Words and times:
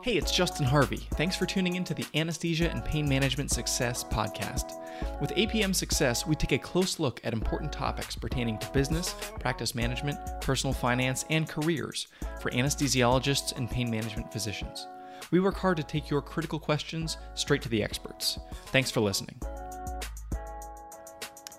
Hey, 0.00 0.16
it's 0.16 0.30
Justin 0.30 0.64
Harvey. 0.64 1.08
Thanks 1.14 1.34
for 1.34 1.44
tuning 1.44 1.74
in 1.74 1.82
to 1.82 1.92
the 1.92 2.06
Anesthesia 2.14 2.70
and 2.70 2.84
Pain 2.84 3.08
Management 3.08 3.50
Success 3.50 4.04
podcast. 4.04 4.80
With 5.20 5.34
APM 5.34 5.74
Success, 5.74 6.24
we 6.24 6.36
take 6.36 6.52
a 6.52 6.58
close 6.58 7.00
look 7.00 7.20
at 7.24 7.32
important 7.32 7.72
topics 7.72 8.14
pertaining 8.14 8.58
to 8.58 8.70
business, 8.70 9.16
practice 9.40 9.74
management, 9.74 10.20
personal 10.40 10.72
finance, 10.72 11.24
and 11.30 11.48
careers 11.48 12.06
for 12.40 12.52
anesthesiologists 12.52 13.56
and 13.56 13.68
pain 13.68 13.90
management 13.90 14.32
physicians. 14.32 14.86
We 15.32 15.40
work 15.40 15.56
hard 15.56 15.76
to 15.78 15.82
take 15.82 16.08
your 16.08 16.22
critical 16.22 16.60
questions 16.60 17.16
straight 17.34 17.62
to 17.62 17.68
the 17.68 17.82
experts. 17.82 18.38
Thanks 18.66 18.92
for 18.92 19.00
listening. 19.00 19.40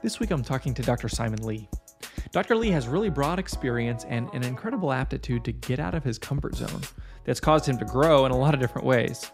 This 0.01 0.21
week 0.21 0.31
I'm 0.31 0.43
talking 0.43 0.73
to 0.75 0.81
Dr. 0.81 1.09
Simon 1.09 1.45
Lee. 1.45 1.67
Dr. 2.31 2.55
Lee 2.55 2.71
has 2.71 2.87
really 2.87 3.09
broad 3.09 3.37
experience 3.37 4.05
and 4.05 4.29
an 4.33 4.43
incredible 4.43 4.93
aptitude 4.93 5.43
to 5.43 5.51
get 5.51 5.79
out 5.79 5.93
of 5.93 6.05
his 6.05 6.17
comfort 6.17 6.55
zone 6.55 6.81
that's 7.25 7.39
caused 7.39 7.65
him 7.65 7.77
to 7.77 7.85
grow 7.85 8.25
in 8.25 8.31
a 8.31 8.37
lot 8.37 8.53
of 8.53 8.59
different 8.59 8.87
ways. 8.87 9.31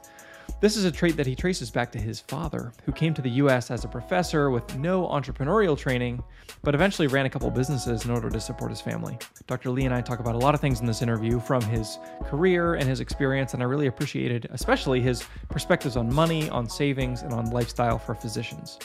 This 0.61 0.77
is 0.77 0.85
a 0.85 0.91
trait 0.91 1.17
that 1.17 1.27
he 1.27 1.35
traces 1.35 1.69
back 1.69 1.91
to 1.91 1.99
his 1.99 2.21
father, 2.21 2.71
who 2.85 2.91
came 2.91 3.13
to 3.13 3.21
the 3.21 3.29
US 3.31 3.71
as 3.71 3.83
a 3.83 3.89
professor 3.89 4.49
with 4.49 4.77
no 4.77 5.07
entrepreneurial 5.07 5.77
training, 5.77 6.23
but 6.63 6.73
eventually 6.73 7.07
ran 7.07 7.25
a 7.25 7.29
couple 7.29 7.51
businesses 7.51 8.05
in 8.05 8.11
order 8.11 8.29
to 8.29 8.39
support 8.39 8.71
his 8.71 8.79
family. 8.79 9.17
Dr. 9.47 9.69
Lee 9.69 9.85
and 9.85 9.93
I 9.93 10.01
talk 10.01 10.19
about 10.19 10.35
a 10.35 10.39
lot 10.39 10.55
of 10.55 10.61
things 10.61 10.79
in 10.79 10.85
this 10.85 11.01
interview 11.01 11.39
from 11.39 11.61
his 11.63 11.99
career 12.25 12.75
and 12.75 12.87
his 12.87 12.99
experience, 12.99 13.53
and 13.53 13.61
I 13.61 13.65
really 13.65 13.87
appreciated 13.87 14.47
especially 14.51 15.01
his 15.01 15.25
perspectives 15.49 15.97
on 15.97 16.13
money, 16.13 16.49
on 16.49 16.69
savings, 16.69 17.21
and 17.21 17.33
on 17.33 17.51
lifestyle 17.51 17.99
for 17.99 18.15
physicians. 18.15 18.79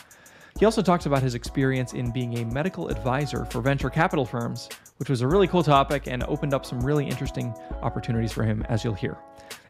He 0.58 0.64
also 0.64 0.82
talks 0.82 1.06
about 1.06 1.22
his 1.22 1.34
experience 1.34 1.92
in 1.92 2.10
being 2.10 2.38
a 2.38 2.44
medical 2.44 2.88
advisor 2.88 3.44
for 3.44 3.60
venture 3.60 3.90
capital 3.90 4.26
firms, 4.26 4.68
which 5.00 5.08
was 5.08 5.22
a 5.22 5.26
really 5.26 5.48
cool 5.48 5.62
topic 5.62 6.06
and 6.06 6.22
opened 6.24 6.52
up 6.52 6.66
some 6.66 6.78
really 6.78 7.06
interesting 7.06 7.54
opportunities 7.80 8.32
for 8.32 8.44
him, 8.44 8.62
as 8.68 8.84
you'll 8.84 8.92
hear. 8.92 9.16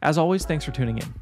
As 0.03 0.19
always, 0.19 0.45
thanks 0.45 0.65
for 0.65 0.73
tuning 0.73 0.99
in. 0.99 1.15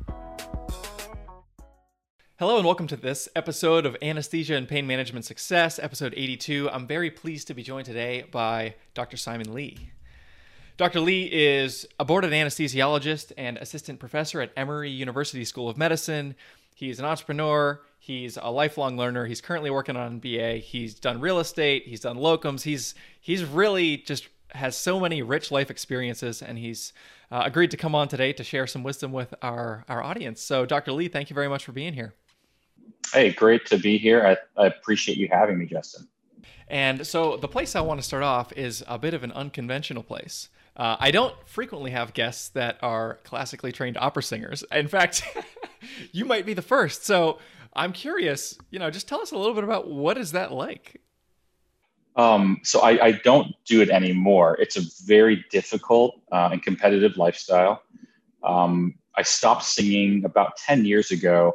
Hello, 2.38 2.56
and 2.56 2.64
welcome 2.64 2.86
to 2.86 2.96
this 2.96 3.28
episode 3.36 3.84
of 3.84 3.98
Anesthesia 4.00 4.54
and 4.54 4.66
Pain 4.66 4.86
Management 4.86 5.26
Success, 5.26 5.78
episode 5.78 6.14
82. 6.16 6.70
I'm 6.70 6.86
very 6.86 7.10
pleased 7.10 7.48
to 7.48 7.54
be 7.54 7.62
joined 7.62 7.84
today 7.84 8.24
by 8.30 8.76
Dr. 8.94 9.18
Simon 9.18 9.52
Lee. 9.52 9.90
Dr. 10.78 11.00
Lee 11.00 11.24
is 11.30 11.86
a 12.00 12.04
boarded 12.06 12.32
anesthesiologist 12.32 13.32
and 13.36 13.58
assistant 13.58 14.00
professor 14.00 14.40
at 14.40 14.52
Emory 14.56 14.88
University 14.88 15.44
School 15.44 15.68
of 15.68 15.76
Medicine. 15.76 16.34
He's 16.74 16.98
an 16.98 17.04
entrepreneur. 17.04 17.82
He's 18.08 18.38
a 18.40 18.50
lifelong 18.50 18.96
learner. 18.96 19.26
He's 19.26 19.42
currently 19.42 19.68
working 19.68 19.94
on 19.94 20.18
MBA. 20.18 20.62
He's 20.62 20.94
done 20.94 21.20
real 21.20 21.40
estate. 21.40 21.82
He's 21.84 22.00
done 22.00 22.16
locums. 22.16 22.62
He's 22.62 22.94
he's 23.20 23.44
really 23.44 23.98
just 23.98 24.28
has 24.52 24.78
so 24.78 24.98
many 24.98 25.20
rich 25.20 25.50
life 25.50 25.70
experiences, 25.70 26.40
and 26.40 26.56
he's 26.56 26.94
uh, 27.30 27.42
agreed 27.44 27.70
to 27.72 27.76
come 27.76 27.94
on 27.94 28.08
today 28.08 28.32
to 28.32 28.42
share 28.42 28.66
some 28.66 28.82
wisdom 28.82 29.12
with 29.12 29.34
our 29.42 29.84
our 29.90 30.02
audience. 30.02 30.40
So, 30.40 30.64
Dr. 30.64 30.92
Lee, 30.92 31.08
thank 31.08 31.28
you 31.28 31.34
very 31.34 31.48
much 31.48 31.66
for 31.66 31.72
being 31.72 31.92
here. 31.92 32.14
Hey, 33.12 33.30
great 33.30 33.66
to 33.66 33.76
be 33.76 33.98
here. 33.98 34.26
I, 34.26 34.62
I 34.62 34.68
appreciate 34.68 35.18
you 35.18 35.28
having 35.30 35.58
me, 35.58 35.66
Justin. 35.66 36.08
And 36.66 37.06
so, 37.06 37.36
the 37.36 37.46
place 37.46 37.76
I 37.76 37.82
want 37.82 38.00
to 38.00 38.06
start 38.06 38.22
off 38.22 38.54
is 38.54 38.82
a 38.88 38.98
bit 38.98 39.12
of 39.12 39.22
an 39.22 39.32
unconventional 39.32 40.02
place. 40.02 40.48
Uh, 40.74 40.96
I 40.98 41.10
don't 41.10 41.34
frequently 41.46 41.90
have 41.90 42.14
guests 42.14 42.48
that 42.50 42.78
are 42.80 43.18
classically 43.24 43.70
trained 43.70 43.98
opera 43.98 44.22
singers. 44.22 44.64
In 44.72 44.88
fact, 44.88 45.22
you 46.12 46.24
might 46.24 46.46
be 46.46 46.54
the 46.54 46.62
first. 46.62 47.04
So 47.04 47.38
I'm 47.78 47.92
curious, 47.92 48.58
you 48.70 48.80
know, 48.80 48.90
just 48.90 49.06
tell 49.06 49.20
us 49.20 49.30
a 49.30 49.38
little 49.38 49.54
bit 49.54 49.62
about 49.62 49.88
what 49.88 50.18
is 50.18 50.32
that 50.32 50.52
like? 50.52 51.00
Um, 52.16 52.58
so 52.64 52.80
I, 52.80 53.06
I, 53.06 53.12
don't 53.12 53.54
do 53.64 53.80
it 53.80 53.90
anymore. 53.90 54.58
It's 54.60 54.76
a 54.76 54.82
very 55.06 55.44
difficult 55.52 56.20
uh, 56.32 56.48
and 56.50 56.60
competitive 56.60 57.16
lifestyle. 57.16 57.80
Um, 58.42 58.94
I 59.14 59.22
stopped 59.22 59.62
singing 59.62 60.24
about 60.24 60.56
10 60.56 60.84
years 60.84 61.12
ago 61.12 61.52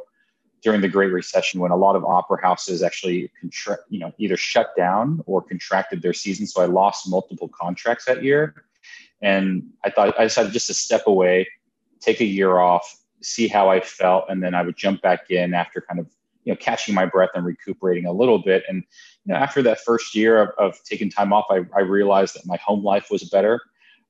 during 0.62 0.80
the 0.80 0.88
Great 0.88 1.12
Recession 1.12 1.60
when 1.60 1.70
a 1.70 1.76
lot 1.76 1.94
of 1.94 2.04
opera 2.06 2.38
houses 2.40 2.82
actually 2.82 3.30
contra- 3.38 3.76
you 3.90 3.98
know, 3.98 4.10
either 4.16 4.38
shut 4.38 4.74
down 4.78 5.22
or 5.26 5.42
contracted 5.42 6.00
their 6.00 6.14
season. 6.14 6.46
So 6.46 6.62
I 6.62 6.64
lost 6.64 7.06
multiple 7.06 7.50
contracts 7.50 8.06
that 8.06 8.24
year. 8.24 8.64
And 9.20 9.68
I 9.84 9.90
thought 9.90 10.18
I 10.18 10.24
decided 10.24 10.52
just 10.52 10.68
to 10.68 10.74
step 10.74 11.02
away, 11.06 11.46
take 12.00 12.22
a 12.22 12.24
year 12.24 12.56
off, 12.56 13.03
see 13.24 13.48
how 13.48 13.68
I 13.68 13.80
felt, 13.80 14.26
and 14.28 14.42
then 14.42 14.54
I 14.54 14.62
would 14.62 14.76
jump 14.76 15.02
back 15.02 15.30
in 15.30 15.54
after 15.54 15.80
kind 15.80 16.00
of 16.00 16.06
you 16.44 16.52
know 16.52 16.56
catching 16.56 16.94
my 16.94 17.06
breath 17.06 17.30
and 17.34 17.44
recuperating 17.44 18.06
a 18.06 18.12
little 18.12 18.38
bit. 18.38 18.64
And 18.68 18.84
you 19.24 19.32
know, 19.32 19.36
after 19.36 19.62
that 19.62 19.80
first 19.80 20.14
year 20.14 20.42
of, 20.42 20.50
of 20.58 20.84
taking 20.84 21.10
time 21.10 21.32
off, 21.32 21.46
I, 21.50 21.60
I, 21.76 21.80
realized 21.80 22.34
that 22.34 22.46
my 22.46 22.56
home 22.56 22.84
life 22.84 23.08
was 23.10 23.24
better. 23.24 23.60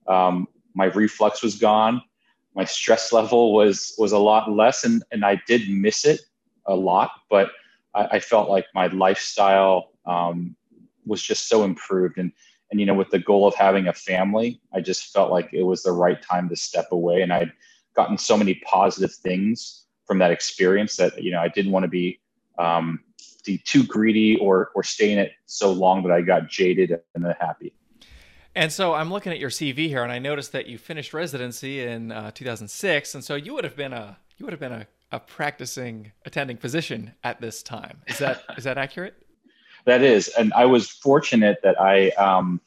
Um, 0.09 0.49
my 0.75 0.87
reflux 0.87 1.43
was 1.43 1.57
gone. 1.57 2.03
My 2.55 2.65
stress 2.65 3.13
level 3.13 3.53
was 3.53 3.95
was 3.99 4.13
a 4.13 4.19
lot 4.19 4.51
less, 4.51 4.85
and 4.85 5.03
and 5.11 5.25
I 5.25 5.41
did 5.47 5.69
miss 5.69 6.05
it 6.05 6.21
a 6.67 6.75
lot, 6.75 7.11
but 7.31 7.51
I, 7.95 8.05
I 8.13 8.21
felt 8.21 8.49
like 8.49 8.67
my 8.75 8.89
lifestyle 8.89 9.93
um, 10.07 10.57
was 11.07 11.23
just 11.23 11.49
so 11.49 11.65
improved 11.65 12.19
and 12.19 12.33
and 12.71 12.81
you 12.81 12.87
know 12.87 12.95
with 12.95 13.11
the 13.11 13.19
goal 13.19 13.47
of 13.47 13.55
having 13.55 13.89
a 13.89 13.93
family 13.93 14.61
i 14.73 14.81
just 14.81 15.13
felt 15.13 15.31
like 15.31 15.49
it 15.53 15.63
was 15.63 15.83
the 15.83 15.93
right 15.93 16.23
time 16.23 16.49
to 16.49 16.57
step 16.57 16.87
away 16.91 17.23
and 17.23 17.33
i'd 17.33 17.53
gotten 17.95 18.19
so 18.19 18.37
many 18.37 18.55
positive 18.67 19.13
things 19.13 19.85
from 20.07 20.19
that 20.19 20.31
experience 20.31 20.97
that 20.97 21.23
you 21.23 21.31
know 21.31 21.41
i 21.41 21.49
didn't 21.49 21.73
want 21.73 21.85
to 21.85 21.89
be 21.89 22.21
um, 22.59 23.01
too 23.65 23.85
greedy 23.85 24.37
or 24.39 24.71
or 24.75 24.83
stay 24.83 25.13
in 25.13 25.19
it 25.19 25.33
so 25.47 25.73
long 25.73 26.03
that 26.03 26.13
i 26.13 26.21
got 26.21 26.49
jaded 26.49 27.01
and 27.15 27.27
unhappy. 27.27 27.73
And 28.55 28.73
so 28.73 28.95
i'm 28.95 29.11
looking 29.11 29.33
at 29.33 29.39
your 29.39 29.51
cv 29.51 29.89
here 29.89 30.03
and 30.03 30.13
i 30.13 30.19
noticed 30.19 30.53
that 30.53 30.67
you 30.67 30.79
finished 30.79 31.13
residency 31.13 31.83
in 31.83 32.13
uh, 32.13 32.31
2006 32.31 33.15
and 33.15 33.25
so 33.25 33.35
you 33.35 33.53
would 33.55 33.65
have 33.65 33.77
been 33.77 33.93
a 33.93 34.17
you 34.39 34.47
would 34.47 34.53
have 34.53 34.61
been 34.61 34.73
a, 34.73 34.87
a 35.13 35.21
practicing 35.21 36.13
attending 36.25 36.57
physician 36.57 37.13
at 37.23 37.41
this 37.41 37.63
time. 37.63 38.01
Is 38.07 38.19
that 38.19 38.43
is 38.57 38.65
that 38.65 38.79
accurate? 38.79 39.15
That 39.87 40.03
is, 40.03 40.29
and 40.29 40.53
I 40.55 40.65
was 40.65 40.89
fortunate 40.89 41.59
that 41.63 41.79
I, 41.79 42.09
um, 42.11 42.61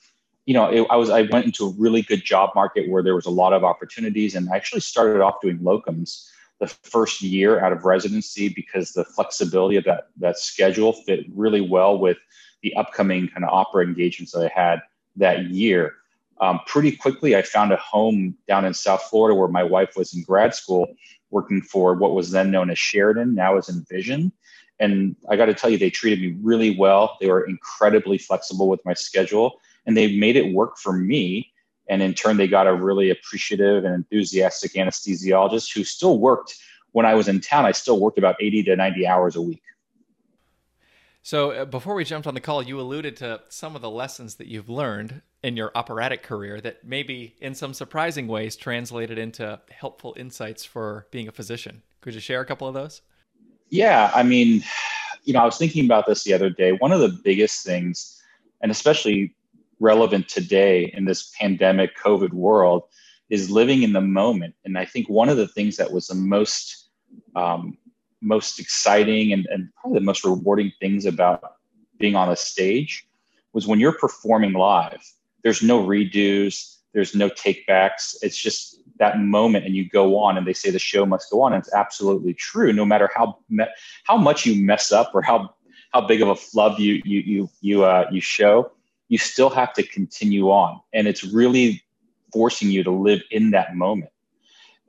you 0.48 0.54
know, 0.54 0.72
it, 0.72 0.88
I 0.90 0.96
was 0.96 1.10
I 1.10 1.24
went 1.24 1.46
into 1.46 1.66
a 1.66 1.74
really 1.78 2.02
good 2.02 2.24
job 2.24 2.52
market 2.56 2.90
where 2.90 3.04
there 3.04 3.14
was 3.14 3.26
a 3.26 3.30
lot 3.30 3.52
of 3.52 3.66
opportunities, 3.66 4.34
and 4.34 4.50
I 4.50 4.56
actually 4.56 4.80
started 4.80 5.22
off 5.22 5.42
doing 5.42 5.60
locums 5.60 6.26
the 6.60 6.68
first 6.68 7.22
year 7.22 7.60
out 7.60 7.74
of 7.74 7.84
residency 7.84 8.50
because 8.50 8.94
the 8.94 9.04
flexibility 9.04 9.76
of 9.76 9.84
that 9.84 10.08
that 10.18 10.40
schedule 10.40 10.94
fit 10.94 11.26
really 11.36 11.60
well 11.60 12.00
with 12.00 12.18
the 12.64 12.74
upcoming 12.76 13.28
kind 13.28 13.44
of 13.44 13.50
opera 13.50 13.86
engagements 13.86 14.32
that 14.32 14.50
I 14.50 14.60
had 14.60 14.82
that 15.18 15.48
year. 15.48 15.96
Um, 16.40 16.62
pretty 16.66 16.96
quickly, 16.96 17.36
I 17.36 17.42
found 17.42 17.74
a 17.74 17.78
home 17.78 18.38
down 18.48 18.64
in 18.64 18.74
South 18.74 19.04
Florida 19.04 19.36
where 19.36 19.50
my 19.50 19.64
wife 19.64 19.98
was 19.98 20.14
in 20.16 20.24
grad 20.24 20.56
school, 20.56 20.88
working 21.30 21.62
for 21.62 21.94
what 21.94 22.14
was 22.14 22.32
then 22.32 22.52
known 22.52 22.70
as 22.70 22.80
Sheridan, 22.80 23.36
now 23.36 23.58
is 23.58 23.68
Envision. 23.68 24.32
And 24.80 25.18
I 25.28 25.36
got 25.36 25.48
to 25.48 25.56
tell 25.56 25.72
you, 25.72 25.78
they 25.78 25.90
treated 25.90 26.22
me 26.22 26.38
really 26.42 26.78
well. 26.78 27.18
They 27.20 27.28
were 27.28 27.46
incredibly 27.46 28.18
flexible 28.18 28.70
with 28.70 28.80
my 28.86 28.94
schedule 28.94 29.60
and 29.88 29.98
they 29.98 30.18
made 30.18 30.36
it 30.36 30.54
work 30.54 30.78
for 30.78 30.94
me. 30.94 31.52
And 31.90 32.02
in 32.02 32.14
turn, 32.14 32.36
they 32.38 32.48
got 32.48 32.68
a 32.68 32.74
really 32.76 33.10
appreciative 33.10 33.86
and 33.86 33.96
enthusiastic 33.96 34.74
anesthesiologist 34.74 35.74
who 35.74 35.86
still 35.86 36.20
worked 36.20 36.56
when 36.92 37.06
I 37.06 37.16
was 37.16 37.30
in 37.30 37.40
town. 37.40 37.66
I 37.66 37.72
still 37.72 38.00
worked 38.00 38.18
about 38.18 38.36
80 38.40 38.64
to 38.64 38.76
90 38.76 39.08
hours 39.08 39.36
a 39.38 39.42
week. 39.42 39.64
So, 41.24 41.52
uh, 41.52 41.66
before 41.66 41.96
we 41.96 42.06
jumped 42.06 42.26
on 42.26 42.36
the 42.36 42.42
call, 42.42 42.64
you 42.64 42.80
alluded 42.80 43.18
to 43.18 43.42
some 43.50 43.76
of 43.76 43.82
the 43.82 43.90
lessons 43.90 44.36
that 44.36 44.48
you've 44.48 44.70
learned 44.70 45.22
in 45.44 45.58
your 45.58 45.72
operatic 45.76 46.24
career 46.24 46.62
that 46.62 46.86
maybe 46.86 47.36
in 47.42 47.54
some 47.54 47.74
surprising 47.74 48.28
ways 48.28 48.56
translated 48.56 49.18
into 49.18 49.60
helpful 49.70 50.16
insights 50.18 50.64
for 50.64 51.08
being 51.12 51.28
a 51.28 51.34
physician. 51.34 51.82
Could 52.00 52.14
you 52.14 52.22
share 52.22 52.40
a 52.40 52.46
couple 52.46 52.68
of 52.68 52.74
those? 52.74 53.02
Yeah, 53.70 54.10
I 54.16 54.24
mean, 54.24 54.64
you 55.24 55.34
know, 55.34 55.40
I 55.40 55.46
was 55.46 55.58
thinking 55.58 55.84
about 55.84 56.06
this 56.08 56.24
the 56.24 56.34
other 56.34 56.50
day. 56.50 56.72
One 56.72 56.94
of 56.94 57.02
the 57.02 57.20
biggest 57.24 57.66
things, 57.66 58.22
and 58.62 58.72
especially 58.72 59.36
relevant 59.80 60.28
today 60.28 60.92
in 60.96 61.06
this 61.06 61.32
pandemic 61.40 61.98
COVID 61.98 62.34
world, 62.34 62.84
is 63.30 63.50
living 63.50 63.84
in 63.84 63.94
the 63.94 64.02
moment. 64.02 64.56
And 64.64 64.78
I 64.78 64.86
think 64.86 65.10
one 65.10 65.30
of 65.30 65.38
the 65.38 65.48
things 65.48 65.78
that 65.78 65.92
was 65.92 66.08
the 66.08 66.16
most 66.16 66.90
um, 67.36 67.78
most 68.22 68.60
exciting 68.60 69.32
and, 69.32 69.46
and 69.48 69.70
probably 69.76 70.00
the 70.00 70.06
most 70.06 70.26
rewarding 70.26 70.72
things 70.80 71.06
about 71.06 71.44
being 72.00 72.16
on 72.16 72.30
a 72.30 72.36
stage 72.36 73.08
was 73.54 73.68
when 73.68 73.80
you're 73.80 73.98
performing 73.98 74.54
live. 74.54 75.02
There's 75.44 75.62
no 75.62 75.84
redos, 75.84 76.78
there's 76.94 77.14
no 77.14 77.30
takebacks. 77.30 78.16
It's 78.22 78.38
just 78.38 78.82
that 79.00 79.20
moment 79.20 79.66
and 79.66 79.76
you 79.76 79.88
go 79.88 80.18
on 80.18 80.38
and 80.38 80.48
they 80.48 80.54
say 80.54 80.72
the 80.72 80.80
show 80.80 81.06
must 81.06 81.30
go 81.30 81.42
on 81.42 81.54
and 81.54 81.62
it's 81.62 81.74
absolutely 81.74 82.34
true 82.34 82.74
no 82.74 82.86
matter 82.86 83.10
how 83.16 83.38
me- 83.50 83.66
how 84.06 84.18
much 84.18 84.46
you 84.46 84.66
mess 84.66 84.92
up 84.92 85.12
or 85.14 85.22
how 85.22 85.54
how 85.92 86.02
big 86.02 86.22
of 86.22 86.30
a 86.30 86.36
flub 86.36 86.80
you 86.80 87.02
you 87.06 87.20
you 87.20 87.50
you 87.62 87.84
uh, 87.84 88.08
you 88.12 88.20
show 88.20 88.72
you 89.10 89.18
still 89.18 89.50
have 89.50 89.74
to 89.74 89.84
continue 89.84 90.50
on. 90.50 90.80
And 90.94 91.08
it's 91.08 91.24
really 91.24 91.84
forcing 92.34 92.70
you 92.70 92.84
to 92.84 92.92
live 92.92 93.22
in 93.32 93.52
that 93.52 93.76
moment. 93.76 94.12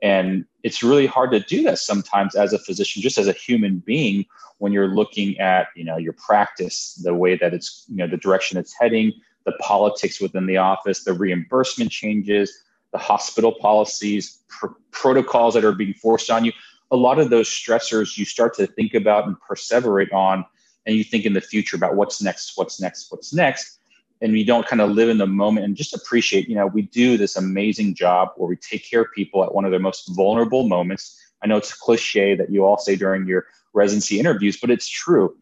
And 0.01 0.45
it's 0.63 0.83
really 0.83 1.05
hard 1.05 1.31
to 1.31 1.39
do 1.39 1.63
that 1.63 1.79
sometimes 1.79 2.35
as 2.35 2.53
a 2.53 2.59
physician 2.59 3.01
just 3.01 3.17
as 3.17 3.27
a 3.27 3.33
human 3.33 3.79
being 3.79 4.25
when 4.57 4.73
you're 4.73 4.93
looking 4.93 5.37
at 5.39 5.67
you 5.75 5.83
know 5.83 5.97
your 5.97 6.13
practice 6.13 6.99
the 7.03 7.13
way 7.13 7.37
that 7.37 7.53
it's 7.53 7.85
you 7.89 7.97
know 7.97 8.07
the 8.07 8.17
direction 8.17 8.57
it's 8.57 8.73
heading 8.77 9.11
the 9.45 9.53
politics 9.59 10.19
within 10.19 10.45
the 10.45 10.57
office 10.57 11.03
the 11.03 11.13
reimbursement 11.13 11.91
changes 11.91 12.63
the 12.91 12.97
hospital 12.97 13.51
policies, 13.51 14.39
pr- 14.47 14.67
protocols 14.91 15.53
that 15.53 15.65
are 15.65 15.73
being 15.73 15.93
forced 15.93 16.29
on 16.29 16.45
you, 16.45 16.51
a 16.91 16.95
lot 16.95 17.19
of 17.19 17.29
those 17.29 17.47
stressors 17.47 18.17
you 18.17 18.25
start 18.25 18.55
to 18.55 18.65
think 18.65 18.93
about 18.93 19.27
and 19.27 19.35
perseverate 19.47 20.11
on, 20.13 20.45
and 20.85 20.95
you 20.95 21.03
think 21.03 21.25
in 21.25 21.33
the 21.33 21.41
future 21.41 21.75
about 21.75 21.95
what's 21.95 22.21
next, 22.21 22.53
what's 22.55 22.81
next, 22.81 23.11
what's 23.11 23.33
next. 23.33 23.78
And 24.21 24.33
we 24.33 24.43
don't 24.43 24.67
kind 24.67 24.81
of 24.81 24.91
live 24.91 25.09
in 25.09 25.17
the 25.17 25.27
moment 25.27 25.65
and 25.65 25.75
just 25.75 25.93
appreciate, 25.93 26.49
you 26.49 26.55
know, 26.55 26.67
we 26.67 26.81
do 26.81 27.17
this 27.17 27.37
amazing 27.37 27.95
job 27.95 28.29
where 28.35 28.49
we 28.49 28.57
take 28.57 28.89
care 28.89 29.01
of 29.01 29.07
people 29.15 29.43
at 29.43 29.53
one 29.53 29.63
of 29.63 29.71
their 29.71 29.79
most 29.79 30.13
vulnerable 30.15 30.67
moments. 30.67 31.17
I 31.41 31.47
know 31.47 31.57
it's 31.57 31.71
a 31.71 31.77
cliche 31.77 32.35
that 32.35 32.51
you 32.51 32.65
all 32.65 32.77
say 32.77 32.95
during 32.97 33.25
your 33.27 33.45
residency 33.73 34.19
interviews, 34.19 34.57
but 34.59 34.69
it's 34.69 34.87
true. 34.87 35.37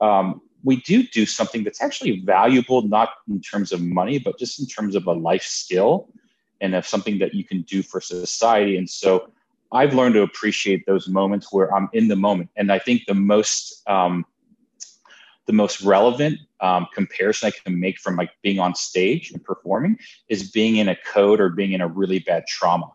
Um, 0.00 0.40
we 0.64 0.76
do 0.76 1.02
do 1.02 1.26
something 1.26 1.64
that's 1.64 1.82
actually 1.82 2.20
valuable, 2.20 2.82
not 2.82 3.10
in 3.28 3.40
terms 3.40 3.72
of 3.72 3.80
money, 3.80 4.18
but 4.18 4.38
just 4.38 4.60
in 4.60 4.66
terms 4.66 4.94
of 4.94 5.06
a 5.06 5.12
life 5.12 5.42
skill 5.42 6.08
and 6.60 6.74
of 6.74 6.86
something 6.86 7.18
that 7.18 7.34
you 7.34 7.44
can 7.44 7.62
do 7.62 7.82
for 7.82 8.00
society. 8.00 8.76
And 8.76 8.88
so 8.88 9.30
I've 9.72 9.94
learned 9.94 10.14
to 10.14 10.22
appreciate 10.22 10.86
those 10.86 11.08
moments 11.08 11.52
where 11.52 11.74
I'm 11.74 11.88
in 11.92 12.08
the 12.08 12.16
moment. 12.16 12.50
And 12.56 12.70
I 12.70 12.78
think 12.78 13.02
the 13.06 13.14
most 13.14 13.82
um, 13.88 14.24
the 15.46 15.52
most 15.52 15.82
relevant 15.82 16.38
um, 16.60 16.86
comparison 16.94 17.48
I 17.48 17.50
can 17.50 17.80
make 17.80 17.98
from 17.98 18.16
like 18.16 18.30
being 18.42 18.58
on 18.58 18.74
stage 18.74 19.32
and 19.32 19.42
performing 19.42 19.98
is 20.28 20.50
being 20.50 20.76
in 20.76 20.88
a 20.88 20.96
code 21.12 21.40
or 21.40 21.48
being 21.48 21.72
in 21.72 21.80
a 21.80 21.88
really 21.88 22.20
bad 22.20 22.46
trauma, 22.46 22.90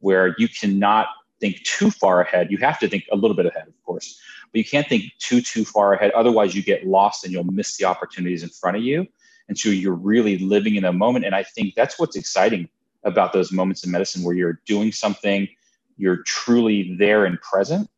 where 0.00 0.34
you 0.38 0.48
cannot 0.48 1.06
think 1.40 1.62
too 1.64 1.90
far 1.90 2.20
ahead. 2.20 2.50
You 2.50 2.58
have 2.58 2.78
to 2.80 2.88
think 2.88 3.04
a 3.12 3.16
little 3.16 3.36
bit 3.36 3.46
ahead, 3.46 3.68
of 3.68 3.82
course, 3.84 4.20
but 4.52 4.58
you 4.58 4.64
can't 4.64 4.88
think 4.88 5.04
too 5.18 5.40
too 5.40 5.64
far 5.64 5.94
ahead. 5.94 6.10
Otherwise, 6.12 6.54
you 6.54 6.62
get 6.62 6.86
lost 6.86 7.24
and 7.24 7.32
you'll 7.32 7.44
miss 7.44 7.76
the 7.76 7.84
opportunities 7.84 8.42
in 8.42 8.48
front 8.48 8.76
of 8.76 8.82
you. 8.82 9.06
And 9.48 9.58
so 9.58 9.68
you're 9.68 9.94
really 9.94 10.38
living 10.38 10.76
in 10.76 10.84
a 10.84 10.92
moment. 10.92 11.24
And 11.24 11.34
I 11.34 11.42
think 11.42 11.74
that's 11.74 11.98
what's 11.98 12.16
exciting 12.16 12.68
about 13.04 13.32
those 13.32 13.52
moments 13.52 13.84
in 13.84 13.90
medicine 13.90 14.22
where 14.22 14.34
you're 14.34 14.60
doing 14.66 14.92
something, 14.92 15.48
you're 15.96 16.22
truly 16.24 16.94
there 16.96 17.24
and 17.24 17.40
present, 17.40 17.90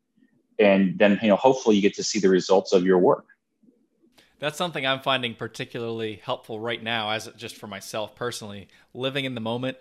and 0.58 0.98
then 0.98 1.18
you 1.22 1.28
know 1.28 1.36
hopefully 1.36 1.76
you 1.76 1.82
get 1.82 1.94
to 1.94 2.04
see 2.04 2.18
the 2.18 2.28
results 2.28 2.72
of 2.72 2.84
your 2.84 2.98
work. 2.98 3.26
That's 4.38 4.58
something 4.58 4.86
I'm 4.86 5.00
finding 5.00 5.34
particularly 5.34 6.20
helpful 6.22 6.58
right 6.60 6.82
now, 6.82 7.10
as 7.10 7.28
just 7.36 7.56
for 7.56 7.66
myself 7.66 8.14
personally, 8.14 8.68
living 8.92 9.24
in 9.24 9.34
the 9.34 9.40
moment. 9.40 9.76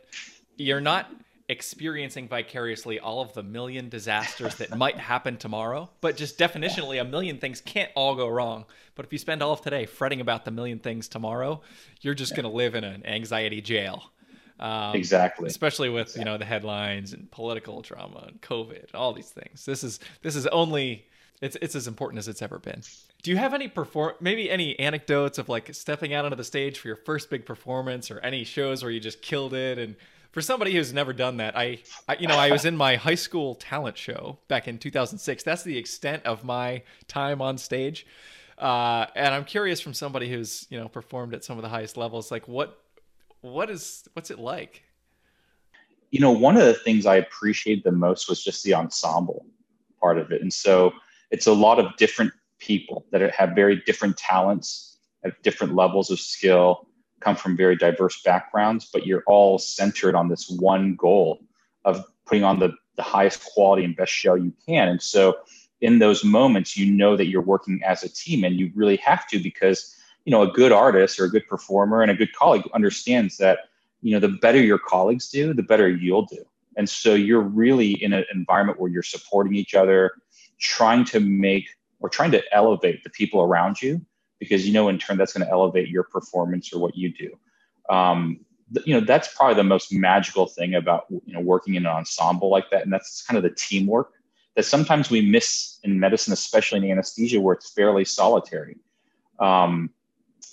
You're 0.57 0.81
not 0.81 1.09
experiencing 1.49 2.27
vicariously 2.27 2.99
all 2.99 3.21
of 3.21 3.33
the 3.33 3.43
million 3.43 3.89
disasters 3.89 4.55
that 4.55 4.77
might 4.77 4.97
happen 4.97 5.37
tomorrow, 5.37 5.89
but 6.01 6.15
just 6.15 6.37
definitionally, 6.37 7.01
a 7.01 7.03
million 7.03 7.37
things 7.37 7.61
can't 7.61 7.91
all 7.95 8.15
go 8.15 8.27
wrong. 8.27 8.65
But 8.95 9.05
if 9.05 9.11
you 9.11 9.19
spend 9.19 9.41
all 9.41 9.53
of 9.53 9.61
today 9.61 9.85
fretting 9.85 10.21
about 10.21 10.45
the 10.45 10.51
million 10.51 10.79
things 10.79 11.07
tomorrow, 11.07 11.61
you're 12.01 12.13
just 12.13 12.35
going 12.35 12.43
to 12.43 12.49
live 12.49 12.75
in 12.75 12.83
an 12.83 13.05
anxiety 13.05 13.61
jail. 13.61 14.11
Um, 14.59 14.95
exactly. 14.95 15.47
Especially 15.47 15.89
with 15.89 16.03
exactly. 16.03 16.21
you 16.21 16.25
know 16.25 16.37
the 16.37 16.45
headlines 16.45 17.13
and 17.13 17.29
political 17.31 17.81
drama 17.81 18.25
and 18.27 18.41
COVID, 18.41 18.93
all 18.93 19.13
these 19.13 19.29
things. 19.29 19.65
This 19.65 19.83
is 19.83 19.99
this 20.21 20.35
is 20.35 20.47
only 20.47 21.07
it's 21.41 21.57
it's 21.61 21.75
as 21.75 21.87
important 21.87 22.19
as 22.19 22.27
it's 22.27 22.41
ever 22.41 22.59
been. 22.59 22.81
Do 23.23 23.31
you 23.31 23.37
have 23.37 23.53
any 23.53 23.69
perform 23.69 24.15
maybe 24.19 24.51
any 24.51 24.77
anecdotes 24.77 25.37
of 25.37 25.47
like 25.47 25.73
stepping 25.73 26.13
out 26.13 26.25
onto 26.25 26.35
the 26.35 26.43
stage 26.43 26.77
for 26.77 26.89
your 26.89 26.97
first 26.97 27.29
big 27.29 27.45
performance 27.45 28.11
or 28.11 28.19
any 28.19 28.43
shows 28.43 28.83
where 28.83 28.91
you 28.91 28.99
just 28.99 29.21
killed 29.21 29.53
it 29.53 29.79
and 29.79 29.95
for 30.33 30.41
somebody 30.41 30.73
who's 30.73 30.91
never 30.91 31.13
done 31.13 31.37
that, 31.37 31.55
I, 31.55 31.83
I, 32.09 32.15
you 32.15 32.27
know, 32.27 32.35
I 32.35 32.51
was 32.51 32.65
in 32.65 32.75
my 32.75 32.95
high 32.95 33.15
school 33.15 33.53
talent 33.53 33.99
show 33.99 34.39
back 34.47 34.67
in 34.67 34.79
2006. 34.79 35.43
That's 35.43 35.61
the 35.61 35.77
extent 35.77 36.25
of 36.25 36.43
my 36.43 36.81
time 37.07 37.39
on 37.39 37.59
stage. 37.59 38.07
Uh, 38.57 39.05
and 39.15 39.33
I'm 39.33 39.45
curious 39.45 39.79
from 39.79 39.93
somebody 39.93 40.29
who's, 40.29 40.65
you 40.71 40.79
know, 40.79 40.87
performed 40.87 41.35
at 41.35 41.43
some 41.43 41.59
of 41.59 41.61
the 41.61 41.69
highest 41.69 41.97
levels, 41.97 42.31
like 42.31 42.47
what 42.47 42.79
what 43.41 43.69
is 43.69 44.07
what's 44.13 44.31
it 44.31 44.39
like? 44.39 44.83
You 46.09 46.19
know, 46.19 46.31
one 46.31 46.57
of 46.57 46.65
the 46.65 46.73
things 46.73 47.05
I 47.05 47.17
appreciated 47.17 47.83
the 47.83 47.91
most 47.91 48.27
was 48.27 48.43
just 48.43 48.63
the 48.63 48.73
ensemble 48.73 49.45
part 50.01 50.17
of 50.17 50.31
it. 50.31 50.41
And 50.41 50.51
so 50.51 50.93
it's 51.29 51.45
a 51.45 51.53
lot 51.53 51.77
of 51.79 51.95
different 51.97 52.31
people 52.65 53.05
that 53.11 53.33
have 53.33 53.51
very 53.55 53.81
different 53.85 54.17
talents, 54.17 54.97
at 55.23 55.41
different 55.43 55.75
levels 55.75 56.09
of 56.11 56.19
skill, 56.19 56.87
come 57.19 57.35
from 57.35 57.55
very 57.55 57.75
diverse 57.75 58.21
backgrounds, 58.23 58.89
but 58.91 59.05
you're 59.05 59.23
all 59.27 59.57
centered 59.57 60.15
on 60.15 60.27
this 60.27 60.49
one 60.49 60.95
goal 60.95 61.41
of 61.85 62.03
putting 62.25 62.43
on 62.43 62.59
the, 62.59 62.73
the 62.95 63.03
highest 63.03 63.43
quality 63.53 63.83
and 63.83 63.95
best 63.95 64.11
show 64.11 64.35
you 64.35 64.53
can. 64.65 64.87
And 64.89 65.01
so 65.01 65.37
in 65.81 65.99
those 65.99 66.23
moments, 66.23 66.77
you 66.77 66.91
know 66.91 67.15
that 67.15 67.27
you're 67.27 67.41
working 67.41 67.81
as 67.85 68.03
a 68.03 68.09
team 68.09 68.43
and 68.43 68.59
you 68.59 68.71
really 68.75 68.97
have 68.97 69.27
to 69.27 69.39
because 69.39 69.95
you 70.25 70.31
know 70.31 70.41
a 70.41 70.51
good 70.51 70.71
artist 70.71 71.19
or 71.19 71.25
a 71.25 71.29
good 71.29 71.47
performer 71.47 72.01
and 72.01 72.09
a 72.09 72.15
good 72.15 72.33
colleague 72.33 72.63
understands 72.73 73.37
that 73.37 73.59
you 74.01 74.13
know 74.13 74.19
the 74.19 74.37
better 74.41 74.61
your 74.61 74.79
colleagues 74.79 75.29
do 75.29 75.53
the 75.53 75.63
better 75.63 75.89
you'll 75.89 76.25
do 76.25 76.43
and 76.77 76.89
so 76.89 77.13
you're 77.13 77.41
really 77.41 77.91
in 77.91 78.13
an 78.13 78.23
environment 78.33 78.79
where 78.79 78.89
you're 78.89 79.03
supporting 79.03 79.53
each 79.53 79.75
other 79.75 80.11
trying 80.59 81.03
to 81.03 81.19
make 81.19 81.67
or 82.03 82.09
trying 82.09 82.31
to 82.31 82.43
elevate 82.53 83.03
the 83.03 83.09
people 83.09 83.41
around 83.41 83.81
you 83.81 84.05
because 84.37 84.67
you 84.67 84.73
know 84.73 84.89
in 84.89 84.99
turn 84.99 85.17
that's 85.17 85.33
going 85.33 85.45
to 85.45 85.51
elevate 85.51 85.87
your 85.87 86.03
performance 86.03 86.71
or 86.71 86.79
what 86.79 86.95
you 86.95 87.11
do 87.11 87.31
um, 87.89 88.39
you 88.85 88.93
know 88.93 88.99
that's 88.99 89.33
probably 89.33 89.55
the 89.55 89.63
most 89.63 89.91
magical 89.91 90.45
thing 90.45 90.75
about 90.75 91.05
you 91.09 91.33
know 91.33 91.39
working 91.39 91.75
in 91.75 91.85
an 91.85 91.91
ensemble 91.91 92.49
like 92.49 92.69
that 92.69 92.83
and 92.83 92.93
that's 92.93 93.23
kind 93.23 93.37
of 93.37 93.43
the 93.43 93.55
teamwork 93.55 94.11
that 94.55 94.65
sometimes 94.65 95.09
we 95.09 95.21
miss 95.21 95.79
in 95.83 95.99
medicine 95.99 96.33
especially 96.33 96.77
in 96.77 96.91
anesthesia 96.91 97.39
where 97.41 97.55
it's 97.55 97.71
fairly 97.71 98.05
solitary 98.05 98.77
um, 99.39 99.89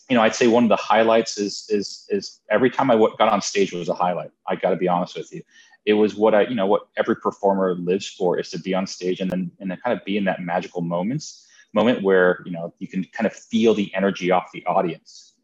you 0.08 0.16
know, 0.16 0.22
I'd 0.22 0.34
say 0.34 0.48
one 0.48 0.64
of 0.64 0.68
the 0.68 0.76
highlights 0.76 1.38
is 1.38 1.66
is 1.68 2.06
is 2.10 2.40
every 2.50 2.68
time 2.68 2.90
I 2.90 2.94
w- 2.94 3.14
got 3.16 3.32
on 3.32 3.40
stage 3.40 3.72
was 3.72 3.88
a 3.88 3.94
highlight. 3.94 4.32
I 4.46 4.56
got 4.56 4.70
to 4.70 4.76
be 4.76 4.88
honest 4.88 5.16
with 5.16 5.32
you. 5.32 5.42
It 5.86 5.94
was 5.94 6.14
what 6.14 6.34
I, 6.34 6.42
you 6.42 6.54
know, 6.54 6.66
what 6.66 6.88
every 6.96 7.16
performer 7.16 7.74
lives 7.74 8.06
for 8.06 8.38
is 8.38 8.50
to 8.50 8.58
be 8.58 8.74
on 8.74 8.86
stage 8.86 9.20
and 9.20 9.30
then 9.30 9.50
and 9.60 9.70
then 9.70 9.78
kind 9.82 9.98
of 9.98 10.04
be 10.04 10.16
in 10.16 10.24
that 10.24 10.42
magical 10.42 10.82
moments 10.82 11.46
moment 11.72 12.02
where 12.02 12.42
you 12.44 12.52
know 12.52 12.74
you 12.78 12.88
can 12.88 13.04
kind 13.04 13.26
of 13.26 13.32
feel 13.32 13.74
the 13.74 13.92
energy 13.94 14.30
off 14.30 14.50
the 14.52 14.64
audience, 14.66 15.34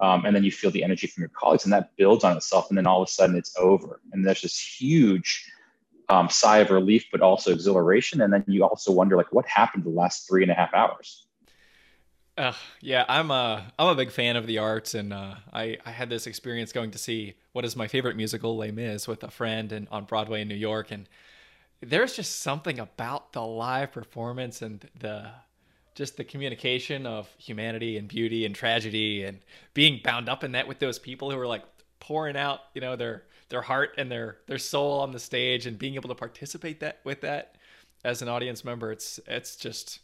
um, 0.00 0.24
and 0.24 0.34
then 0.34 0.44
you 0.44 0.50
feel 0.50 0.70
the 0.70 0.82
energy 0.84 1.06
from 1.06 1.22
your 1.22 1.30
colleagues, 1.30 1.64
and 1.64 1.72
that 1.72 1.96
builds 1.96 2.24
on 2.24 2.36
itself, 2.36 2.68
and 2.68 2.78
then 2.78 2.86
all 2.86 3.02
of 3.02 3.08
a 3.08 3.10
sudden 3.10 3.36
it's 3.36 3.56
over, 3.56 4.00
and 4.12 4.26
there's 4.26 4.42
this 4.42 4.58
huge 4.58 5.50
um, 6.08 6.28
sigh 6.28 6.58
of 6.58 6.70
relief, 6.70 7.06
but 7.10 7.20
also 7.20 7.52
exhilaration, 7.52 8.20
and 8.20 8.32
then 8.32 8.44
you 8.46 8.64
also 8.64 8.92
wonder 8.92 9.16
like 9.16 9.32
what 9.32 9.46
happened 9.46 9.84
the 9.84 9.90
last 9.90 10.28
three 10.28 10.42
and 10.42 10.50
a 10.50 10.54
half 10.54 10.72
hours 10.74 11.25
uh, 12.36 12.52
yeah, 12.80 13.04
I'm 13.08 13.30
a 13.30 13.72
I'm 13.78 13.88
a 13.88 13.94
big 13.94 14.10
fan 14.10 14.36
of 14.36 14.46
the 14.46 14.58
arts, 14.58 14.94
and 14.94 15.12
uh, 15.12 15.36
I 15.52 15.78
I 15.84 15.90
had 15.90 16.10
this 16.10 16.26
experience 16.26 16.72
going 16.72 16.90
to 16.92 16.98
see 16.98 17.34
what 17.52 17.64
is 17.64 17.76
my 17.76 17.88
favorite 17.88 18.16
musical, 18.16 18.56
Les 18.56 18.70
Mis, 18.70 19.08
with 19.08 19.22
a 19.24 19.30
friend 19.30 19.72
and 19.72 19.88
on 19.90 20.04
Broadway 20.04 20.42
in 20.42 20.48
New 20.48 20.54
York, 20.54 20.90
and 20.90 21.08
there's 21.80 22.14
just 22.14 22.40
something 22.40 22.78
about 22.78 23.32
the 23.32 23.42
live 23.42 23.92
performance 23.92 24.62
and 24.62 24.88
the 24.98 25.30
just 25.94 26.16
the 26.18 26.24
communication 26.24 27.06
of 27.06 27.28
humanity 27.38 27.96
and 27.96 28.08
beauty 28.08 28.44
and 28.44 28.54
tragedy 28.54 29.24
and 29.24 29.38
being 29.72 30.00
bound 30.04 30.28
up 30.28 30.44
in 30.44 30.52
that 30.52 30.68
with 30.68 30.78
those 30.78 30.98
people 30.98 31.30
who 31.30 31.38
are 31.38 31.46
like 31.46 31.64
pouring 32.00 32.36
out 32.36 32.60
you 32.74 32.80
know 32.82 32.96
their 32.96 33.24
their 33.48 33.62
heart 33.62 33.90
and 33.96 34.10
their 34.10 34.38
their 34.46 34.58
soul 34.58 35.00
on 35.00 35.12
the 35.12 35.18
stage 35.18 35.66
and 35.66 35.78
being 35.78 35.94
able 35.94 36.08
to 36.08 36.14
participate 36.14 36.80
that 36.80 37.00
with 37.04 37.22
that 37.22 37.56
as 38.04 38.20
an 38.20 38.28
audience 38.28 38.64
member 38.64 38.92
it's 38.92 39.18
it's 39.26 39.56
just 39.56 40.00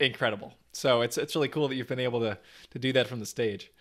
incredible. 0.00 0.54
So 0.72 1.00
it's 1.02 1.18
it's 1.18 1.34
really 1.34 1.48
cool 1.48 1.68
that 1.68 1.74
you've 1.74 1.88
been 1.88 2.00
able 2.00 2.20
to 2.20 2.38
to 2.70 2.78
do 2.78 2.92
that 2.92 3.06
from 3.06 3.20
the 3.20 3.26
stage. 3.26 3.72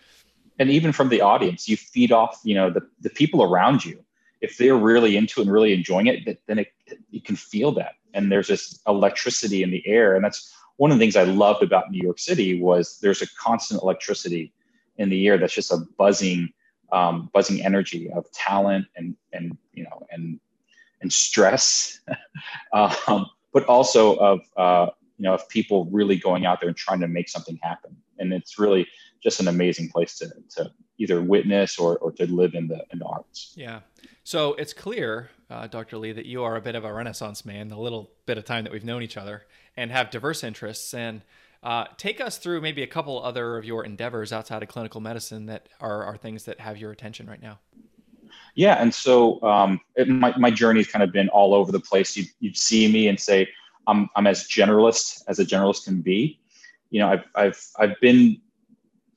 And 0.59 0.69
even 0.69 0.91
from 0.91 1.07
the 1.09 1.21
audience, 1.21 1.69
you 1.69 1.77
feed 1.77 2.11
off, 2.11 2.41
you 2.43 2.53
know, 2.53 2.69
the, 2.69 2.81
the 2.99 3.09
people 3.09 3.41
around 3.43 3.85
you. 3.85 4.03
If 4.41 4.57
they're 4.57 4.75
really 4.75 5.15
into 5.15 5.39
it 5.39 5.43
and 5.43 5.51
really 5.51 5.73
enjoying 5.73 6.07
it, 6.07 6.39
then 6.47 6.59
it, 6.59 6.73
you 7.09 7.21
can 7.21 7.37
feel 7.37 7.71
that. 7.73 7.93
And 8.13 8.29
there's 8.29 8.47
this 8.47 8.79
electricity 8.85 9.63
in 9.63 9.71
the 9.71 9.85
air. 9.87 10.15
And 10.15 10.23
that's 10.23 10.53
one 10.75 10.91
of 10.91 10.97
the 10.97 11.03
things 11.03 11.15
I 11.15 11.23
loved 11.23 11.63
about 11.63 11.91
New 11.91 12.01
York 12.01 12.19
City 12.19 12.61
was 12.61 12.99
there's 13.01 13.21
a 13.21 13.27
constant 13.35 13.81
electricity 13.81 14.53
in 14.97 15.09
the 15.09 15.27
air 15.27 15.37
that's 15.37 15.53
just 15.53 15.71
a 15.71 15.77
buzzing, 15.97 16.51
um, 16.91 17.29
buzzing 17.33 17.63
energy 17.63 18.09
of 18.11 18.29
talent 18.31 18.85
and 18.95 19.15
and 19.33 19.57
you 19.73 19.83
know 19.83 20.07
and 20.11 20.39
and 21.01 21.11
stress, 21.11 22.01
um, 22.73 23.25
but 23.53 23.65
also 23.65 24.15
of 24.17 24.41
uh, 24.57 24.87
you 25.19 25.23
know, 25.23 25.33
of 25.33 25.47
people 25.49 25.85
really 25.91 26.15
going 26.15 26.45
out 26.45 26.61
there 26.61 26.69
and 26.69 26.77
trying 26.77 27.01
to 27.01 27.07
make 27.07 27.29
something 27.29 27.59
happen. 27.61 27.95
And 28.17 28.33
it's 28.33 28.57
really 28.57 28.87
just 29.21 29.41
an 29.41 29.49
amazing 29.49 29.89
place 29.89 30.17
to, 30.19 30.29
to 30.55 30.71
either 30.97 31.21
witness 31.21 31.77
or, 31.77 31.97
or 31.97 32.11
to 32.13 32.25
live 32.25 32.55
in 32.55 32.69
the, 32.69 32.83
in 32.91 32.99
the 32.99 33.05
arts. 33.05 33.53
Yeah. 33.55 33.81
So 34.23 34.53
it's 34.53 34.73
clear, 34.73 35.29
uh, 35.49 35.67
Dr. 35.67 35.97
Lee, 35.97 36.13
that 36.13 36.25
you 36.25 36.43
are 36.43 36.55
a 36.55 36.61
bit 36.61 36.75
of 36.75 36.85
a 36.85 36.93
renaissance 36.93 37.45
man, 37.45 37.67
the 37.67 37.77
little 37.77 38.11
bit 38.25 38.37
of 38.37 38.45
time 38.45 38.63
that 38.63 38.71
we've 38.71 38.85
known 38.85 39.03
each 39.03 39.17
other 39.17 39.43
and 39.75 39.91
have 39.91 40.09
diverse 40.09 40.43
interests. 40.43 40.93
And 40.93 41.21
uh, 41.61 41.85
take 41.97 42.21
us 42.21 42.37
through 42.37 42.61
maybe 42.61 42.81
a 42.81 42.87
couple 42.87 43.21
other 43.21 43.57
of 43.57 43.65
your 43.65 43.83
endeavors 43.83 44.31
outside 44.31 44.63
of 44.63 44.69
clinical 44.69 45.01
medicine 45.01 45.47
that 45.47 45.67
are, 45.81 46.05
are 46.05 46.15
things 46.15 46.45
that 46.45 46.61
have 46.61 46.77
your 46.77 46.91
attention 46.91 47.27
right 47.27 47.41
now. 47.41 47.59
Yeah, 48.55 48.81
and 48.81 48.93
so 48.93 49.41
um, 49.41 49.81
it, 49.95 50.07
my, 50.07 50.35
my 50.37 50.51
journey 50.51 50.79
has 50.79 50.87
kind 50.87 51.03
of 51.03 51.11
been 51.11 51.27
all 51.29 51.53
over 51.53 51.71
the 51.71 51.79
place. 51.79 52.15
You'd, 52.15 52.27
you'd 52.39 52.57
see 52.57 52.91
me 52.91 53.07
and 53.07 53.19
say, 53.19 53.49
I'm, 53.89 54.09
I'm 54.15 54.27
as 54.27 54.47
generalist 54.47 55.23
as 55.27 55.39
a 55.39 55.45
generalist 55.45 55.85
can 55.85 56.01
be. 56.01 56.39
You 56.89 57.01
know, 57.01 57.09
I've, 57.09 57.23
I've, 57.35 57.65
I've 57.77 57.99
been, 58.01 58.39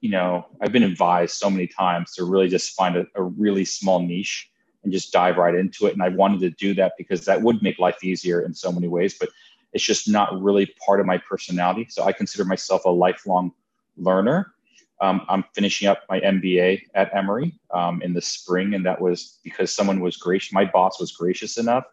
you 0.01 0.11
know, 0.11 0.47
I've 0.61 0.73
been 0.73 0.83
advised 0.83 1.37
so 1.37 1.49
many 1.51 1.67
times 1.67 2.15
to 2.15 2.25
really 2.25 2.49
just 2.49 2.75
find 2.75 2.97
a, 2.97 3.07
a 3.15 3.23
really 3.23 3.65
small 3.65 4.01
niche 4.01 4.51
and 4.83 4.93
just 4.93 5.13
dive 5.13 5.37
right 5.37 5.55
into 5.55 5.87
it. 5.87 5.93
And 5.93 6.03
I 6.03 6.09
wanted 6.09 6.41
to 6.41 6.51
do 6.51 6.75
that 6.75 6.93
because 6.99 7.25
that 7.27 7.43
would 7.43 7.63
make 7.63 7.79
life 7.79 8.03
easier 8.03 8.41
in 8.41 8.53
so 8.53 8.73
many 8.73 8.89
ways, 8.89 9.17
but 9.19 9.29
it's 9.73 9.85
just 9.85 10.09
not 10.09 10.41
really 10.41 10.75
part 10.85 11.01
of 11.01 11.07
my 11.07 11.19
personality. 11.19 11.87
So 11.89 12.05
I 12.05 12.13
consider 12.13 12.45
myself 12.45 12.85
a 12.85 12.91
lifelong 12.91 13.53
learner. 13.97 14.55
Um, 15.01 15.23
I'm 15.29 15.45
finishing 15.55 15.89
up 15.89 16.03
my 16.09 16.21
MBA 16.21 16.83
at 16.95 17.15
Emory 17.15 17.59
um, 17.73 18.03
in 18.03 18.13
the 18.13 18.21
spring, 18.21 18.75
and 18.75 18.87
that 18.87 19.01
was 19.01 19.39
because 19.43 19.75
someone 19.75 20.01
was 20.01 20.17
gracious. 20.17 20.53
My 20.53 20.65
boss 20.65 21.01
was 21.01 21.13
gracious 21.13 21.59
enough 21.59 21.85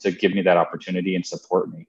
to 0.00 0.10
give 0.10 0.32
me 0.32 0.42
that 0.42 0.56
opportunity 0.56 1.14
and 1.14 1.26
support 1.26 1.68
me. 1.70 1.86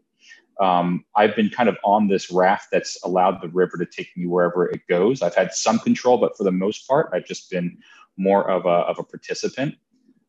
Um, 0.59 1.03
I've 1.15 1.35
been 1.35 1.49
kind 1.49 1.67
of 1.67 1.77
on 1.83 2.07
this 2.07 2.31
raft 2.31 2.69
that's 2.71 2.97
allowed 3.03 3.41
the 3.41 3.49
river 3.49 3.77
to 3.77 3.85
take 3.85 4.15
me 4.15 4.25
wherever 4.25 4.69
it 4.69 4.81
goes. 4.87 5.21
I've 5.21 5.35
had 5.35 5.53
some 5.53 5.79
control, 5.79 6.17
but 6.17 6.37
for 6.37 6.43
the 6.43 6.51
most 6.51 6.87
part, 6.87 7.09
I've 7.13 7.25
just 7.25 7.49
been 7.49 7.77
more 8.17 8.49
of 8.49 8.65
a, 8.65 8.69
of 8.87 8.99
a 8.99 9.03
participant. 9.03 9.75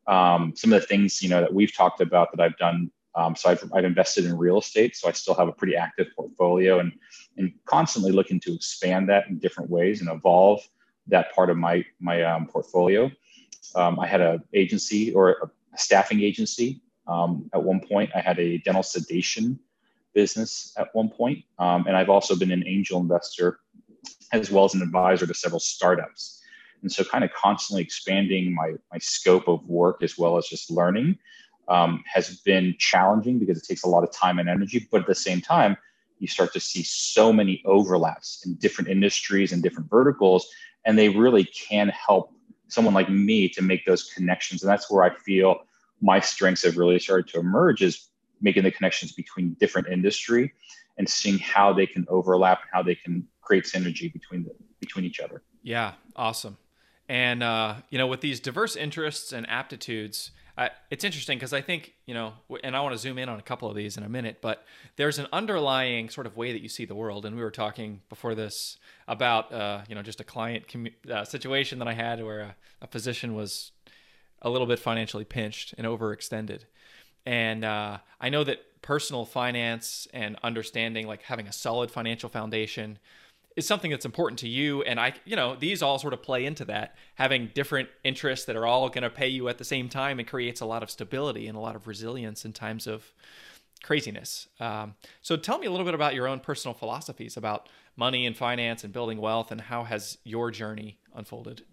Um, 0.07 0.53
some 0.55 0.73
of 0.73 0.81
the 0.81 0.87
things 0.87 1.21
you 1.21 1.29
know 1.29 1.41
that 1.41 1.53
we've 1.53 1.73
talked 1.73 2.01
about 2.01 2.31
that 2.31 2.41
I've 2.41 2.57
done. 2.57 2.91
Um, 3.15 3.35
so 3.35 3.49
I've, 3.49 3.71
I've 3.73 3.85
invested 3.85 4.25
in 4.25 4.37
real 4.37 4.59
estate, 4.59 4.95
so 4.95 5.09
I 5.09 5.11
still 5.11 5.33
have 5.33 5.47
a 5.47 5.51
pretty 5.51 5.75
active 5.75 6.07
portfolio, 6.15 6.79
and 6.79 6.91
and 7.37 7.53
constantly 7.65 8.11
looking 8.11 8.39
to 8.41 8.53
expand 8.53 9.09
that 9.09 9.27
in 9.27 9.39
different 9.39 9.69
ways 9.69 10.01
and 10.01 10.09
evolve 10.09 10.61
that 11.07 11.33
part 11.33 11.49
of 11.49 11.57
my 11.57 11.85
my 11.99 12.23
um, 12.23 12.47
portfolio. 12.47 13.11
Um, 13.75 13.99
I 13.99 14.07
had 14.07 14.21
a 14.21 14.41
agency 14.53 15.13
or 15.13 15.51
a 15.73 15.77
staffing 15.77 16.21
agency 16.21 16.81
um, 17.07 17.49
at 17.53 17.63
one 17.63 17.79
point. 17.79 18.11
I 18.15 18.21
had 18.21 18.39
a 18.39 18.59
dental 18.59 18.83
sedation 18.83 19.59
business 20.17 20.73
at 20.77 20.87
one 20.93 21.09
point. 21.09 21.43
Um, 21.59 21.85
and 21.85 21.95
I've 21.95 22.09
also 22.09 22.35
been 22.35 22.51
an 22.51 22.63
angel 22.65 22.99
investor 22.99 23.59
as 24.33 24.49
well 24.49 24.65
as 24.65 24.73
an 24.73 24.81
advisor 24.81 25.27
to 25.27 25.33
several 25.35 25.59
startups. 25.59 26.41
And 26.81 26.91
so, 26.91 27.03
kind 27.03 27.23
of 27.23 27.29
constantly 27.33 27.83
expanding 27.83 28.53
my, 28.53 28.73
my 28.91 28.97
scope 28.97 29.47
of 29.47 29.63
work 29.67 30.01
as 30.01 30.17
well 30.17 30.37
as 30.39 30.47
just 30.47 30.71
learning 30.71 31.19
um, 31.67 32.03
has 32.11 32.37
been 32.37 32.75
challenging 32.79 33.37
because 33.37 33.59
it 33.59 33.67
takes 33.67 33.83
a 33.83 33.87
lot 33.87 34.03
of 34.03 34.11
time 34.11 34.39
and 34.39 34.49
energy. 34.49 34.87
But 34.91 35.01
at 35.01 35.07
the 35.07 35.21
same 35.29 35.39
time, 35.39 35.77
you 36.17 36.27
start 36.27 36.51
to 36.53 36.59
see 36.59 36.81
so 36.81 37.31
many 37.31 37.61
overlaps 37.65 38.43
in 38.43 38.55
different 38.55 38.89
industries 38.89 39.51
and 39.51 39.61
different 39.61 39.87
verticals, 39.87 40.47
and 40.85 40.97
they 40.97 41.09
really 41.09 41.45
can 41.45 41.89
help 41.89 42.33
someone 42.69 42.95
like 42.95 43.09
me 43.09 43.47
to 43.49 43.61
make 43.61 43.85
those 43.85 44.03
connections. 44.15 44.63
And 44.63 44.69
that's 44.71 44.89
where 44.89 45.03
I 45.03 45.15
feel 45.15 45.59
my 46.01 46.19
strengths 46.19 46.63
have 46.63 46.77
really 46.77 46.97
started 46.97 47.27
to 47.33 47.39
emerge 47.39 47.83
is 47.83 48.09
making 48.41 48.63
the 48.63 48.71
connections 48.71 49.11
between 49.11 49.55
different 49.59 49.87
industry 49.87 50.53
and 50.97 51.07
seeing 51.07 51.37
how 51.39 51.73
they 51.73 51.85
can 51.85 52.05
overlap 52.09 52.61
and 52.61 52.69
how 52.73 52.83
they 52.83 52.95
can 52.95 53.27
create 53.41 53.65
synergy 53.65 54.11
between 54.11 54.43
the, 54.43 54.51
between 54.79 55.05
each 55.05 55.19
other. 55.19 55.41
Yeah, 55.63 55.93
awesome. 56.15 56.57
And 57.09 57.41
uh, 57.41 57.75
you 57.89 57.97
know, 57.97 58.07
with 58.07 58.21
these 58.21 58.39
diverse 58.39 58.75
interests 58.75 59.31
and 59.31 59.49
aptitudes, 59.49 60.31
uh, 60.57 60.69
it's 60.89 61.03
interesting 61.03 61.37
because 61.37 61.53
I 61.53 61.61
think 61.61 61.93
you 62.05 62.13
know, 62.13 62.33
and 62.63 62.75
I 62.75 62.81
want 62.81 62.93
to 62.93 62.97
zoom 62.97 63.17
in 63.17 63.29
on 63.29 63.39
a 63.39 63.43
couple 63.43 63.69
of 63.69 63.75
these 63.75 63.95
in 63.95 64.03
a 64.03 64.09
minute. 64.09 64.39
But 64.41 64.65
there's 64.95 65.19
an 65.19 65.27
underlying 65.31 66.09
sort 66.09 66.27
of 66.27 66.35
way 66.35 66.51
that 66.51 66.61
you 66.61 66.69
see 66.69 66.85
the 66.85 66.95
world, 66.95 67.25
and 67.25 67.35
we 67.35 67.43
were 67.43 67.51
talking 67.51 68.01
before 68.09 68.35
this 68.35 68.77
about 69.07 69.53
uh, 69.53 69.81
you 69.87 69.95
know 69.95 70.01
just 70.01 70.19
a 70.19 70.23
client 70.23 70.67
commu- 70.67 71.09
uh, 71.09 71.23
situation 71.23 71.79
that 71.79 71.87
I 71.87 71.93
had 71.93 72.23
where 72.23 72.39
a, 72.41 72.55
a 72.81 72.87
physician 72.87 73.35
was 73.35 73.71
a 74.41 74.49
little 74.49 74.67
bit 74.67 74.79
financially 74.79 75.25
pinched 75.25 75.73
and 75.77 75.87
overextended, 75.87 76.61
and 77.27 77.65
uh, 77.65 77.97
I 78.21 78.29
know 78.29 78.45
that 78.45 78.81
personal 78.81 79.25
finance 79.25 80.07
and 80.13 80.37
understanding, 80.43 81.07
like 81.07 81.23
having 81.23 81.45
a 81.45 81.51
solid 81.51 81.91
financial 81.91 82.29
foundation, 82.29 82.99
is 83.57 83.67
something 83.67 83.91
that's 83.91 84.05
important 84.05 84.39
to 84.39 84.47
you. 84.47 84.81
And 84.83 84.97
I, 84.97 85.13
you 85.25 85.35
know, 85.35 85.53
these 85.53 85.81
all 85.81 85.99
sort 85.99 86.13
of 86.13 86.23
play 86.23 86.45
into 86.45 86.63
that. 86.65 86.95
Having 87.15 87.51
different 87.53 87.89
interests 88.05 88.45
that 88.45 88.55
are 88.55 88.65
all 88.65 88.87
going 88.87 89.03
to 89.03 89.09
pay 89.09 89.27
you 89.27 89.49
at 89.49 89.57
the 89.57 89.65
same 89.65 89.89
time, 89.89 90.21
it 90.21 90.23
creates 90.23 90.61
a 90.61 90.65
lot 90.65 90.83
of 90.83 90.89
stability 90.89 91.47
and 91.47 91.57
a 91.57 91.59
lot 91.59 91.75
of 91.75 91.85
resilience 91.85 92.45
in 92.45 92.53
times 92.53 92.87
of 92.87 93.13
craziness. 93.83 94.47
Um, 94.61 94.95
so 95.21 95.35
tell 95.35 95.59
me 95.59 95.67
a 95.67 95.71
little 95.71 95.85
bit 95.85 95.95
about 95.95 96.15
your 96.15 96.29
own 96.29 96.39
personal 96.39 96.73
philosophies 96.73 97.35
about 97.35 97.67
money 97.97 98.25
and 98.25 98.37
finance 98.37 98.85
and 98.85 98.93
building 98.93 99.17
wealth, 99.17 99.51
and 99.51 99.59
how 99.59 99.83
has 99.83 100.17
your 100.23 100.49
journey 100.49 100.97
unfolded? 101.13 101.63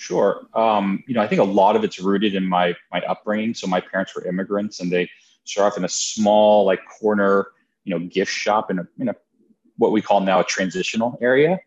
Sure. 0.00 0.46
Um, 0.54 1.04
you 1.06 1.12
know, 1.12 1.20
I 1.20 1.26
think 1.26 1.42
a 1.42 1.44
lot 1.44 1.76
of 1.76 1.84
it's 1.84 2.00
rooted 2.00 2.34
in 2.34 2.46
my 2.46 2.74
my 2.90 3.02
upbringing. 3.02 3.52
So 3.52 3.66
my 3.66 3.82
parents 3.82 4.14
were 4.14 4.24
immigrants, 4.26 4.80
and 4.80 4.90
they 4.90 5.10
started 5.44 5.72
off 5.72 5.76
in 5.76 5.84
a 5.84 5.90
small, 5.90 6.64
like 6.64 6.80
corner, 6.88 7.48
you 7.84 7.90
know, 7.90 8.06
gift 8.06 8.32
shop 8.32 8.70
in 8.70 8.78
a 8.78 8.88
in 8.98 9.10
a 9.10 9.14
what 9.76 9.92
we 9.92 10.00
call 10.00 10.20
now 10.22 10.40
a 10.40 10.44
transitional 10.44 11.18
area, 11.20 11.60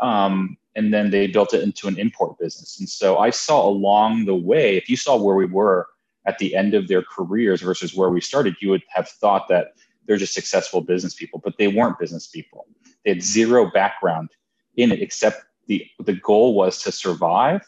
um, 0.00 0.56
and 0.74 0.92
then 0.92 1.10
they 1.10 1.26
built 1.26 1.52
it 1.52 1.62
into 1.62 1.86
an 1.86 1.98
import 1.98 2.38
business. 2.38 2.80
And 2.80 2.88
so 2.88 3.18
I 3.18 3.28
saw 3.28 3.68
along 3.68 4.24
the 4.24 4.34
way, 4.34 4.78
if 4.78 4.88
you 4.88 4.96
saw 4.96 5.22
where 5.22 5.36
we 5.36 5.44
were 5.44 5.86
at 6.24 6.38
the 6.38 6.56
end 6.56 6.72
of 6.72 6.88
their 6.88 7.02
careers 7.02 7.60
versus 7.60 7.94
where 7.94 8.08
we 8.08 8.22
started, 8.22 8.56
you 8.62 8.70
would 8.70 8.84
have 8.88 9.06
thought 9.06 9.48
that 9.48 9.74
they're 10.06 10.16
just 10.16 10.32
successful 10.32 10.80
business 10.80 11.12
people, 11.12 11.42
but 11.44 11.58
they 11.58 11.68
weren't 11.68 11.98
business 11.98 12.26
people. 12.26 12.66
They 13.04 13.10
had 13.10 13.22
zero 13.22 13.70
background 13.70 14.30
in 14.78 14.92
it 14.92 15.02
except 15.02 15.42
the 15.66 15.86
the 16.00 16.14
goal 16.14 16.54
was 16.54 16.82
to 16.82 16.92
survive 16.92 17.62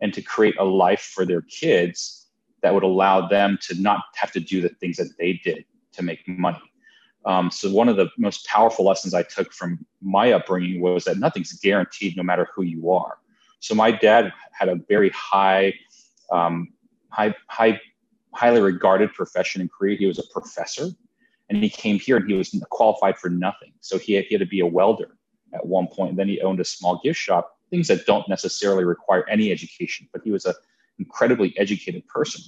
and 0.00 0.12
to 0.14 0.22
create 0.22 0.56
a 0.58 0.64
life 0.64 1.10
for 1.14 1.24
their 1.24 1.42
kids 1.42 2.26
that 2.62 2.74
would 2.74 2.82
allow 2.82 3.26
them 3.28 3.58
to 3.62 3.80
not 3.80 4.04
have 4.14 4.32
to 4.32 4.40
do 4.40 4.60
the 4.60 4.68
things 4.68 4.96
that 4.96 5.10
they 5.18 5.34
did 5.44 5.64
to 5.92 6.02
make 6.02 6.26
money. 6.26 6.60
Um, 7.24 7.50
so 7.50 7.70
one 7.70 7.88
of 7.88 7.96
the 7.96 8.08
most 8.18 8.46
powerful 8.46 8.84
lessons 8.84 9.12
I 9.14 9.22
took 9.22 9.52
from 9.52 9.84
my 10.00 10.32
upbringing 10.32 10.80
was 10.80 11.04
that 11.04 11.18
nothing's 11.18 11.52
guaranteed, 11.54 12.16
no 12.16 12.22
matter 12.22 12.48
who 12.54 12.62
you 12.62 12.90
are. 12.90 13.18
So 13.60 13.74
my 13.74 13.90
dad 13.90 14.32
had 14.52 14.68
a 14.68 14.76
very 14.88 15.10
high, 15.10 15.74
um, 16.30 16.72
high, 17.08 17.34
high, 17.48 17.80
highly 18.32 18.60
regarded 18.60 19.12
profession 19.12 19.60
in 19.60 19.68
Korea. 19.68 19.96
He 19.96 20.06
was 20.06 20.18
a 20.18 20.24
professor, 20.32 20.88
and 21.48 21.62
he 21.62 21.70
came 21.70 21.98
here 21.98 22.16
and 22.16 22.30
he 22.30 22.36
was 22.36 22.54
qualified 22.70 23.18
for 23.18 23.28
nothing. 23.28 23.72
So 23.80 23.98
he 23.98 24.12
had, 24.12 24.26
he 24.26 24.34
had 24.34 24.40
to 24.40 24.46
be 24.46 24.60
a 24.60 24.66
welder 24.66 25.15
at 25.54 25.66
one 25.66 25.86
point. 25.86 26.16
Then 26.16 26.28
he 26.28 26.40
owned 26.40 26.60
a 26.60 26.64
small 26.64 27.00
gift 27.02 27.18
shop, 27.18 27.58
things 27.70 27.88
that 27.88 28.06
don't 28.06 28.28
necessarily 28.28 28.84
require 28.84 29.28
any 29.28 29.50
education, 29.50 30.08
but 30.12 30.22
he 30.24 30.30
was 30.30 30.44
an 30.44 30.54
incredibly 30.98 31.56
educated 31.58 32.06
person. 32.08 32.42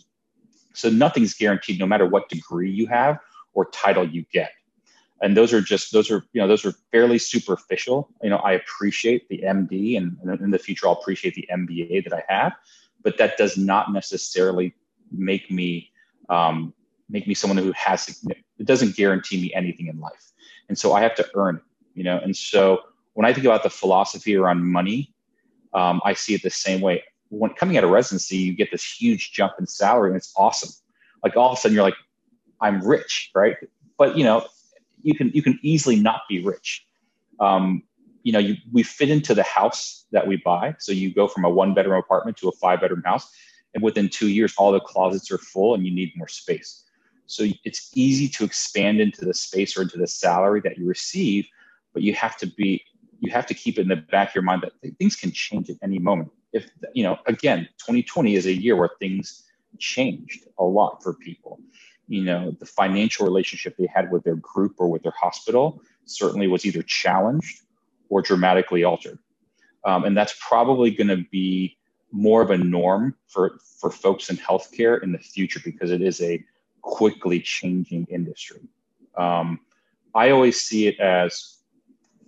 So 0.75 0.90
nothing's 0.90 1.35
guaranteed, 1.35 1.78
no 1.78 1.87
matter 1.87 2.07
what 2.07 2.28
degree 2.28 2.71
you 2.71 2.87
have 2.87 3.19
or 3.52 3.67
title 3.71 4.07
you 4.07 4.25
get. 4.33 4.52
And 5.21 5.37
those 5.37 5.52
are 5.52 5.61
just 5.61 5.93
those 5.93 6.12
are 6.12 6.23
you 6.33 6.40
know 6.40 6.47
those 6.47 6.64
are 6.64 6.73
fairly 6.93 7.19
superficial. 7.19 8.09
You 8.23 8.31
know, 8.31 8.37
I 8.37 8.52
appreciate 8.52 9.28
the 9.28 9.43
MD, 9.45 9.97
and 9.97 10.17
in 10.40 10.52
the 10.52 10.59
future, 10.61 10.87
I'll 10.87 10.93
appreciate 10.93 11.35
the 11.35 11.49
MBA 11.52 12.05
that 12.05 12.12
I 12.12 12.23
have, 12.33 12.52
but 13.02 13.19
that 13.19 13.37
does 13.37 13.57
not 13.57 13.93
necessarily 13.93 14.75
make 15.11 15.50
me 15.50 15.90
um, 16.28 16.73
make 17.09 17.26
me 17.26 17.35
someone 17.35 17.59
who 17.59 17.73
has 17.73 18.25
it 18.31 18.67
doesn't 18.67 18.95
guarantee 18.95 19.43
me 19.43 19.52
anything 19.55 19.88
in 19.88 19.99
life. 19.99 20.33
And 20.69 20.78
so 20.78 20.93
I 20.93 21.00
have 21.00 21.17
to 21.17 21.28
earn 21.35 21.61
you 21.95 22.05
know 22.05 22.19
and 22.19 22.37
so 22.37 22.81
when 23.18 23.26
i 23.26 23.32
think 23.32 23.44
about 23.44 23.64
the 23.64 23.70
philosophy 23.70 24.37
around 24.37 24.64
money 24.64 25.12
um, 25.75 26.00
i 26.04 26.12
see 26.14 26.34
it 26.34 26.42
the 26.44 26.50
same 26.50 26.80
way. 26.80 27.02
When 27.30 27.52
coming 27.52 27.76
out 27.76 27.82
of 27.82 27.90
residency 27.90 28.37
you 28.37 28.54
get 28.54 28.70
this 28.70 28.84
huge 28.84 29.32
jump 29.32 29.54
in 29.58 29.66
salary 29.66 30.10
and 30.10 30.16
it's 30.16 30.32
awesome. 30.37 30.70
Like 31.25 31.37
all 31.37 31.50
of 31.50 31.58
a 31.58 31.60
sudden 31.60 31.75
you're 31.75 31.82
like 31.82 32.00
i'm 32.60 32.80
rich 32.80 33.30
right? 33.34 33.56
But 33.98 34.16
you 34.16 34.22
know 34.22 34.46
you 35.02 35.14
can 35.16 35.32
you 35.34 35.42
can 35.42 35.58
easily 35.62 35.96
not 35.96 36.20
be 36.28 36.44
rich. 36.44 36.87
Um, 37.40 37.82
you 38.22 38.32
know 38.32 38.38
you, 38.38 38.54
we 38.72 38.84
fit 38.84 39.10
into 39.10 39.34
the 39.34 39.42
house 39.42 40.06
that 40.12 40.25
we 40.28 40.37
buy. 40.37 40.76
So 40.78 40.92
you 40.92 41.12
go 41.12 41.26
from 41.26 41.44
a 41.44 41.50
one 41.50 41.75
bedroom 41.75 41.98
apartment 41.98 42.37
to 42.37 42.48
a 42.48 42.52
five 42.52 42.80
bedroom 42.80 43.02
house 43.04 43.26
and 43.75 43.82
within 43.82 44.08
two 44.08 44.28
years 44.28 44.54
all 44.56 44.70
the 44.70 44.80
closets 44.92 45.32
are 45.32 45.38
full 45.38 45.75
and 45.75 45.84
you 45.84 45.92
need 45.92 46.12
more 46.14 46.28
space. 46.28 46.84
So 47.26 47.46
it's 47.64 47.90
easy 47.94 48.28
to 48.37 48.44
expand 48.44 49.00
into 49.00 49.25
the 49.25 49.34
space 49.34 49.76
or 49.76 49.82
into 49.82 49.98
the 49.98 50.06
salary 50.06 50.60
that 50.60 50.78
you 50.78 50.87
receive 50.87 51.48
but 51.92 52.02
you 52.02 52.14
have 52.14 52.37
to 52.37 52.46
be 52.46 52.84
you 53.20 53.30
have 53.30 53.46
to 53.46 53.54
keep 53.54 53.78
it 53.78 53.82
in 53.82 53.88
the 53.88 53.96
back 53.96 54.30
of 54.30 54.34
your 54.37 54.44
mind 54.44 54.62
that 54.62 54.96
things 54.98 55.16
can 55.16 55.32
change 55.32 55.70
at 55.70 55.76
any 55.82 55.98
moment. 55.98 56.30
If 56.52 56.70
you 56.94 57.02
know 57.02 57.18
again 57.26 57.68
2020 57.78 58.34
is 58.34 58.46
a 58.46 58.52
year 58.52 58.76
where 58.76 58.90
things 58.98 59.44
changed 59.78 60.46
a 60.58 60.64
lot 60.64 61.02
for 61.02 61.14
people. 61.14 61.60
You 62.06 62.25
know 62.25 62.56
the 62.58 62.66
financial 62.66 63.26
relationship 63.26 63.76
they 63.76 63.88
had 63.92 64.10
with 64.10 64.25
their 64.25 64.37
group 64.37 64.76
or 64.78 64.88
with 64.88 65.02
their 65.02 65.14
hospital 65.20 65.82
certainly 66.04 66.48
was 66.48 66.64
either 66.64 66.82
challenged 66.82 67.62
or 68.08 68.22
dramatically 68.22 68.84
altered. 68.84 69.18
Um, 69.84 70.04
and 70.04 70.16
that's 70.16 70.34
probably 70.40 70.90
going 70.90 71.08
to 71.08 71.25
be 71.30 71.76
more 72.10 72.40
of 72.40 72.50
a 72.50 72.58
norm 72.58 73.14
for 73.26 73.58
for 73.80 73.90
folks 73.90 74.30
in 74.30 74.37
healthcare 74.37 75.02
in 75.02 75.12
the 75.12 75.18
future 75.18 75.60
because 75.62 75.90
it 75.90 76.00
is 76.00 76.20
a 76.22 76.42
quickly 76.80 77.40
changing 77.40 78.06
industry. 78.10 78.60
Um, 79.16 79.60
i 80.14 80.30
always 80.30 80.60
see 80.60 80.87
it 80.87 80.98
as 81.00 81.57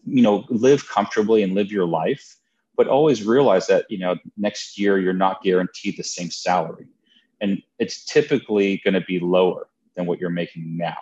you 0.07 0.23
know 0.23 0.45
live 0.49 0.89
comfortably 0.89 1.43
and 1.43 1.55
live 1.55 1.71
your 1.71 1.87
life 1.87 2.37
but 2.77 2.89
always 2.89 3.25
realize 3.25 3.67
that 3.67 3.87
you 3.89 3.99
know 3.99 4.17
next 4.37 4.79
year 4.79 4.99
you're 4.99 5.13
not 5.13 5.43
guaranteed 5.43 5.97
the 5.97 6.05
same 6.05 6.31
salary 6.31 6.87
and 7.41 7.63
it's 7.79 8.05
typically 8.05 8.81
going 8.85 8.95
to 8.95 9.01
be 9.03 9.19
lower 9.19 9.69
than 9.97 10.07
what 10.07 10.19
you're 10.19 10.31
making 10.31 10.77
now 10.77 10.97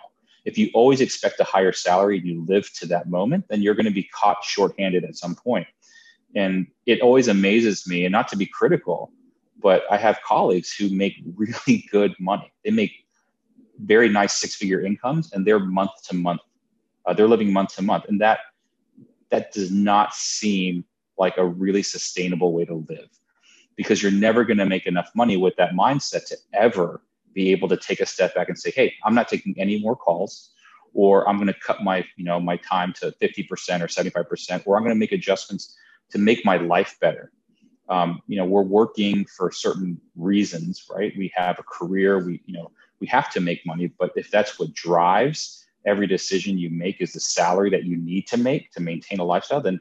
if 0.45 0.57
you 0.57 0.69
always 0.73 1.01
expect 1.01 1.39
a 1.39 1.43
higher 1.43 1.71
salary 1.71 2.17
and 2.17 2.27
you 2.27 2.45
live 2.47 2.71
to 2.73 2.85
that 2.85 3.09
moment 3.09 3.45
then 3.49 3.61
you're 3.61 3.75
going 3.75 3.85
to 3.85 3.91
be 3.91 4.09
caught 4.13 4.43
shorthanded 4.43 5.03
at 5.03 5.15
some 5.15 5.35
point 5.35 5.67
and 6.35 6.67
it 6.85 7.01
always 7.01 7.27
amazes 7.27 7.87
me 7.87 8.05
and 8.05 8.11
not 8.11 8.27
to 8.27 8.37
be 8.37 8.45
critical 8.45 9.11
but 9.61 9.83
I 9.91 9.97
have 9.97 10.21
colleagues 10.25 10.73
who 10.73 10.89
make 10.89 11.15
really 11.35 11.87
good 11.91 12.15
money. 12.19 12.51
They 12.63 12.71
make 12.71 12.91
very 13.83 14.09
nice 14.09 14.33
six 14.33 14.55
figure 14.55 14.81
incomes 14.81 15.31
and 15.33 15.45
they're 15.45 15.59
month 15.59 15.91
to 16.09 16.15
month. 16.15 16.41
Uh, 17.05 17.13
they're 17.13 17.27
living 17.27 17.51
month 17.51 17.75
to 17.75 17.81
month. 17.81 18.05
And 18.07 18.19
that 18.21 18.39
that 19.31 19.51
does 19.51 19.71
not 19.71 20.13
seem 20.13 20.85
like 21.17 21.37
a 21.37 21.45
really 21.45 21.83
sustainable 21.83 22.53
way 22.53 22.65
to 22.65 22.85
live 22.89 23.09
because 23.75 24.01
you're 24.01 24.11
never 24.11 24.43
going 24.43 24.57
to 24.57 24.65
make 24.65 24.85
enough 24.85 25.09
money 25.15 25.37
with 25.37 25.55
that 25.57 25.71
mindset 25.71 26.25
to 26.27 26.37
ever 26.53 27.01
be 27.33 27.51
able 27.51 27.67
to 27.69 27.77
take 27.77 27.99
a 27.99 28.05
step 28.05 28.35
back 28.35 28.49
and 28.49 28.57
say, 28.57 28.71
hey, 28.71 28.93
I'm 29.03 29.15
not 29.15 29.27
taking 29.27 29.55
any 29.57 29.79
more 29.79 29.95
calls 29.95 30.51
or 30.93 31.27
I'm 31.29 31.37
going 31.37 31.47
to 31.47 31.53
cut 31.53 31.83
my, 31.83 32.05
you 32.17 32.25
know, 32.25 32.39
my 32.39 32.57
time 32.57 32.93
to 32.93 33.13
50% 33.21 33.49
or 33.81 33.87
75%, 33.87 34.63
or 34.65 34.75
I'm 34.75 34.83
going 34.83 34.95
to 34.95 34.99
make 34.99 35.11
adjustments 35.11 35.75
to 36.09 36.17
make 36.17 36.43
my 36.43 36.57
life 36.57 36.97
better. 36.99 37.31
Um, 37.87 38.21
you 38.27 38.37
know, 38.37 38.45
we're 38.45 38.63
working 38.63 39.25
for 39.25 39.51
certain 39.51 39.99
reasons, 40.15 40.85
right? 40.93 41.13
We 41.17 41.31
have 41.35 41.59
a 41.59 41.63
career, 41.63 42.23
we, 42.23 42.41
you 42.45 42.53
know, 42.53 42.71
we 42.99 43.07
have 43.07 43.31
to 43.31 43.39
make 43.39 43.65
money, 43.65 43.87
but 43.87 44.11
if 44.15 44.29
that's 44.29 44.59
what 44.59 44.73
drives 44.73 45.58
every 45.85 46.07
decision 46.07 46.57
you 46.57 46.69
make 46.69 47.01
is 47.01 47.13
the 47.13 47.19
salary 47.19 47.69
that 47.69 47.85
you 47.85 47.97
need 47.97 48.27
to 48.27 48.37
make 48.37 48.71
to 48.73 48.81
maintain 48.81 49.19
a 49.19 49.23
lifestyle, 49.23 49.61
then 49.61 49.79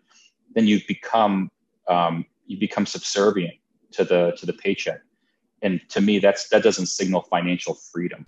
then 0.55 0.67
you've 0.67 0.87
become 0.87 1.51
um, 1.89 2.25
you 2.47 2.59
become 2.59 2.87
subservient 2.87 3.55
to 3.93 4.05
the 4.05 4.33
to 4.39 4.47
the 4.47 4.53
paycheck. 4.53 5.01
And 5.63 5.81
to 5.89 6.01
me, 6.01 6.19
that's 6.19 6.49
that 6.51 6.63
doesn't 6.63 6.87
signal 6.87 7.23
financial 7.23 7.75
freedom. 7.75 8.27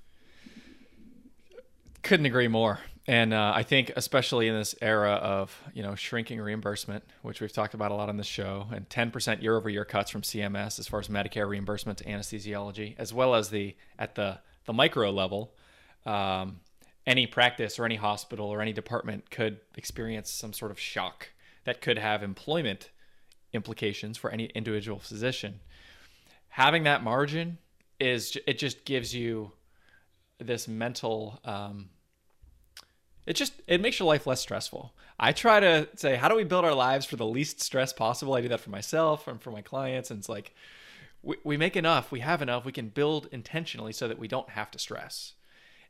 Couldn't 2.03 2.27
agree 2.27 2.49
more. 2.49 2.81
And 3.07 3.33
uh, 3.33 3.53
I 3.55 3.63
think, 3.63 3.93
especially 3.97 4.47
in 4.47 4.55
this 4.55 4.75
era 4.81 5.13
of 5.13 5.61
you 5.75 5.83
know 5.83 5.95
shrinking 5.95 6.41
reimbursement, 6.41 7.05
which 7.23 7.41
we've 7.41 7.53
talked 7.53 7.75
about 7.75 7.91
a 7.91 7.95
lot 7.95 8.09
on 8.09 8.17
the 8.17 8.25
show, 8.25 8.69
and 8.73 8.89
10% 8.89 9.43
year-over-year 9.43 9.85
cuts 9.85 10.11
from 10.11 10.23
CMS 10.23 10.79
as 10.79 10.87
far 10.87 11.01
as 11.01 11.09
Medicare 11.09 11.49
reimbursement 11.49 11.99
to 11.99 12.05
anesthesiology, 12.05 12.95
as 12.99 13.13
well 13.13 13.35
as 13.35 13.51
the 13.51 13.75
at 13.99 14.15
the 14.15 14.39
the 14.67 14.73
micro 14.73 15.11
level, 15.11 15.55
um, 16.07 16.61
any 17.11 17.27
practice 17.27 17.77
or 17.77 17.85
any 17.85 17.97
hospital 17.97 18.47
or 18.47 18.63
any 18.63 18.73
department 18.73 19.33
could 19.33 19.59
experience 19.75 20.31
some 20.31 20.53
sort 20.53 20.71
of 20.71 20.79
shock 20.79 21.31
that 21.65 21.81
could 21.81 21.99
have 21.99 22.23
employment 22.23 22.91
implications 23.53 24.17
for 24.17 24.31
any 24.31 24.45
individual 24.55 25.01
physician. 25.01 25.59
Having 26.51 26.85
that 26.85 27.03
margin 27.03 27.59
is 27.99 28.39
it 28.47 28.59
just 28.61 28.85
gives 28.85 29.13
you 29.13 29.51
this 30.39 30.69
mental 30.69 31.41
um, 31.45 31.91
it 33.27 33.35
just 33.35 33.55
it 33.67 33.81
makes 33.81 33.99
your 33.99 34.07
life 34.07 34.25
less 34.29 34.41
stressful. 34.41 34.95
I 35.19 35.33
try 35.33 35.59
to 35.59 35.89
say 35.97 36.15
how 36.15 36.29
do 36.29 36.37
we 36.37 36.45
build 36.45 36.65
our 36.65 36.75
lives 36.75 37.07
for 37.07 37.17
the 37.17 37.27
least 37.27 37.61
stress 37.61 37.93
possible? 37.93 38.35
I 38.35 38.41
do 38.41 38.49
that 38.49 38.61
for 38.61 38.71
myself 38.71 39.27
and 39.27 39.43
for 39.43 39.51
my 39.51 39.63
clients 39.63 40.13
and 40.13 40.21
it's 40.21 40.29
like 40.29 40.55
we, 41.25 41.37
we 41.43 41.57
make 41.57 41.75
enough 41.75 42.13
we 42.13 42.21
have 42.21 42.41
enough 42.41 42.65
we 42.65 42.71
can 42.71 42.89
build 42.89 43.27
intentionally 43.33 43.93
so 43.93 44.07
that 44.07 44.21
we 44.21 44.29
don't 44.29 44.51
have 44.51 44.71
to 44.71 44.79
stress 44.79 45.33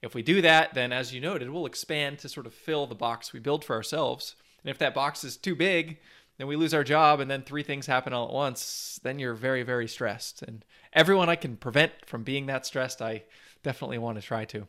if 0.03 0.15
we 0.15 0.23
do 0.23 0.41
that 0.43 0.75
then 0.75 0.93
as 0.93 1.13
you 1.13 1.21
noted 1.21 1.51
we'll 1.51 1.67
expand 1.67 2.19
to 2.19 2.29
sort 2.29 2.47
of 2.47 2.55
fill 2.55 2.87
the 2.87 2.95
box 2.95 3.33
we 3.33 3.41
build 3.41 3.65
for 3.65 3.77
ourselves. 3.77 4.35
And 4.63 4.71
if 4.71 4.79
that 4.79 4.95
box 4.95 5.25
is 5.25 5.37
too 5.37 5.55
big 5.55 5.99
then 6.39 6.47
we 6.47 6.57
lose 6.57 6.73
our 6.73 6.85
job 6.85 7.21
and 7.21 7.31
then 7.31 7.43
three 7.43 7.63
things 7.63 7.87
happen 7.87 8.13
all 8.13 8.27
at 8.29 8.35
once 8.35 9.01
then 9.03 9.19
you're 9.19 9.35
very 9.35 9.63
very 9.63 9.89
stressed. 9.89 10.43
And 10.43 10.65
everyone 10.93 11.29
i 11.29 11.37
can 11.37 11.57
prevent 11.57 11.93
from 12.07 12.23
being 12.23 12.47
that 12.47 12.67
stressed 12.67 13.03
i 13.03 13.25
definitely 13.63 13.99
want 13.99 14.21
to 14.21 14.27
try 14.27 14.45
to. 14.47 14.67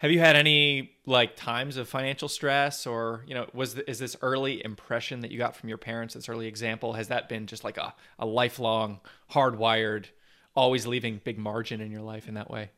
Have 0.00 0.10
you 0.10 0.18
had 0.18 0.36
any 0.36 0.92
like 1.06 1.36
times 1.36 1.78
of 1.78 1.88
financial 1.88 2.28
stress 2.28 2.86
or 2.86 3.24
you 3.26 3.34
know 3.34 3.46
was 3.54 3.76
the, 3.76 3.90
is 3.90 3.98
this 3.98 4.16
early 4.20 4.62
impression 4.62 5.20
that 5.20 5.30
you 5.30 5.38
got 5.38 5.56
from 5.56 5.70
your 5.70 5.78
parents 5.78 6.14
this 6.14 6.28
early 6.28 6.46
example 6.46 6.92
has 6.92 7.08
that 7.08 7.28
been 7.28 7.46
just 7.46 7.64
like 7.64 7.78
a, 7.78 7.94
a 8.18 8.26
lifelong 8.26 9.00
hardwired 9.32 10.06
always 10.54 10.86
leaving 10.86 11.20
big 11.24 11.38
margin 11.38 11.80
in 11.80 11.90
your 11.90 12.02
life 12.02 12.28
in 12.28 12.34
that 12.34 12.50
way 12.50 12.70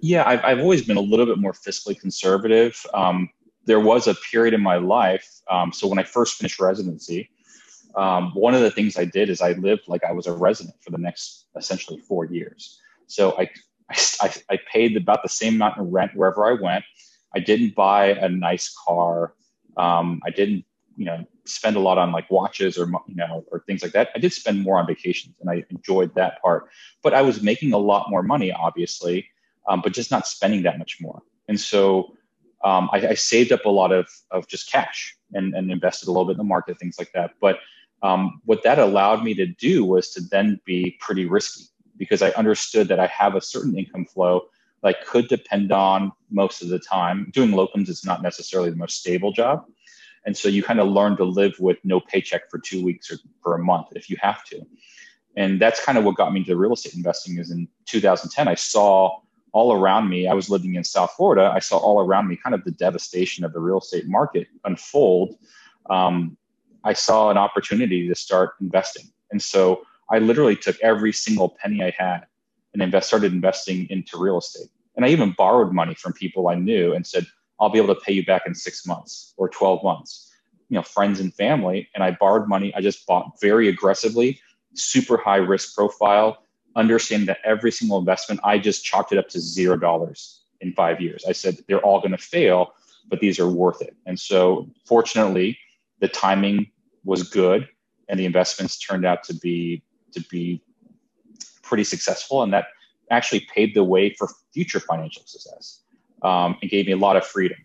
yeah 0.00 0.26
i've, 0.26 0.44
I've 0.44 0.60
always 0.60 0.82
been 0.82 0.96
a 0.96 1.02
little 1.02 1.26
bit 1.26 1.38
more 1.38 1.52
fiscally 1.52 1.98
conservative 1.98 2.84
um, 2.94 3.28
there 3.68 3.78
was 3.78 4.08
a 4.08 4.14
period 4.14 4.54
in 4.54 4.62
my 4.62 4.78
life. 4.78 5.28
Um, 5.50 5.72
so 5.72 5.86
when 5.86 5.98
I 5.98 6.02
first 6.02 6.38
finished 6.38 6.58
residency, 6.58 7.30
um, 7.96 8.32
one 8.34 8.54
of 8.54 8.62
the 8.62 8.70
things 8.70 8.96
I 8.96 9.04
did 9.04 9.28
is 9.28 9.42
I 9.42 9.52
lived 9.52 9.82
like 9.86 10.02
I 10.04 10.12
was 10.12 10.26
a 10.26 10.32
resident 10.32 10.76
for 10.82 10.90
the 10.90 10.98
next 10.98 11.46
essentially 11.54 11.98
four 12.00 12.24
years. 12.24 12.80
So 13.08 13.38
I, 13.38 13.50
I, 14.22 14.34
I 14.50 14.58
paid 14.72 14.96
about 14.96 15.22
the 15.22 15.28
same 15.28 15.56
amount 15.56 15.78
of 15.78 15.86
rent 15.88 16.12
wherever 16.14 16.46
I 16.46 16.60
went. 16.60 16.84
I 17.34 17.40
didn't 17.40 17.74
buy 17.74 18.06
a 18.06 18.28
nice 18.30 18.74
car. 18.86 19.34
Um, 19.76 20.22
I 20.24 20.30
didn't, 20.30 20.64
you 20.96 21.04
know, 21.04 21.26
spend 21.44 21.76
a 21.76 21.80
lot 21.80 21.98
on 21.98 22.10
like 22.10 22.30
watches 22.30 22.78
or 22.78 22.86
you 23.06 23.16
know 23.16 23.44
or 23.52 23.60
things 23.66 23.82
like 23.82 23.92
that. 23.92 24.08
I 24.14 24.18
did 24.18 24.32
spend 24.32 24.62
more 24.62 24.78
on 24.78 24.86
vacations, 24.86 25.36
and 25.40 25.50
I 25.50 25.64
enjoyed 25.70 26.14
that 26.14 26.40
part. 26.42 26.68
But 27.02 27.14
I 27.14 27.22
was 27.22 27.42
making 27.42 27.72
a 27.74 27.78
lot 27.78 28.10
more 28.10 28.22
money, 28.22 28.50
obviously, 28.50 29.28
um, 29.68 29.80
but 29.82 29.92
just 29.92 30.10
not 30.10 30.26
spending 30.26 30.62
that 30.62 30.78
much 30.78 30.98
more. 31.00 31.22
And 31.46 31.60
so 31.60 32.14
um, 32.64 32.88
I, 32.92 33.08
I, 33.08 33.14
saved 33.14 33.52
up 33.52 33.64
a 33.64 33.70
lot 33.70 33.92
of, 33.92 34.08
of 34.32 34.48
just 34.48 34.70
cash 34.70 35.16
and, 35.32 35.54
and 35.54 35.70
invested 35.70 36.08
a 36.08 36.10
little 36.10 36.24
bit 36.24 36.32
in 36.32 36.38
the 36.38 36.44
market, 36.44 36.78
things 36.78 36.96
like 36.98 37.12
that. 37.12 37.32
But 37.40 37.60
um, 38.02 38.40
what 38.46 38.64
that 38.64 38.78
allowed 38.78 39.22
me 39.22 39.34
to 39.34 39.46
do 39.46 39.84
was 39.84 40.10
to 40.10 40.20
then 40.20 40.60
be 40.64 40.96
pretty 41.00 41.26
risky 41.26 41.66
because 41.96 42.22
I 42.22 42.30
understood 42.30 42.88
that 42.88 42.98
I 42.98 43.06
have 43.06 43.34
a 43.34 43.40
certain 43.40 43.76
income 43.78 44.06
flow 44.06 44.46
that 44.82 44.88
I 44.88 44.92
could 45.04 45.28
depend 45.28 45.70
on 45.72 46.12
most 46.30 46.62
of 46.62 46.68
the 46.68 46.78
time. 46.78 47.30
Doing 47.32 47.50
locums 47.50 47.88
is 47.88 48.04
not 48.04 48.22
necessarily 48.22 48.70
the 48.70 48.76
most 48.76 48.98
stable 48.98 49.32
job. 49.32 49.64
And 50.24 50.36
so 50.36 50.48
you 50.48 50.62
kind 50.62 50.80
of 50.80 50.88
learn 50.88 51.16
to 51.16 51.24
live 51.24 51.54
with 51.58 51.78
no 51.84 52.00
paycheck 52.00 52.50
for 52.50 52.58
two 52.58 52.84
weeks 52.84 53.10
or 53.10 53.18
for 53.42 53.54
a 53.54 53.58
month 53.58 53.88
if 53.92 54.10
you 54.10 54.16
have 54.20 54.44
to. 54.44 54.60
And 55.36 55.60
that's 55.60 55.84
kind 55.84 55.96
of 55.96 56.04
what 56.04 56.16
got 56.16 56.32
me 56.32 56.40
into 56.40 56.56
real 56.56 56.72
estate 56.72 56.94
investing 56.94 57.38
is 57.38 57.50
in 57.50 57.68
2010, 57.86 58.48
I 58.48 58.54
saw 58.54 59.20
all 59.52 59.72
around 59.72 60.08
me, 60.08 60.26
I 60.26 60.34
was 60.34 60.50
living 60.50 60.74
in 60.74 60.84
South 60.84 61.12
Florida. 61.12 61.50
I 61.54 61.58
saw 61.58 61.78
all 61.78 62.00
around 62.00 62.28
me 62.28 62.36
kind 62.36 62.54
of 62.54 62.64
the 62.64 62.70
devastation 62.70 63.44
of 63.44 63.52
the 63.52 63.60
real 63.60 63.78
estate 63.78 64.06
market 64.06 64.48
unfold. 64.64 65.36
Um, 65.90 66.36
I 66.84 66.92
saw 66.92 67.30
an 67.30 67.36
opportunity 67.36 68.08
to 68.08 68.14
start 68.14 68.54
investing. 68.60 69.06
And 69.30 69.42
so 69.42 69.82
I 70.10 70.18
literally 70.18 70.56
took 70.56 70.78
every 70.80 71.12
single 71.12 71.56
penny 71.60 71.82
I 71.82 71.92
had 71.96 72.26
and 72.72 72.82
invest, 72.82 73.08
started 73.08 73.32
investing 73.32 73.86
into 73.90 74.18
real 74.18 74.38
estate. 74.38 74.68
And 74.96 75.04
I 75.04 75.08
even 75.08 75.34
borrowed 75.36 75.72
money 75.72 75.94
from 75.94 76.12
people 76.12 76.48
I 76.48 76.54
knew 76.54 76.92
and 76.92 77.06
said, 77.06 77.26
I'll 77.60 77.70
be 77.70 77.78
able 77.78 77.94
to 77.94 78.00
pay 78.00 78.12
you 78.12 78.24
back 78.24 78.42
in 78.46 78.54
six 78.54 78.86
months 78.86 79.34
or 79.36 79.48
12 79.48 79.82
months, 79.82 80.30
you 80.68 80.76
know, 80.76 80.82
friends 80.82 81.20
and 81.20 81.34
family. 81.34 81.88
And 81.94 82.04
I 82.04 82.12
borrowed 82.12 82.48
money. 82.48 82.72
I 82.74 82.80
just 82.80 83.06
bought 83.06 83.40
very 83.40 83.68
aggressively, 83.68 84.40
super 84.74 85.16
high 85.16 85.36
risk 85.36 85.74
profile 85.74 86.38
understanding 86.76 87.26
that 87.26 87.38
every 87.44 87.72
single 87.72 87.98
investment, 87.98 88.40
I 88.44 88.58
just 88.58 88.84
chalked 88.84 89.12
it 89.12 89.18
up 89.18 89.28
to 89.30 89.40
zero 89.40 89.76
dollars 89.76 90.42
in 90.60 90.72
five 90.72 91.00
years. 91.00 91.24
I 91.26 91.32
said 91.32 91.58
they're 91.68 91.80
all 91.80 92.00
going 92.00 92.12
to 92.12 92.18
fail, 92.18 92.74
but 93.08 93.20
these 93.20 93.38
are 93.38 93.48
worth 93.48 93.82
it. 93.82 93.96
And 94.06 94.18
so, 94.18 94.68
fortunately, 94.86 95.58
the 96.00 96.08
timing 96.08 96.70
was 97.04 97.22
good, 97.22 97.68
and 98.08 98.18
the 98.18 98.26
investments 98.26 98.78
turned 98.78 99.04
out 99.04 99.24
to 99.24 99.34
be 99.34 99.82
to 100.12 100.20
be 100.30 100.62
pretty 101.62 101.84
successful, 101.84 102.42
and 102.42 102.52
that 102.52 102.68
actually 103.10 103.46
paved 103.54 103.74
the 103.74 103.84
way 103.84 104.14
for 104.14 104.28
future 104.52 104.80
financial 104.80 105.22
success 105.24 105.80
um, 106.22 106.56
and 106.60 106.70
gave 106.70 106.86
me 106.86 106.92
a 106.92 106.96
lot 106.96 107.16
of 107.16 107.26
freedom. 107.26 107.58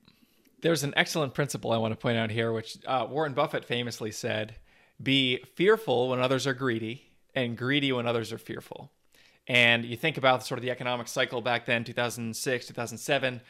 There's 0.62 0.84
an 0.84 0.94
excellent 0.96 1.34
principle 1.34 1.72
I 1.72 1.78
want 1.78 1.92
to 1.92 1.98
point 1.98 2.18
out 2.18 2.32
here, 2.32 2.54
which 2.54 2.78
uh, 2.86 3.06
Warren 3.10 3.34
Buffett 3.34 3.66
famously 3.66 4.12
said: 4.12 4.56
"Be 5.02 5.44
fearful 5.56 6.10
when 6.10 6.20
others 6.20 6.48
are 6.48 6.54
greedy." 6.54 7.13
And 7.36 7.58
greedy 7.58 7.92
when 7.92 8.08
others 8.08 8.32
are 8.32 8.38
fearful. 8.38 8.92
And 9.48 9.84
you 9.84 9.98
think 9.98 10.18
about 10.18 10.46
sort 10.46 10.58
of 10.58 10.64
the 10.64 10.72
economic 10.72 11.08
cycle 11.08 11.42
back 11.42 11.66
then, 11.66 11.84
2006, 11.84 12.68
2007, 12.68 13.42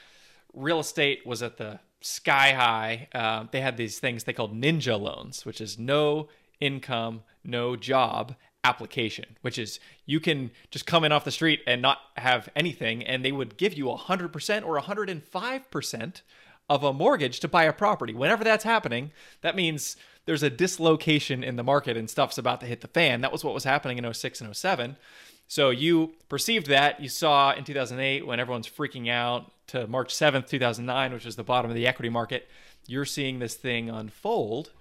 real 0.54 0.80
estate 0.80 1.26
was 1.26 1.44
at 1.44 1.58
the 1.58 1.80
sky 2.02 2.52
high. 2.52 3.08
Uh, 3.14 3.46
they 3.52 3.62
had 3.62 3.78
these 3.78 4.00
things 4.00 4.24
they 4.24 4.34
called 4.34 4.60
ninja 4.60 5.00
loans, 5.00 5.46
which 5.46 5.62
is 5.62 5.78
no 5.78 6.30
income, 6.60 7.22
no 7.44 7.76
job 7.76 8.36
application, 8.64 9.38
which 9.42 9.58
is 9.58 9.80
you 10.06 10.20
can 10.20 10.52
just 10.72 10.86
come 10.86 11.04
in 11.04 11.12
off 11.12 11.26
the 11.26 11.32
street 11.32 11.62
and 11.68 11.82
not 11.82 12.00
have 12.18 12.50
anything, 12.56 13.04
and 13.04 13.24
they 13.24 13.32
would 13.32 13.58
give 13.58 13.74
you 13.74 13.86
100% 13.86 14.66
or 14.66 14.82
105% 14.82 16.22
of 16.70 16.84
a 16.84 16.94
mortgage 16.94 17.40
to 17.42 17.48
buy 17.48 17.64
a 17.64 17.74
property. 17.74 18.14
Whenever 18.14 18.44
that's 18.44 18.64
happening, 18.64 19.12
that 19.42 19.56
means 19.56 19.98
there's 20.26 20.44
a 20.44 20.50
dislocation 20.50 21.44
in 21.44 21.56
the 21.56 21.64
market 21.64 21.98
and 21.98 22.10
stuff's 22.10 22.38
about 22.38 22.62
to 22.62 22.66
hit 22.66 22.82
the 22.82 22.88
fan. 22.88 23.22
That 23.22 23.32
was 23.32 23.44
what 23.44 23.54
was 23.54 23.66
happening 23.66 23.98
in 23.98 24.14
06 24.14 24.42
and 24.42 24.56
07. 24.56 24.96
So 25.48 25.70
you 25.70 26.14
perceived 26.30 26.68
that. 26.68 27.02
You 27.02 27.10
saw 27.10 27.54
in 27.54 27.64
2008 27.64 28.26
when 28.26 28.40
everyone's 28.40 28.68
freaking 28.68 29.10
out 29.10 29.52
to 29.68 29.88
March 29.88 30.14
7th, 30.14 30.48
2009, 30.48 31.14
which 31.14 31.26
is 31.26 31.36
the 31.36 31.44
bottom 31.44 31.70
of 31.70 31.76
the 31.76 31.86
equity 31.86 32.10
market. 32.10 32.48
You're 32.88 33.06
seeing 33.06 33.40
this 33.40 33.56
thing 33.56 33.90
unfold 33.90 34.72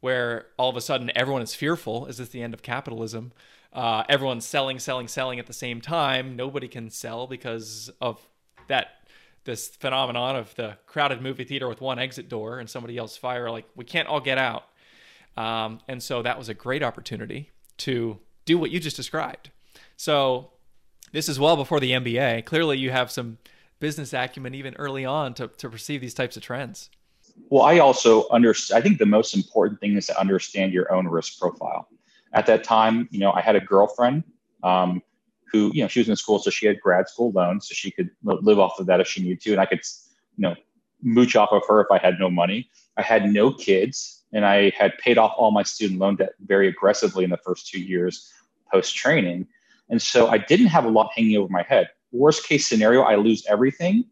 where 0.00 0.46
all 0.56 0.70
of 0.70 0.76
a 0.76 0.80
sudden 0.80 1.10
everyone 1.14 1.42
is 1.42 1.54
fearful. 1.54 2.06
Is 2.06 2.18
this 2.18 2.28
the 2.28 2.42
end 2.42 2.54
of 2.54 2.62
capitalism? 2.62 3.32
Uh, 3.72 4.04
everyone's 4.08 4.46
selling, 4.46 4.78
selling, 4.78 5.08
selling 5.08 5.38
at 5.38 5.46
the 5.46 5.52
same 5.52 5.80
time. 5.80 6.36
Nobody 6.36 6.68
can 6.68 6.90
sell 6.90 7.26
because 7.26 7.90
of 8.00 8.20
that 8.68 9.05
this 9.46 9.68
phenomenon 9.68 10.36
of 10.36 10.54
the 10.56 10.76
crowded 10.86 11.22
movie 11.22 11.44
theater 11.44 11.68
with 11.68 11.80
one 11.80 11.98
exit 11.98 12.28
door 12.28 12.58
and 12.58 12.68
somebody 12.68 12.94
yells 12.94 13.16
fire. 13.16 13.50
Like 13.50 13.64
we 13.74 13.84
can't 13.84 14.06
all 14.06 14.20
get 14.20 14.36
out. 14.36 14.64
Um, 15.36 15.80
and 15.88 16.02
so 16.02 16.22
that 16.22 16.38
was 16.38 16.48
a 16.48 16.54
great 16.54 16.82
opportunity 16.82 17.50
to 17.78 18.18
do 18.44 18.58
what 18.58 18.70
you 18.70 18.80
just 18.80 18.96
described 18.96 19.50
So 19.96 20.50
this 21.12 21.28
is 21.28 21.38
well 21.38 21.56
before 21.56 21.80
the 21.80 21.92
MBA. 21.92 22.44
Clearly, 22.44 22.78
you 22.78 22.90
have 22.90 23.10
some 23.10 23.38
business 23.78 24.12
acumen 24.12 24.54
even 24.54 24.74
early 24.76 25.04
on 25.04 25.34
to, 25.34 25.48
to 25.48 25.68
perceive 25.68 26.00
these 26.00 26.14
types 26.14 26.36
of 26.36 26.42
trends. 26.42 26.90
Well, 27.50 27.62
I 27.62 27.78
also 27.78 28.28
understand. 28.30 28.78
I 28.78 28.82
think 28.82 28.98
the 28.98 29.06
most 29.06 29.36
important 29.36 29.80
thing 29.80 29.96
is 29.96 30.06
to 30.06 30.18
understand 30.18 30.72
your 30.72 30.92
own 30.92 31.06
risk 31.06 31.38
profile. 31.38 31.88
At 32.32 32.46
that 32.46 32.64
time, 32.64 33.08
you 33.10 33.20
know, 33.20 33.32
I 33.32 33.40
had 33.40 33.56
a 33.56 33.60
girlfriend 33.60 34.24
um, 34.62 35.02
who, 35.50 35.70
you 35.74 35.82
know, 35.82 35.88
she 35.88 36.00
was 36.00 36.08
in 36.08 36.16
school, 36.16 36.38
so 36.38 36.50
she 36.50 36.66
had 36.66 36.80
grad 36.80 37.08
school 37.08 37.32
loans, 37.32 37.68
so 37.68 37.74
she 37.74 37.90
could 37.90 38.10
live 38.22 38.58
off 38.58 38.78
of 38.78 38.86
that 38.86 39.00
if 39.00 39.06
she 39.06 39.22
needed 39.22 39.40
to, 39.42 39.52
and 39.52 39.60
I 39.60 39.66
could, 39.66 39.80
you 40.36 40.42
know, 40.42 40.54
mooch 41.02 41.36
off 41.36 41.50
of 41.52 41.62
her 41.68 41.80
if 41.80 41.86
I 41.90 41.98
had 41.98 42.18
no 42.18 42.30
money. 42.30 42.68
I 42.96 43.02
had 43.02 43.30
no 43.30 43.52
kids, 43.52 44.24
and 44.32 44.44
I 44.44 44.70
had 44.70 44.96
paid 44.98 45.18
off 45.18 45.34
all 45.36 45.50
my 45.50 45.62
student 45.62 46.00
loan 46.00 46.16
debt 46.16 46.32
very 46.40 46.68
aggressively 46.68 47.24
in 47.24 47.30
the 47.30 47.36
first 47.38 47.68
two 47.68 47.80
years 47.80 48.32
post 48.72 48.96
training, 48.96 49.46
and 49.88 50.02
so 50.02 50.28
I 50.28 50.38
didn't 50.38 50.66
have 50.66 50.84
a 50.84 50.90
lot 50.90 51.10
hanging 51.14 51.36
over 51.36 51.48
my 51.48 51.62
head. 51.62 51.88
Worst 52.12 52.46
case 52.46 52.66
scenario, 52.66 53.02
I 53.02 53.16
lose 53.16 53.44
everything, 53.48 54.04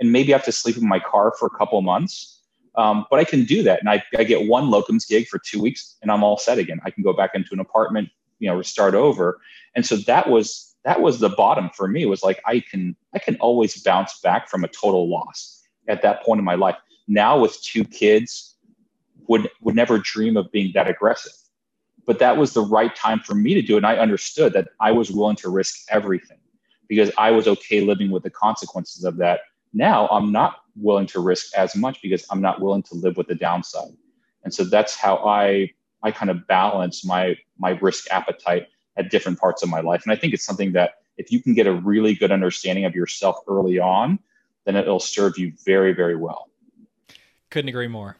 and 0.00 0.10
maybe 0.10 0.34
I 0.34 0.36
have 0.36 0.46
to 0.46 0.52
sleep 0.52 0.76
in 0.76 0.88
my 0.88 1.00
car 1.00 1.32
for 1.38 1.46
a 1.46 1.50
couple 1.50 1.80
months 1.82 2.40
um, 2.76 3.06
but 3.10 3.18
I 3.18 3.24
can 3.24 3.44
do 3.44 3.62
that, 3.64 3.80
and 3.80 3.88
I, 3.88 4.02
I 4.16 4.24
get 4.24 4.46
one 4.46 4.66
locums 4.66 5.08
gig 5.08 5.26
for 5.28 5.38
two 5.38 5.60
weeks, 5.60 5.96
and 6.02 6.10
I'm 6.10 6.22
all 6.22 6.38
set 6.38 6.58
again. 6.58 6.80
I 6.84 6.90
can 6.90 7.02
go 7.02 7.12
back 7.12 7.32
into 7.34 7.50
an 7.52 7.60
apartment, 7.60 8.08
you 8.38 8.48
know, 8.48 8.62
start 8.62 8.94
over. 8.94 9.40
And 9.74 9.84
so 9.84 9.96
that 9.96 10.28
was 10.28 10.69
that 10.84 11.00
was 11.00 11.20
the 11.20 11.28
bottom 11.28 11.70
for 11.74 11.88
me. 11.88 12.06
Was 12.06 12.22
like 12.22 12.40
I 12.46 12.60
can 12.60 12.96
I 13.14 13.18
can 13.18 13.36
always 13.36 13.82
bounce 13.82 14.18
back 14.20 14.48
from 14.48 14.64
a 14.64 14.68
total 14.68 15.08
loss 15.08 15.62
at 15.88 16.02
that 16.02 16.22
point 16.22 16.38
in 16.38 16.44
my 16.44 16.54
life. 16.54 16.76
Now 17.08 17.38
with 17.38 17.60
two 17.62 17.84
kids, 17.84 18.56
would 19.28 19.50
would 19.60 19.74
never 19.74 19.98
dream 19.98 20.36
of 20.36 20.50
being 20.52 20.72
that 20.74 20.88
aggressive. 20.88 21.32
But 22.06 22.18
that 22.18 22.36
was 22.36 22.54
the 22.54 22.62
right 22.62 22.94
time 22.96 23.20
for 23.20 23.34
me 23.34 23.54
to 23.54 23.62
do 23.62 23.74
it, 23.74 23.78
and 23.78 23.86
I 23.86 23.96
understood 23.96 24.52
that 24.54 24.68
I 24.80 24.90
was 24.92 25.10
willing 25.10 25.36
to 25.36 25.50
risk 25.50 25.80
everything 25.90 26.38
because 26.88 27.10
I 27.18 27.30
was 27.30 27.46
okay 27.46 27.82
living 27.82 28.10
with 28.10 28.22
the 28.22 28.30
consequences 28.30 29.04
of 29.04 29.16
that 29.18 29.40
now 29.72 30.08
I'm 30.08 30.32
not 30.32 30.56
willing 30.76 31.06
to 31.08 31.20
risk 31.20 31.54
as 31.56 31.76
much 31.76 32.02
because 32.02 32.24
I'm 32.30 32.40
not 32.40 32.60
willing 32.60 32.82
to 32.84 32.94
live 32.94 33.16
with 33.16 33.28
the 33.28 33.34
downside. 33.34 33.92
And 34.44 34.52
so 34.52 34.64
that's 34.64 34.96
how 34.96 35.16
I 35.18 35.70
I 36.02 36.10
kind 36.10 36.30
of 36.30 36.46
balance 36.46 37.04
my 37.04 37.36
my 37.58 37.70
risk 37.80 38.10
appetite 38.10 38.68
at 38.96 39.10
different 39.10 39.38
parts 39.38 39.62
of 39.62 39.68
my 39.68 39.80
life. 39.80 40.02
And 40.04 40.12
I 40.12 40.16
think 40.16 40.34
it's 40.34 40.44
something 40.44 40.72
that 40.72 40.94
if 41.16 41.30
you 41.30 41.42
can 41.42 41.54
get 41.54 41.66
a 41.66 41.72
really 41.72 42.14
good 42.14 42.32
understanding 42.32 42.84
of 42.84 42.94
yourself 42.94 43.36
early 43.48 43.78
on, 43.78 44.18
then 44.64 44.76
it'll 44.76 45.00
serve 45.00 45.38
you 45.38 45.52
very, 45.64 45.92
very 45.92 46.16
well. 46.16 46.48
Couldn't 47.50 47.68
agree 47.68 47.88
more. 47.88 48.16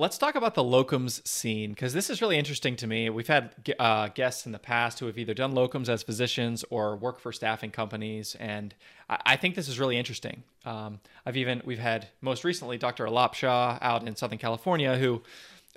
Let's 0.00 0.16
talk 0.16 0.36
about 0.36 0.54
the 0.54 0.62
locums 0.62 1.26
scene 1.26 1.70
because 1.70 1.92
this 1.92 2.08
is 2.08 2.22
really 2.22 2.38
interesting 2.38 2.76
to 2.76 2.86
me. 2.86 3.10
We've 3.10 3.26
had 3.26 3.52
uh, 3.80 4.08
guests 4.08 4.46
in 4.46 4.52
the 4.52 4.58
past 4.60 5.00
who 5.00 5.06
have 5.06 5.18
either 5.18 5.34
done 5.34 5.54
locums 5.54 5.88
as 5.88 6.04
physicians 6.04 6.64
or 6.70 6.96
work 6.96 7.18
for 7.18 7.32
staffing 7.32 7.72
companies, 7.72 8.36
and 8.36 8.76
I, 9.10 9.18
I 9.26 9.36
think 9.36 9.56
this 9.56 9.66
is 9.66 9.80
really 9.80 9.98
interesting. 9.98 10.44
Um, 10.64 11.00
I've 11.26 11.36
even 11.36 11.62
we've 11.64 11.80
had 11.80 12.06
most 12.20 12.44
recently 12.44 12.78
Dr. 12.78 13.06
Alap 13.06 13.34
Shah 13.34 13.76
out 13.82 14.06
in 14.06 14.14
Southern 14.14 14.38
California 14.38 14.96
who 14.96 15.20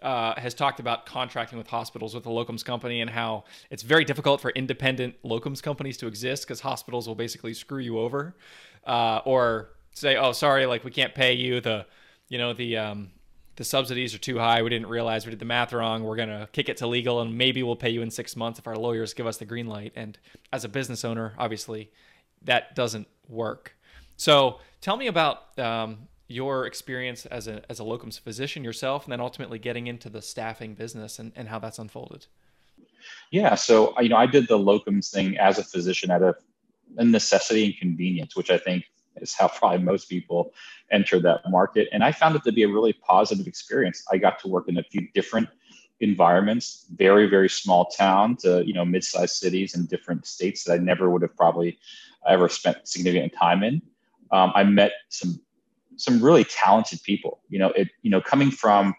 uh, 0.02 0.40
has 0.40 0.54
talked 0.54 0.80
about 0.80 1.06
contracting 1.06 1.58
with 1.58 1.68
hospitals 1.68 2.14
with 2.16 2.26
a 2.26 2.30
locums 2.30 2.66
company 2.66 3.02
and 3.02 3.10
how 3.10 3.44
it's 3.70 3.84
very 3.84 4.04
difficult 4.04 4.42
for 4.42 4.50
independent 4.52 5.16
locums 5.24 5.62
companies 5.62 5.98
to 5.98 6.08
exist 6.08 6.44
because 6.44 6.60
hospitals 6.60 7.08
will 7.08 7.16
basically 7.16 7.54
screw 7.54 7.80
you 7.80 8.00
over 8.00 8.36
uh, 8.86 9.22
or 9.26 9.70
say, 9.94 10.16
"Oh, 10.16 10.32
sorry, 10.32 10.66
like 10.66 10.84
we 10.84 10.92
can't 10.92 11.14
pay 11.14 11.34
you 11.34 11.62
the, 11.62 11.86
you 12.30 12.38
know, 12.38 12.54
the." 12.54 12.78
Um, 12.78 13.12
the 13.58 13.66
subsidies 13.66 14.16
are 14.16 14.18
too 14.18 14.40
high. 14.40 14.64
We 14.64 14.70
didn't 14.70 14.88
realize 14.88 15.26
we 15.26 15.30
did 15.30 15.40
the 15.40 15.46
math 15.46 15.74
wrong. 15.74 16.04
We're 16.04 16.16
going 16.16 16.30
to 16.30 16.48
kick 16.52 16.70
it 16.70 16.78
to 16.78 16.88
legal 16.88 17.22
and 17.22 17.38
maybe 17.38 17.62
we'll 17.62 17.76
pay 17.76 17.90
you 17.90 18.02
in 18.02 18.10
six 18.10 18.36
months 18.36 18.58
if 18.58 18.66
our 18.66 18.76
lawyers 18.76 19.14
give 19.14 19.28
us 19.28 19.38
the 19.38 19.46
green 19.46 19.68
light. 19.68 19.92
And 19.96 20.18
as 20.52 20.64
a 20.64 20.70
business 20.70 21.04
owner, 21.04 21.34
obviously, 21.38 21.92
that 22.44 22.76
doesn't 22.76 23.08
work. 23.28 23.76
So 24.18 24.60
tell 24.80 24.98
me 24.98 25.08
about 25.08 25.60
um, 25.60 26.08
your 26.32 26.66
experience 26.66 27.26
as 27.26 27.48
a, 27.48 27.62
as 27.70 27.80
a 27.80 27.84
locums 27.84 28.20
physician 28.20 28.64
yourself 28.64 29.06
and 29.06 29.12
then 29.12 29.22
ultimately 29.22 29.60
getting 29.60 29.88
into 29.88 30.10
the 30.10 30.22
staffing 30.22 30.74
business 30.74 31.20
and, 31.20 31.32
and 31.36 31.50
how 31.50 31.60
that's 31.60 31.80
unfolded. 31.80 32.26
Yeah. 33.32 33.56
So, 33.56 34.00
you 34.00 34.10
know, 34.10 34.18
I 34.18 34.26
did 34.26 34.48
the 34.48 34.58
locums 34.58 35.12
thing 35.12 35.38
as 35.38 35.58
a 35.58 35.64
physician 35.64 36.12
out 36.12 36.22
of 36.22 36.36
a 36.98 37.06
necessity 37.06 37.66
and 37.66 37.78
convenience, 37.78 38.36
which 38.36 38.50
I 38.50 38.58
think 38.58 38.86
is 39.18 39.34
how 39.34 39.48
probably 39.56 39.80
most 39.80 40.10
people 40.10 40.54
enter 40.92 41.20
that 41.20 41.42
market. 41.50 41.88
And 41.92 42.04
I 42.04 42.12
found 42.12 42.36
it 42.36 42.44
to 42.44 42.52
be 42.52 42.64
a 42.64 42.68
really 42.68 42.94
positive 42.94 43.48
experience. 43.48 44.04
I 44.12 44.18
got 44.18 44.40
to 44.40 44.48
work 44.48 44.68
in 44.68 44.78
a 44.78 44.84
few 44.84 45.08
different 45.14 45.50
environments, 46.00 46.88
very, 46.96 47.28
very 47.28 47.48
small 47.50 47.86
town 47.86 48.36
to, 48.36 48.64
you 48.66 48.74
know, 48.74 48.84
mid-sized 48.84 49.36
cities 49.36 49.76
in 49.76 49.86
different 49.86 50.26
states 50.26 50.64
that 50.64 50.74
I 50.74 50.78
never 50.78 51.10
would 51.10 51.22
have 51.22 51.36
probably 51.36 51.78
ever 52.28 52.50
spent 52.50 52.88
significant 52.88 53.34
time 53.34 53.64
in. 53.64 53.82
Um, 54.32 54.52
I 54.56 54.64
met 54.64 54.94
some 55.10 55.40
some 56.02 56.22
really 56.22 56.44
talented 56.44 57.02
people. 57.04 57.42
You 57.50 57.60
know, 57.60 57.70
it 57.70 57.90
you 58.02 58.12
know 58.12 58.22
coming 58.22 58.52
from 58.52 58.96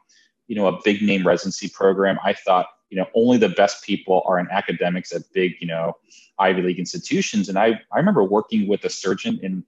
you 0.48 0.56
know 0.56 0.66
a 0.66 0.80
big 0.84 1.02
name 1.02 1.26
residency 1.26 1.68
program, 1.68 2.18
I 2.24 2.32
thought 2.32 2.66
you 2.90 2.96
know 2.96 3.06
only 3.14 3.38
the 3.38 3.48
best 3.48 3.84
people 3.84 4.22
are 4.26 4.38
in 4.38 4.48
academics 4.50 5.12
at 5.12 5.22
big 5.32 5.52
you 5.60 5.66
know 5.66 5.96
Ivy 6.38 6.62
League 6.62 6.78
institutions. 6.78 7.48
And 7.48 7.58
I 7.58 7.80
I 7.92 7.98
remember 7.98 8.24
working 8.24 8.68
with 8.68 8.84
a 8.84 8.90
surgeon 8.90 9.38
in 9.42 9.64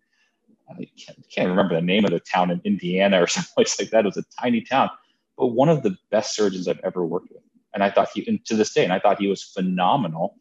I 0.68 0.88
can't, 0.96 1.18
can't 1.30 1.48
remember 1.50 1.74
the 1.74 1.82
name 1.82 2.04
of 2.04 2.10
the 2.10 2.20
town 2.20 2.50
in 2.50 2.60
Indiana 2.64 3.22
or 3.22 3.26
someplace 3.28 3.78
like 3.78 3.90
that. 3.90 4.04
It 4.04 4.08
was 4.08 4.16
a 4.16 4.24
tiny 4.40 4.62
town, 4.62 4.90
but 5.36 5.48
one 5.48 5.68
of 5.68 5.82
the 5.82 5.96
best 6.10 6.34
surgeons 6.34 6.68
I've 6.68 6.80
ever 6.84 7.04
worked 7.04 7.30
with. 7.32 7.42
And 7.74 7.82
I 7.82 7.90
thought 7.90 8.08
he, 8.14 8.24
and 8.28 8.44
to 8.46 8.54
this 8.54 8.72
day, 8.72 8.84
and 8.84 8.92
I 8.92 9.00
thought 9.00 9.20
he 9.20 9.26
was 9.26 9.42
phenomenal. 9.42 10.36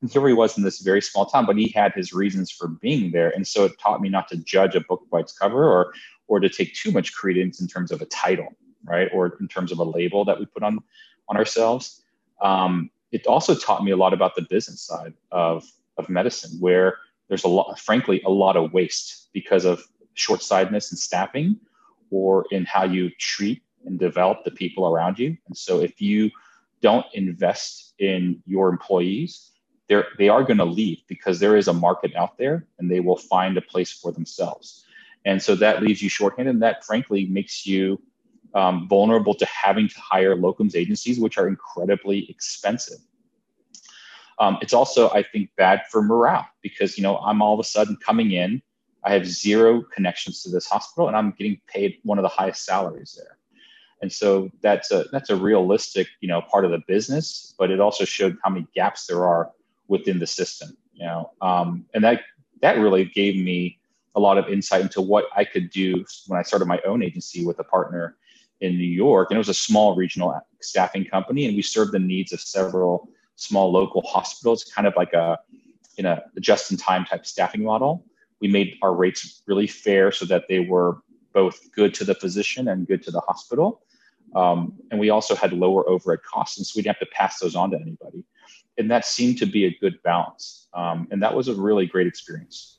And 0.00 0.10
he 0.10 0.18
was 0.18 0.56
in 0.56 0.64
this 0.64 0.80
very 0.80 1.02
small 1.02 1.26
town, 1.26 1.46
but 1.46 1.56
he 1.56 1.72
had 1.74 1.92
his 1.92 2.12
reasons 2.12 2.50
for 2.50 2.68
being 2.68 3.10
there. 3.10 3.30
And 3.30 3.46
so 3.46 3.64
it 3.64 3.78
taught 3.80 4.00
me 4.00 4.08
not 4.08 4.28
to 4.28 4.36
judge 4.36 4.76
a 4.76 4.80
book 4.80 5.02
by 5.10 5.20
its 5.20 5.36
cover 5.36 5.68
or, 5.68 5.92
or 6.28 6.38
to 6.38 6.48
take 6.48 6.74
too 6.74 6.92
much 6.92 7.12
credence 7.14 7.60
in 7.60 7.66
terms 7.66 7.90
of 7.90 8.00
a 8.00 8.06
title, 8.06 8.54
right? 8.84 9.08
Or 9.12 9.36
in 9.40 9.48
terms 9.48 9.72
of 9.72 9.78
a 9.78 9.84
label 9.84 10.24
that 10.24 10.38
we 10.38 10.46
put 10.46 10.62
on, 10.62 10.78
on 11.28 11.36
ourselves. 11.36 12.02
Um, 12.40 12.90
it 13.10 13.26
also 13.26 13.54
taught 13.54 13.82
me 13.82 13.90
a 13.90 13.96
lot 13.96 14.12
about 14.12 14.36
the 14.36 14.42
business 14.42 14.82
side 14.82 15.14
of, 15.32 15.64
of 15.96 16.08
medicine, 16.08 16.60
where 16.60 16.98
there's 17.28 17.44
a 17.44 17.48
lot, 17.48 17.78
frankly, 17.80 18.22
a 18.24 18.30
lot 18.30 18.56
of 18.56 18.72
waste 18.72 19.30
because 19.32 19.64
of 19.64 19.82
short-sightedness 20.14 20.92
in 20.92 20.96
staffing 20.96 21.58
or 22.10 22.46
in 22.50 22.64
how 22.64 22.84
you 22.84 23.10
treat 23.18 23.62
and 23.84 23.98
develop 23.98 24.44
the 24.44 24.50
people 24.50 24.86
around 24.86 25.18
you. 25.18 25.36
And 25.46 25.56
so 25.56 25.80
if 25.80 26.00
you 26.00 26.30
don't 26.82 27.06
invest 27.14 27.94
in 27.98 28.42
your 28.46 28.68
employees, 28.68 29.50
they're, 29.88 30.06
they 30.18 30.28
are 30.28 30.42
going 30.42 30.58
to 30.58 30.64
leave 30.64 31.02
because 31.08 31.40
there 31.40 31.56
is 31.56 31.68
a 31.68 31.72
market 31.72 32.14
out 32.14 32.36
there 32.38 32.66
and 32.78 32.90
they 32.90 33.00
will 33.00 33.16
find 33.16 33.56
a 33.56 33.62
place 33.62 33.92
for 33.92 34.12
themselves. 34.12 34.84
And 35.24 35.42
so 35.42 35.54
that 35.56 35.82
leaves 35.82 36.02
you 36.02 36.08
shorthanded. 36.08 36.54
And 36.54 36.62
that, 36.62 36.84
frankly, 36.84 37.26
makes 37.26 37.66
you 37.66 38.00
um, 38.54 38.88
vulnerable 38.88 39.34
to 39.34 39.46
having 39.46 39.88
to 39.88 40.00
hire 40.00 40.36
locums 40.36 40.74
agencies, 40.74 41.18
which 41.18 41.38
are 41.38 41.48
incredibly 41.48 42.30
expensive. 42.30 42.98
Um, 44.38 44.58
it's 44.62 44.72
also, 44.72 45.10
I 45.10 45.22
think, 45.22 45.50
bad 45.56 45.82
for 45.90 46.02
morale 46.02 46.46
because 46.62 46.96
you 46.96 47.02
know 47.02 47.18
I'm 47.18 47.42
all 47.42 47.54
of 47.54 47.60
a 47.60 47.64
sudden 47.64 47.96
coming 47.96 48.32
in, 48.32 48.62
I 49.04 49.12
have 49.12 49.26
zero 49.26 49.82
connections 49.82 50.42
to 50.44 50.50
this 50.50 50.66
hospital, 50.66 51.08
and 51.08 51.16
I'm 51.16 51.32
getting 51.32 51.60
paid 51.66 51.98
one 52.04 52.18
of 52.18 52.22
the 52.22 52.28
highest 52.28 52.64
salaries 52.64 53.18
there. 53.18 53.38
And 54.00 54.12
so 54.12 54.48
that's 54.62 54.92
a 54.92 55.06
that's 55.10 55.30
a 55.30 55.36
realistic 55.36 56.06
you 56.20 56.28
know 56.28 56.40
part 56.40 56.64
of 56.64 56.70
the 56.70 56.82
business, 56.86 57.54
but 57.58 57.70
it 57.70 57.80
also 57.80 58.04
showed 58.04 58.38
how 58.44 58.50
many 58.50 58.66
gaps 58.74 59.06
there 59.06 59.26
are 59.26 59.50
within 59.88 60.18
the 60.18 60.26
system. 60.26 60.76
You 60.94 61.06
know, 61.06 61.32
um, 61.40 61.86
and 61.94 62.04
that 62.04 62.22
that 62.62 62.78
really 62.78 63.04
gave 63.04 63.36
me 63.36 63.78
a 64.14 64.20
lot 64.20 64.38
of 64.38 64.48
insight 64.48 64.80
into 64.80 65.00
what 65.00 65.26
I 65.36 65.44
could 65.44 65.70
do 65.70 66.04
when 66.26 66.38
I 66.38 66.42
started 66.42 66.66
my 66.66 66.80
own 66.86 67.02
agency 67.02 67.44
with 67.44 67.58
a 67.58 67.64
partner 67.64 68.16
in 68.60 68.76
New 68.76 68.84
York. 68.84 69.30
And 69.30 69.36
it 69.36 69.38
was 69.38 69.48
a 69.48 69.54
small 69.54 69.94
regional 69.94 70.38
staffing 70.60 71.04
company, 71.04 71.46
and 71.46 71.54
we 71.54 71.62
served 71.62 71.92
the 71.92 71.98
needs 71.98 72.32
of 72.32 72.40
several 72.40 73.08
small 73.36 73.70
local 73.70 74.02
hospitals, 74.02 74.64
kind 74.64 74.86
of 74.86 74.94
like 74.96 75.12
a 75.12 75.38
in 75.96 76.06
a 76.06 76.22
just-in-time 76.40 77.04
type 77.04 77.26
staffing 77.26 77.62
model. 77.62 78.04
We 78.40 78.48
made 78.48 78.76
our 78.82 78.94
rates 78.94 79.42
really 79.46 79.66
fair 79.66 80.12
so 80.12 80.24
that 80.26 80.44
they 80.48 80.60
were 80.60 81.02
both 81.32 81.70
good 81.72 81.92
to 81.94 82.04
the 82.04 82.14
physician 82.14 82.68
and 82.68 82.86
good 82.86 83.02
to 83.02 83.10
the 83.10 83.20
hospital. 83.20 83.82
Um, 84.36 84.74
and 84.90 85.00
we 85.00 85.10
also 85.10 85.34
had 85.34 85.52
lower 85.52 85.88
overhead 85.88 86.22
costs, 86.22 86.58
and 86.58 86.66
so 86.66 86.74
we 86.76 86.82
didn't 86.82 86.96
have 86.96 87.08
to 87.08 87.14
pass 87.14 87.38
those 87.38 87.56
on 87.56 87.70
to 87.70 87.80
anybody. 87.80 88.24
And 88.78 88.90
that 88.90 89.04
seemed 89.04 89.38
to 89.38 89.46
be 89.46 89.66
a 89.66 89.76
good 89.80 90.02
balance. 90.02 90.68
Um, 90.72 91.08
and 91.10 91.22
that 91.22 91.34
was 91.34 91.48
a 91.48 91.54
really 91.54 91.86
great 91.86 92.06
experience. 92.06 92.78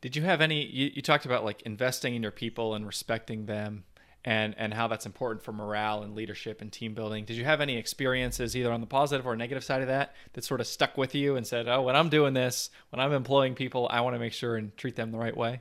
Did 0.00 0.16
you 0.16 0.22
have 0.22 0.40
any? 0.40 0.64
You, 0.64 0.90
you 0.94 1.02
talked 1.02 1.26
about 1.26 1.44
like 1.44 1.62
investing 1.62 2.14
in 2.14 2.22
your 2.22 2.30
people 2.30 2.74
and 2.74 2.86
respecting 2.86 3.46
them 3.46 3.84
and 4.24 4.54
and 4.58 4.74
how 4.74 4.86
that's 4.86 5.06
important 5.06 5.42
for 5.42 5.52
morale 5.52 6.02
and 6.02 6.14
leadership 6.14 6.60
and 6.60 6.72
team 6.72 6.94
building. 6.94 7.24
Did 7.24 7.36
you 7.36 7.44
have 7.44 7.60
any 7.60 7.76
experiences 7.76 8.56
either 8.56 8.72
on 8.72 8.80
the 8.80 8.86
positive 8.86 9.26
or 9.26 9.34
negative 9.36 9.64
side 9.64 9.82
of 9.82 9.88
that 9.88 10.14
that 10.34 10.44
sort 10.44 10.60
of 10.60 10.66
stuck 10.66 10.96
with 10.96 11.14
you 11.14 11.36
and 11.36 11.46
said, 11.46 11.68
"Oh, 11.68 11.82
when 11.82 11.96
I'm 11.96 12.08
doing 12.08 12.34
this, 12.34 12.70
when 12.90 13.00
I'm 13.00 13.12
employing 13.12 13.54
people, 13.54 13.88
I 13.90 14.00
want 14.00 14.14
to 14.14 14.20
make 14.20 14.32
sure 14.32 14.56
and 14.56 14.76
treat 14.76 14.96
them 14.96 15.10
the 15.10 15.18
right 15.18 15.36
way"? 15.36 15.60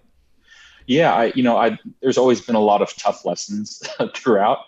Yeah, 0.87 1.13
I 1.13 1.31
you 1.35 1.43
know, 1.43 1.57
I 1.57 1.77
there's 2.01 2.17
always 2.17 2.41
been 2.41 2.55
a 2.55 2.61
lot 2.61 2.81
of 2.81 2.95
tough 2.95 3.25
lessons 3.25 3.81
throughout. 4.15 4.59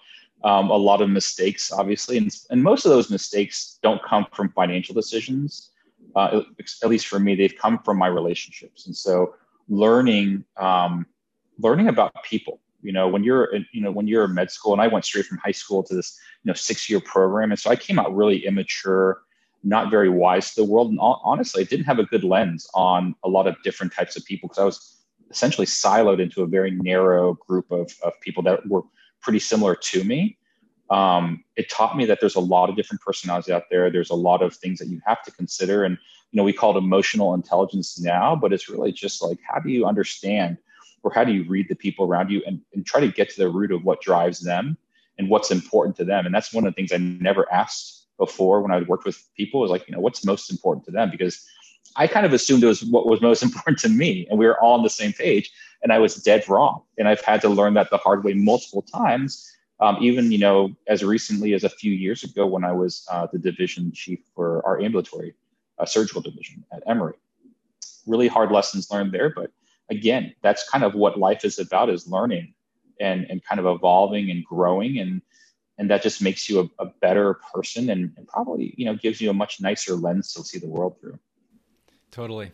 Um, 0.43 0.71
a 0.71 0.75
lot 0.75 1.01
of 1.01 1.09
mistakes, 1.09 1.71
obviously, 1.71 2.17
and, 2.17 2.35
and 2.49 2.63
most 2.63 2.85
of 2.85 2.89
those 2.89 3.11
mistakes 3.11 3.77
don't 3.83 4.01
come 4.03 4.25
from 4.33 4.49
financial 4.53 4.95
decisions. 4.95 5.71
uh, 6.15 6.41
at 6.83 6.89
least 6.89 7.07
for 7.07 7.19
me, 7.19 7.35
they've 7.35 7.55
come 7.57 7.79
from 7.79 7.97
my 7.97 8.07
relationships. 8.07 8.85
And 8.85 8.95
so 8.95 9.35
learning, 9.69 10.43
um, 10.57 11.05
learning 11.59 11.87
about 11.87 12.11
people, 12.23 12.59
you 12.81 12.91
know, 12.91 13.07
when 13.07 13.23
you're, 13.23 13.53
you 13.71 13.81
know, 13.81 13.91
when 13.91 14.07
you're 14.07 14.25
in 14.25 14.33
med 14.33 14.51
school 14.51 14.73
and 14.73 14.81
I 14.81 14.87
went 14.87 15.05
straight 15.05 15.25
from 15.25 15.37
high 15.37 15.51
school 15.51 15.83
to 15.83 15.95
this, 15.95 16.19
you 16.43 16.49
know, 16.49 16.53
six 16.53 16.89
year 16.89 16.99
program. 16.99 17.51
And 17.51 17.59
so 17.59 17.69
I 17.69 17.75
came 17.75 17.99
out 17.99 18.13
really 18.15 18.45
immature, 18.45 19.21
not 19.63 19.91
very 19.91 20.09
wise 20.09 20.53
to 20.53 20.61
the 20.61 20.65
world. 20.65 20.89
And 20.89 20.99
honestly, 21.01 21.61
I 21.61 21.65
didn't 21.65 21.85
have 21.85 21.99
a 21.99 22.05
good 22.05 22.23
lens 22.23 22.67
on 22.73 23.15
a 23.23 23.29
lot 23.29 23.47
of 23.47 23.55
different 23.63 23.93
types 23.93 24.15
of 24.15 24.25
people 24.25 24.49
because 24.49 24.61
I 24.61 24.65
was 24.65 24.97
essentially 25.29 25.67
siloed 25.67 26.19
into 26.19 26.41
a 26.41 26.47
very 26.47 26.71
narrow 26.71 27.35
group 27.35 27.71
of, 27.71 27.93
of 28.03 28.19
people 28.21 28.43
that 28.43 28.67
were 28.67 28.81
pretty 29.21 29.39
similar 29.39 29.75
to 29.75 30.03
me 30.03 30.37
um, 30.91 31.43
it 31.55 31.69
taught 31.69 31.95
me 31.95 32.05
that 32.05 32.19
there's 32.19 32.35
a 32.35 32.41
lot 32.41 32.69
of 32.69 32.75
different 32.75 33.01
personalities 33.01 33.49
out 33.49 33.63
there. 33.71 33.89
There's 33.89 34.09
a 34.09 34.15
lot 34.15 34.43
of 34.43 34.53
things 34.53 34.77
that 34.79 34.89
you 34.89 35.01
have 35.05 35.23
to 35.23 35.31
consider. 35.31 35.85
And, 35.85 35.97
you 36.31 36.37
know, 36.37 36.43
we 36.43 36.51
call 36.51 36.75
it 36.75 36.79
emotional 36.79 37.33
intelligence 37.33 37.97
now, 37.97 38.35
but 38.35 38.51
it's 38.51 38.67
really 38.67 38.91
just 38.91 39.23
like, 39.23 39.39
how 39.41 39.59
do 39.59 39.69
you 39.69 39.85
understand 39.85 40.57
or 41.03 41.11
how 41.13 41.23
do 41.23 41.31
you 41.31 41.45
read 41.45 41.67
the 41.69 41.75
people 41.75 42.05
around 42.05 42.29
you 42.29 42.43
and, 42.45 42.59
and 42.73 42.85
try 42.85 42.99
to 42.99 43.07
get 43.07 43.29
to 43.29 43.37
the 43.37 43.49
root 43.49 43.71
of 43.71 43.85
what 43.85 44.01
drives 44.01 44.41
them 44.41 44.77
and 45.17 45.29
what's 45.29 45.49
important 45.49 45.95
to 45.95 46.03
them? 46.03 46.25
And 46.25 46.35
that's 46.35 46.53
one 46.53 46.67
of 46.67 46.73
the 46.73 46.75
things 46.75 46.91
I 46.91 46.97
never 46.97 47.51
asked 47.51 48.07
before 48.17 48.61
when 48.61 48.71
I 48.71 48.81
worked 48.81 49.05
with 49.05 49.23
people 49.37 49.61
was 49.61 49.71
like, 49.71 49.87
you 49.87 49.95
know, 49.95 50.01
what's 50.01 50.25
most 50.25 50.51
important 50.51 50.85
to 50.85 50.91
them? 50.91 51.09
Because 51.09 51.43
I 51.95 52.05
kind 52.05 52.25
of 52.25 52.33
assumed 52.33 52.63
it 52.63 52.67
was 52.67 52.83
what 52.83 53.07
was 53.07 53.21
most 53.21 53.43
important 53.43 53.79
to 53.79 53.89
me 53.89 54.27
and 54.29 54.37
we 54.37 54.45
were 54.45 54.61
all 54.61 54.73
on 54.73 54.83
the 54.83 54.89
same 54.89 55.13
page 55.13 55.51
and 55.83 55.91
I 55.91 55.99
was 55.99 56.15
dead 56.15 56.47
wrong. 56.47 56.83
And 56.97 57.07
I've 57.07 57.21
had 57.21 57.41
to 57.41 57.49
learn 57.49 57.73
that 57.75 57.89
the 57.89 57.97
hard 57.97 58.23
way 58.23 58.33
multiple 58.33 58.81
times 58.81 59.51
um, 59.81 59.97
even 59.99 60.31
you 60.31 60.37
know 60.37 60.73
as 60.87 61.03
recently 61.03 61.53
as 61.53 61.63
a 61.63 61.69
few 61.69 61.91
years 61.91 62.23
ago 62.23 62.45
when 62.45 62.63
I 62.63 62.71
was 62.71 63.05
uh, 63.11 63.27
the 63.31 63.39
division 63.39 63.91
chief 63.91 64.19
for 64.35 64.65
our 64.65 64.79
ambulatory 64.79 65.33
uh, 65.79 65.85
surgical 65.85 66.21
division 66.21 66.63
at 66.71 66.83
Emory. 66.87 67.15
Really 68.05 68.27
hard 68.27 68.51
lessons 68.51 68.89
learned 68.91 69.11
there, 69.11 69.29
but 69.29 69.51
again, 69.89 70.33
that's 70.41 70.69
kind 70.69 70.83
of 70.83 70.93
what 70.93 71.19
life 71.19 71.43
is 71.43 71.59
about: 71.59 71.89
is 71.89 72.07
learning 72.07 72.53
and 72.99 73.25
and 73.29 73.43
kind 73.43 73.59
of 73.59 73.65
evolving 73.65 74.29
and 74.29 74.45
growing, 74.45 74.99
and 74.99 75.21
and 75.77 75.89
that 75.89 76.03
just 76.03 76.21
makes 76.21 76.47
you 76.47 76.71
a, 76.79 76.83
a 76.83 76.85
better 77.01 77.39
person, 77.53 77.89
and, 77.89 78.13
and 78.17 78.27
probably 78.27 78.75
you 78.77 78.85
know 78.85 78.95
gives 78.95 79.19
you 79.19 79.31
a 79.31 79.33
much 79.33 79.59
nicer 79.61 79.95
lens 79.95 80.33
to 80.33 80.43
see 80.43 80.59
the 80.59 80.67
world 80.67 80.99
through. 81.01 81.17
Totally. 82.11 82.51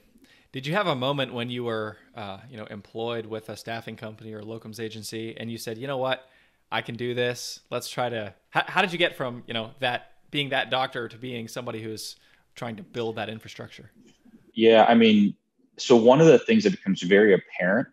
Did 0.51 0.65
you 0.65 0.73
have 0.73 0.87
a 0.87 0.95
moment 0.95 1.33
when 1.33 1.49
you 1.49 1.63
were, 1.65 1.97
uh, 2.15 2.39
you 2.49 2.57
know, 2.57 2.65
employed 2.65 3.25
with 3.25 3.49
a 3.49 3.57
staffing 3.57 3.95
company 3.95 4.33
or 4.33 4.41
locums 4.41 4.79
agency, 4.79 5.35
and 5.37 5.51
you 5.51 5.57
said, 5.57 5.77
you 5.77 5.87
know 5.87 5.97
what? 5.97 6.29
I 6.71 6.81
can 6.81 6.95
do 6.95 7.13
this. 7.13 7.61
Let's 7.69 7.89
try 7.89 8.09
to. 8.09 8.33
How, 8.49 8.63
how 8.67 8.81
did 8.81 8.91
you 8.91 8.97
get 8.97 9.15
from 9.15 9.43
you 9.47 9.53
know 9.53 9.71
that 9.79 10.13
being 10.31 10.49
that 10.49 10.69
doctor 10.69 11.07
to 11.07 11.17
being 11.17 11.47
somebody 11.47 11.81
who's 11.81 12.15
trying 12.55 12.75
to 12.77 12.83
build 12.83 13.15
that 13.15 13.29
infrastructure? 13.29 13.91
Yeah, 14.53 14.85
I 14.87 14.95
mean, 14.95 15.35
so 15.77 15.95
one 15.95 16.19
of 16.19 16.27
the 16.27 16.39
things 16.39 16.63
that 16.63 16.71
becomes 16.71 17.01
very 17.03 17.33
apparent, 17.33 17.87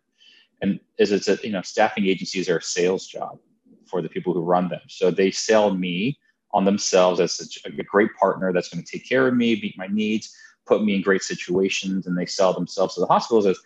and 0.62 0.80
is 0.98 1.12
it's 1.12 1.28
a 1.28 1.38
you 1.42 1.52
know 1.52 1.62
staffing 1.62 2.06
agencies 2.06 2.48
are 2.48 2.58
a 2.58 2.62
sales 2.62 3.06
job 3.06 3.38
for 3.86 4.02
the 4.02 4.08
people 4.08 4.32
who 4.32 4.40
run 4.40 4.68
them. 4.68 4.80
So 4.88 5.10
they 5.10 5.30
sell 5.30 5.74
me 5.74 6.18
on 6.52 6.64
themselves 6.64 7.20
as 7.20 7.58
a 7.64 7.70
great 7.82 8.10
partner 8.18 8.52
that's 8.52 8.68
going 8.68 8.82
to 8.82 8.90
take 8.90 9.08
care 9.08 9.26
of 9.26 9.34
me, 9.34 9.60
meet 9.60 9.76
my 9.76 9.88
needs, 9.88 10.36
put 10.66 10.84
me 10.84 10.96
in 10.96 11.02
great 11.02 11.22
situations, 11.22 12.06
and 12.06 12.16
they 12.16 12.26
sell 12.26 12.52
themselves 12.52 12.94
to 12.94 13.00
the 13.00 13.06
hospitals 13.06 13.46
as 13.46 13.58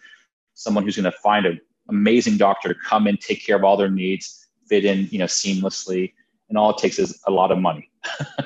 someone 0.55 0.85
who's 0.85 0.97
going 0.97 1.05
to 1.05 1.13
find 1.13 1.47
an 1.47 1.61
amazing 1.89 2.37
doctor 2.37 2.69
to 2.69 2.81
come 2.87 3.07
in, 3.07 3.17
take 3.17 3.45
care 3.45 3.57
of 3.57 3.65
all 3.65 3.77
their 3.77 3.91
needs, 3.91 4.47
fit 4.69 4.85
in, 4.85 5.09
you 5.11 5.19
know, 5.19 5.27
seamlessly. 5.27 6.13
And 6.49 6.57
all 6.57 6.71
it 6.71 6.79
takes 6.79 6.99
is 6.99 7.21
a 7.27 7.31
lot 7.31 7.51
of 7.51 7.59
money. 7.59 7.91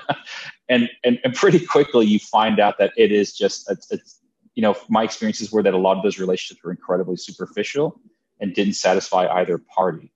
and, 0.69 0.91
and, 1.05 1.19
and 1.25 1.35
pretty 1.35 1.65
quickly 1.65 2.07
you 2.07 2.19
find 2.19 2.59
out 2.59 2.79
that 2.79 2.93
it 2.97 3.13
is 3.13 3.37
just, 3.37 3.71
it's, 3.71 4.21
you 4.55 4.63
know, 4.63 4.77
my 4.89 5.05
experiences 5.05 5.51
were 5.53 5.63
that 5.63 5.75
a 5.75 5.79
lot 5.79 5.97
of 5.97 6.03
those 6.03 6.19
relationships 6.19 6.63
were 6.65 6.71
incredibly 6.71 7.17
superficial 7.17 8.01
and 8.41 8.55
didn't 8.55 8.75
satisfy 8.75 9.27
either 9.29 9.59
party. 9.59 10.13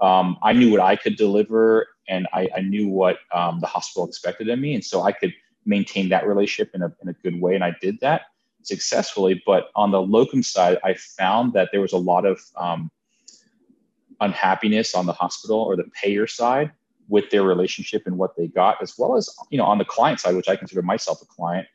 Um, 0.00 0.36
I 0.42 0.52
knew 0.52 0.70
what 0.70 0.80
I 0.80 0.96
could 0.96 1.16
deliver 1.16 1.88
and 2.08 2.28
I, 2.32 2.48
I 2.54 2.60
knew 2.60 2.88
what 2.88 3.18
um, 3.32 3.60
the 3.60 3.66
hospital 3.66 4.06
expected 4.06 4.48
of 4.50 4.58
me. 4.58 4.74
And 4.74 4.84
so 4.84 5.02
I 5.02 5.12
could 5.12 5.32
maintain 5.66 6.08
that 6.10 6.26
relationship 6.26 6.74
in 6.74 6.82
a, 6.82 6.92
in 7.02 7.08
a 7.08 7.12
good 7.14 7.40
way. 7.40 7.54
And 7.54 7.64
I 7.64 7.74
did 7.80 8.00
that 8.00 8.22
successfully. 8.62 9.42
But 9.46 9.70
on 9.74 9.90
the 9.90 10.00
locum 10.00 10.42
side, 10.42 10.78
I 10.84 10.94
found 10.94 11.52
that 11.54 11.70
there 11.72 11.80
was 11.80 11.92
a 11.92 11.98
lot 11.98 12.24
of 12.24 12.40
um, 12.56 12.90
unhappiness 14.20 14.94
on 14.94 15.06
the 15.06 15.12
hospital 15.12 15.58
or 15.60 15.76
the 15.76 15.90
payer 16.02 16.26
side 16.26 16.72
with 17.08 17.30
their 17.30 17.42
relationship 17.42 18.06
and 18.06 18.16
what 18.16 18.36
they 18.36 18.46
got, 18.46 18.82
as 18.82 18.94
well 18.98 19.16
as 19.16 19.34
you 19.50 19.58
know 19.58 19.64
on 19.64 19.78
the 19.78 19.84
client 19.84 20.20
side, 20.20 20.34
which 20.34 20.48
I 20.48 20.56
consider 20.56 20.82
myself 20.82 21.20
a 21.22 21.26
client 21.26 21.66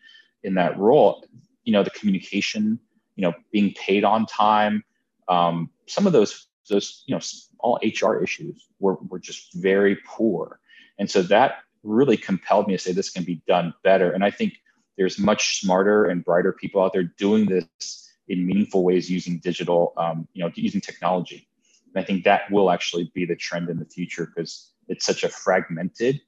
in 0.44 0.56
that 0.56 0.78
role. 0.78 1.26
You 1.64 1.74
know, 1.74 1.84
the 1.84 1.92
communication, 1.92 2.80
you 3.16 3.22
know, 3.22 3.34
being 3.52 3.74
paid 3.74 4.04
on 4.04 4.26
time, 4.26 4.84
um, 5.28 5.70
some 5.88 6.08
of 6.08 6.14
those 6.14 6.48
those 6.70 7.04
you 7.08 7.16
know 7.16 7.22
all 7.60 7.80
HR 7.84 8.24
issues 8.24 8.68
were 8.80 8.96
were 9.10 9.20
just 9.20 9.54
very 9.54 9.98
poor, 10.06 10.60
and 10.98 11.10
so 11.10 11.22
that 11.24 11.60
really 11.84 12.18
compelled 12.18 12.68
me 12.68 12.74
to 12.76 12.80
say 12.80 12.92
this 12.92 13.10
can 13.10 13.24
be 13.24 13.42
done 13.48 13.74
better. 13.84 14.12
And 14.12 14.24
I 14.24 14.32
think 14.32 14.54
there's 14.98 15.18
much 15.18 15.62
smarter 15.62 16.06
and 16.06 16.24
brighter 16.24 16.52
people 16.54 16.84
out 16.84 16.94
there 16.94 17.04
doing 17.04 17.46
this 17.46 18.10
in 18.28 18.46
meaningful 18.46 18.84
ways 18.84 19.10
using 19.10 19.40
digital, 19.40 19.94
um, 19.98 20.28
you 20.34 20.44
know, 20.44 20.52
using 20.56 20.82
technology. 20.82 21.48
And 21.94 22.04
I 22.04 22.06
think 22.06 22.24
that 22.26 22.52
will 22.52 22.70
actually 22.70 23.12
be 23.16 23.26
the 23.26 23.36
trend 23.36 23.70
in 23.70 23.80
the 23.80 23.86
future 23.86 24.32
because 24.34 24.72
it's 24.88 25.06
such 25.06 25.24
a 25.24 25.30
fragmented 25.30 26.22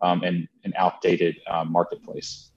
um, 0.00 0.22
and 0.22 0.48
an 0.64 0.72
outdated 0.76 1.36
uh, 1.46 1.64
marketplace. 1.64 2.50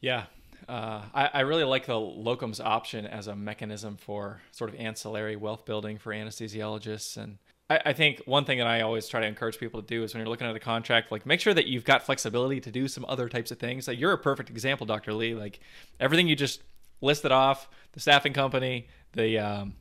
Yeah. 0.00 0.24
Uh, 0.68 1.02
I, 1.12 1.30
I, 1.34 1.40
really 1.40 1.64
like 1.64 1.84
the 1.84 1.92
locums 1.92 2.58
option 2.58 3.06
as 3.06 3.26
a 3.26 3.36
mechanism 3.36 3.98
for 3.98 4.40
sort 4.50 4.72
of 4.72 4.80
ancillary 4.80 5.36
wealth 5.36 5.66
building 5.66 5.98
for 5.98 6.10
anesthesiologists. 6.10 7.18
And 7.18 7.36
I, 7.70 7.80
I 7.86 7.92
think 7.92 8.22
one 8.26 8.44
thing 8.44 8.58
that 8.58 8.66
I 8.66 8.82
always 8.82 9.08
try 9.08 9.20
to 9.20 9.26
encourage 9.26 9.58
people 9.58 9.80
to 9.80 9.86
do 9.86 10.02
is 10.02 10.14
when 10.14 10.20
you're 10.20 10.28
looking 10.28 10.46
at 10.46 10.54
a 10.54 10.60
contract, 10.60 11.10
like 11.10 11.26
make 11.26 11.40
sure 11.40 11.54
that 11.54 11.66
you've 11.66 11.84
got 11.84 12.02
flexibility 12.02 12.60
to 12.60 12.70
do 12.70 12.88
some 12.88 13.04
other 13.08 13.28
types 13.28 13.50
of 13.50 13.58
things. 13.58 13.88
Like 13.88 13.98
you're 13.98 14.12
a 14.12 14.18
perfect 14.18 14.50
example, 14.50 14.86
Dr. 14.86 15.12
Lee. 15.12 15.34
Like 15.34 15.60
everything 15.98 16.28
you 16.28 16.36
just 16.36 16.62
listed 17.00 17.32
off, 17.32 17.68
the 17.92 18.00
staffing 18.00 18.32
company, 18.32 18.88
the 19.12 19.38
um, 19.38 19.74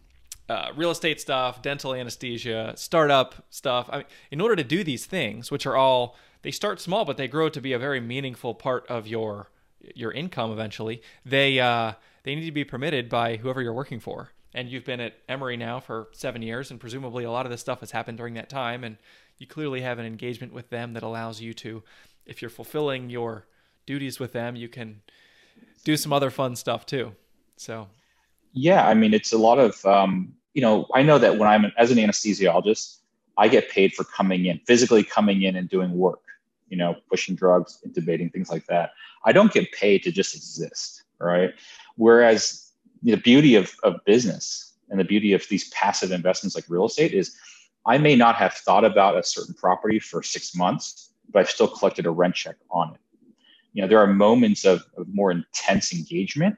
uh, 0.50 0.70
real 0.76 0.92
estate 0.92 1.20
stuff, 1.20 1.62
dental 1.62 1.94
anesthesia, 1.94 2.74
startup 2.76 3.46
stuff. 3.50 3.90
I 3.92 3.98
mean, 3.98 4.06
in 4.32 4.42
order 4.42 4.56
to 4.56 4.64
do 4.64 4.84
these 4.84 5.06
things, 5.06 5.52
which 5.52 5.66
are 5.66 5.76
all 5.76 6.16
they 6.42 6.52
start 6.52 6.82
small, 6.82 7.06
but 7.06 7.18
they 7.18 7.28
grow 7.28 7.50
to 7.50 7.62
be 7.62 7.74
a 7.74 7.80
very 7.80 8.00
meaningful 8.00 8.54
part 8.54 8.86
of 8.88 9.08
your 9.08 9.50
your 9.96 10.12
income 10.12 10.52
eventually. 10.52 11.02
They 11.26 11.60
uh, 11.60 11.94
they 12.24 12.36
need 12.36 12.46
to 12.46 12.52
be 12.52 12.64
permitted 12.64 13.10
by 13.10 13.38
whoever 13.38 13.62
you're 13.62 13.74
working 13.74 14.00
for. 14.00 14.30
And 14.54 14.70
you've 14.70 14.86
been 14.86 15.00
at 15.00 15.16
Emory 15.28 15.58
now 15.58 15.80
for 15.80 16.10
seven 16.12 16.42
years, 16.42 16.72
and 16.72 16.80
presumably 16.80 17.24
a 17.24 17.32
lot 17.32 17.46
of 17.46 17.52
this 17.52 17.62
stuff 17.62 17.80
has 17.80 17.92
happened 17.92 18.18
during 18.18 18.36
that 18.36 18.50
time. 18.50 18.84
And 18.84 18.98
you 19.38 19.48
clearly 19.48 19.82
have 19.82 20.00
an 20.00 20.06
engagement 20.06 20.54
with 20.54 20.70
them 20.70 20.94
that 20.94 21.04
allows 21.04 21.42
you 21.42 21.54
to, 21.56 21.84
if 22.26 22.42
you're 22.42 22.50
fulfilling 22.50 23.10
your 23.10 23.48
duties 23.86 24.20
with 24.20 24.32
them, 24.32 24.56
you 24.56 24.70
can 24.70 25.02
do 25.84 25.98
some 25.98 26.14
other 26.14 26.30
fun 26.30 26.56
stuff 26.56 26.86
too. 26.86 27.14
So 27.58 27.88
yeah, 28.54 28.88
I 28.88 28.94
mean, 28.94 29.14
it's 29.14 29.34
a 29.34 29.38
lot 29.38 29.60
of, 29.60 29.84
um, 29.86 30.34
you 30.54 30.62
know, 30.62 30.88
I 30.94 31.02
know 31.02 31.18
that 31.18 31.38
when 31.38 31.50
I'm 31.50 31.72
as 31.78 31.92
an 31.92 31.98
anesthesiologist, 31.98 33.00
I 33.38 33.48
get 33.48 33.70
paid 33.70 33.94
for 33.94 34.04
coming 34.04 34.46
in, 34.46 34.60
physically 34.60 35.04
coming 35.04 35.42
in 35.42 35.56
and 35.56 35.68
doing 35.68 35.92
work, 35.98 36.22
you 36.70 36.78
know, 36.78 36.96
pushing 37.10 37.36
drugs, 37.36 37.80
intubating, 37.86 38.32
things 38.32 38.50
like 38.52 38.66
that. 38.68 38.92
I 39.26 39.32
don't 39.32 39.52
get 39.52 39.72
paid 39.72 40.04
to 40.04 40.12
just 40.12 40.36
exist, 40.36 41.04
right? 41.20 41.52
Whereas 41.96 42.63
the 43.04 43.16
beauty 43.18 43.56
of, 43.56 43.74
of 43.84 44.04
business 44.06 44.74
and 44.90 45.00
the 45.00 45.04
beauty 45.04 45.34
of 45.34 45.48
these 45.50 45.70
passive 45.70 46.12
investments 46.12 46.56
like 46.56 46.66
real 46.70 46.86
estate 46.86 47.14
is 47.14 47.36
I 47.86 47.98
may 47.98 48.16
not 48.16 48.36
have 48.36 48.54
thought 48.54 48.86
about 48.86 49.18
a 49.18 49.24
certain 49.24 49.54
property 49.54 50.00
for 50.00 50.24
six 50.24 50.56
months, 50.56 51.12
but 51.32 51.40
I've 51.40 51.50
still 51.50 51.68
collected 51.68 52.06
a 52.06 52.12
rent 52.12 52.36
check 52.36 52.56
on 52.72 52.94
it. 52.94 53.00
You 53.74 53.82
know, 53.82 53.88
there 53.88 54.00
are 54.00 54.08
moments 54.08 54.66
of, 54.66 54.84
of 54.98 55.08
more 55.14 55.32
intense 55.32 55.94
engagement, 55.94 56.56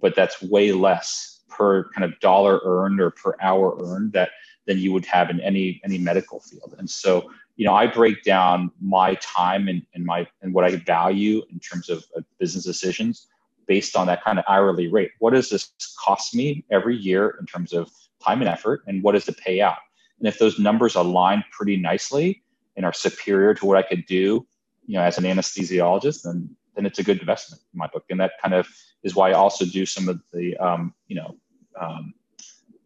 but 0.00 0.14
that's 0.14 0.40
way 0.40 0.72
less 0.72 1.40
per 1.48 1.90
kind 1.90 2.04
of 2.04 2.18
dollar 2.20 2.60
earned 2.64 3.00
or 3.00 3.10
per 3.10 3.36
hour 3.40 3.76
earned 3.84 4.12
that 4.12 4.30
than 4.66 4.78
you 4.78 4.92
would 4.92 5.04
have 5.04 5.28
in 5.28 5.40
any 5.40 5.80
any 5.84 5.98
medical 5.98 6.40
field. 6.40 6.74
And 6.78 6.88
so, 6.88 7.30
you 7.56 7.66
know, 7.66 7.74
I 7.74 7.86
break 7.86 8.22
down 8.22 8.70
my 8.80 9.16
time 9.16 9.68
and, 9.68 9.82
and 9.94 10.04
my 10.06 10.26
and 10.40 10.54
what 10.54 10.64
I 10.64 10.76
value 10.76 11.42
in 11.50 11.58
terms 11.58 11.90
of, 11.90 12.04
of 12.16 12.24
business 12.38 12.64
decisions 12.64 13.26
based 13.66 13.96
on 13.96 14.06
that 14.06 14.22
kind 14.24 14.38
of 14.38 14.44
hourly 14.48 14.88
rate. 14.88 15.10
What 15.18 15.32
does 15.32 15.50
this 15.50 15.70
cost 15.98 16.34
me 16.34 16.64
every 16.70 16.96
year 16.96 17.36
in 17.40 17.46
terms 17.46 17.72
of 17.72 17.90
time 18.22 18.40
and 18.40 18.48
effort, 18.48 18.82
and 18.86 19.02
what 19.02 19.14
is 19.14 19.24
the 19.24 19.32
payout? 19.32 19.78
And 20.18 20.28
if 20.28 20.38
those 20.38 20.58
numbers 20.58 20.94
align 20.94 21.44
pretty 21.50 21.76
nicely 21.76 22.42
and 22.76 22.86
are 22.86 22.92
superior 22.92 23.54
to 23.54 23.66
what 23.66 23.76
I 23.76 23.82
could 23.82 24.06
do, 24.06 24.46
you 24.86 24.94
know, 24.94 25.02
as 25.02 25.18
an 25.18 25.24
anesthesiologist, 25.24 26.22
then 26.22 26.54
then 26.74 26.86
it's 26.86 26.98
a 26.98 27.02
good 27.02 27.20
investment 27.20 27.62
in 27.74 27.78
my 27.78 27.86
book. 27.88 28.04
And 28.08 28.18
that 28.20 28.32
kind 28.40 28.54
of 28.54 28.66
is 29.02 29.14
why 29.14 29.30
I 29.30 29.34
also 29.34 29.66
do 29.66 29.84
some 29.84 30.08
of 30.08 30.22
the 30.32 30.56
um, 30.56 30.94
you 31.08 31.16
know 31.16 31.36
um, 31.80 32.14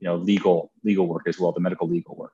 you 0.01 0.09
know 0.09 0.17
legal 0.17 0.73
legal 0.85 1.07
work 1.07 1.25
as 1.27 1.39
well, 1.39 1.53
the 1.53 1.61
medical 1.61 1.89
legal 1.89 2.17
work. 2.17 2.33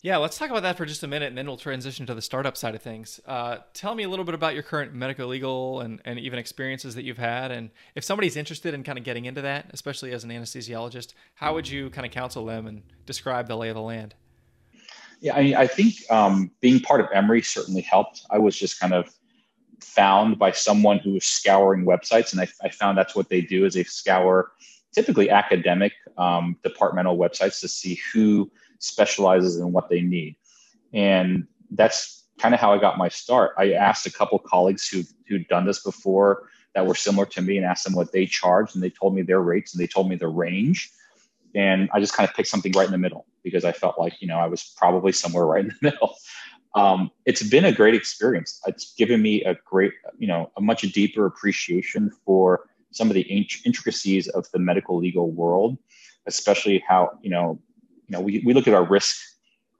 Yeah, 0.00 0.18
let's 0.18 0.38
talk 0.38 0.48
about 0.50 0.62
that 0.62 0.76
for 0.76 0.86
just 0.86 1.02
a 1.02 1.08
minute, 1.08 1.26
and 1.26 1.36
then 1.36 1.48
we'll 1.48 1.56
transition 1.56 2.06
to 2.06 2.14
the 2.14 2.22
startup 2.22 2.56
side 2.56 2.76
of 2.76 2.82
things. 2.82 3.18
Uh, 3.26 3.58
tell 3.74 3.96
me 3.96 4.04
a 4.04 4.08
little 4.08 4.24
bit 4.24 4.34
about 4.34 4.54
your 4.54 4.62
current 4.62 4.94
medical 4.94 5.26
legal 5.26 5.80
and, 5.80 6.00
and 6.04 6.20
even 6.20 6.38
experiences 6.38 6.94
that 6.94 7.02
you've 7.02 7.18
had. 7.18 7.50
And 7.50 7.70
if 7.96 8.04
somebody's 8.04 8.36
interested 8.36 8.74
in 8.74 8.84
kind 8.84 8.96
of 8.96 9.04
getting 9.04 9.24
into 9.24 9.42
that, 9.42 9.70
especially 9.70 10.12
as 10.12 10.22
an 10.22 10.30
anesthesiologist, 10.30 11.14
how 11.34 11.52
would 11.54 11.68
you 11.68 11.90
kind 11.90 12.06
of 12.06 12.12
counsel 12.12 12.46
them 12.46 12.68
and 12.68 12.82
describe 13.06 13.48
the 13.48 13.56
lay 13.56 13.70
of 13.70 13.74
the 13.74 13.82
land? 13.82 14.14
Yeah, 15.20 15.34
I, 15.34 15.42
mean, 15.42 15.56
I 15.56 15.66
think 15.66 15.94
um, 16.10 16.52
being 16.60 16.78
part 16.78 17.00
of 17.00 17.08
Emory 17.12 17.42
certainly 17.42 17.82
helped. 17.82 18.24
I 18.30 18.38
was 18.38 18.56
just 18.56 18.78
kind 18.78 18.92
of 18.92 19.12
found 19.80 20.38
by 20.38 20.52
someone 20.52 20.98
who 20.98 21.14
was 21.14 21.24
scouring 21.24 21.84
websites, 21.84 22.30
and 22.30 22.40
I, 22.40 22.46
I 22.62 22.68
found 22.68 22.96
that's 22.96 23.16
what 23.16 23.28
they 23.28 23.40
do 23.40 23.64
is 23.64 23.74
they 23.74 23.82
scour 23.82 24.52
typically 24.92 25.28
academic 25.28 25.92
um, 26.16 26.56
departmental 26.62 27.18
websites 27.18 27.60
to 27.60 27.68
see 27.68 28.00
who 28.12 28.48
specializes 28.78 29.56
in 29.56 29.72
what 29.72 29.88
they 29.88 30.00
need. 30.00 30.36
And 30.92 31.46
that's 31.70 32.24
kind 32.38 32.54
of 32.54 32.60
how 32.60 32.72
I 32.72 32.78
got 32.78 32.98
my 32.98 33.08
start. 33.08 33.52
I 33.58 33.72
asked 33.72 34.06
a 34.06 34.12
couple 34.12 34.38
colleagues 34.38 34.88
who 34.88 35.02
who'd 35.26 35.48
done 35.48 35.66
this 35.66 35.82
before 35.82 36.48
that 36.74 36.86
were 36.86 36.94
similar 36.94 37.26
to 37.26 37.42
me 37.42 37.56
and 37.56 37.66
asked 37.66 37.84
them 37.84 37.94
what 37.94 38.12
they 38.12 38.26
charged, 38.26 38.74
and 38.74 38.82
they 38.82 38.90
told 38.90 39.14
me 39.14 39.22
their 39.22 39.40
rates 39.40 39.74
and 39.74 39.82
they 39.82 39.86
told 39.86 40.08
me 40.08 40.16
the 40.16 40.28
range. 40.28 40.90
And 41.54 41.88
I 41.92 42.00
just 42.00 42.14
kind 42.14 42.28
of 42.28 42.34
picked 42.34 42.48
something 42.48 42.72
right 42.72 42.86
in 42.86 42.92
the 42.92 42.98
middle 42.98 43.26
because 43.42 43.64
I 43.64 43.72
felt 43.72 43.98
like 43.98 44.20
you 44.20 44.28
know 44.28 44.38
I 44.38 44.46
was 44.46 44.74
probably 44.76 45.12
somewhere 45.12 45.46
right 45.46 45.64
in 45.64 45.68
the 45.68 45.76
middle. 45.90 46.14
Um, 46.74 47.10
it's 47.24 47.42
been 47.42 47.64
a 47.64 47.72
great 47.72 47.94
experience. 47.94 48.60
It's 48.66 48.94
given 48.94 49.22
me 49.22 49.42
a 49.44 49.56
great, 49.64 49.92
you 50.18 50.28
know, 50.28 50.50
a 50.56 50.60
much 50.60 50.82
deeper 50.82 51.26
appreciation 51.26 52.10
for 52.24 52.68
some 52.90 53.08
of 53.08 53.14
the 53.14 53.22
intricacies 53.64 54.28
of 54.28 54.46
the 54.52 54.58
medical 54.58 54.98
legal 54.98 55.30
world, 55.30 55.78
especially 56.26 56.82
how 56.86 57.10
you 57.22 57.30
know 57.30 57.58
you 58.08 58.16
know, 58.16 58.20
we, 58.20 58.42
we 58.44 58.54
look 58.54 58.66
at 58.66 58.74
our 58.74 58.84
risk, 58.84 59.16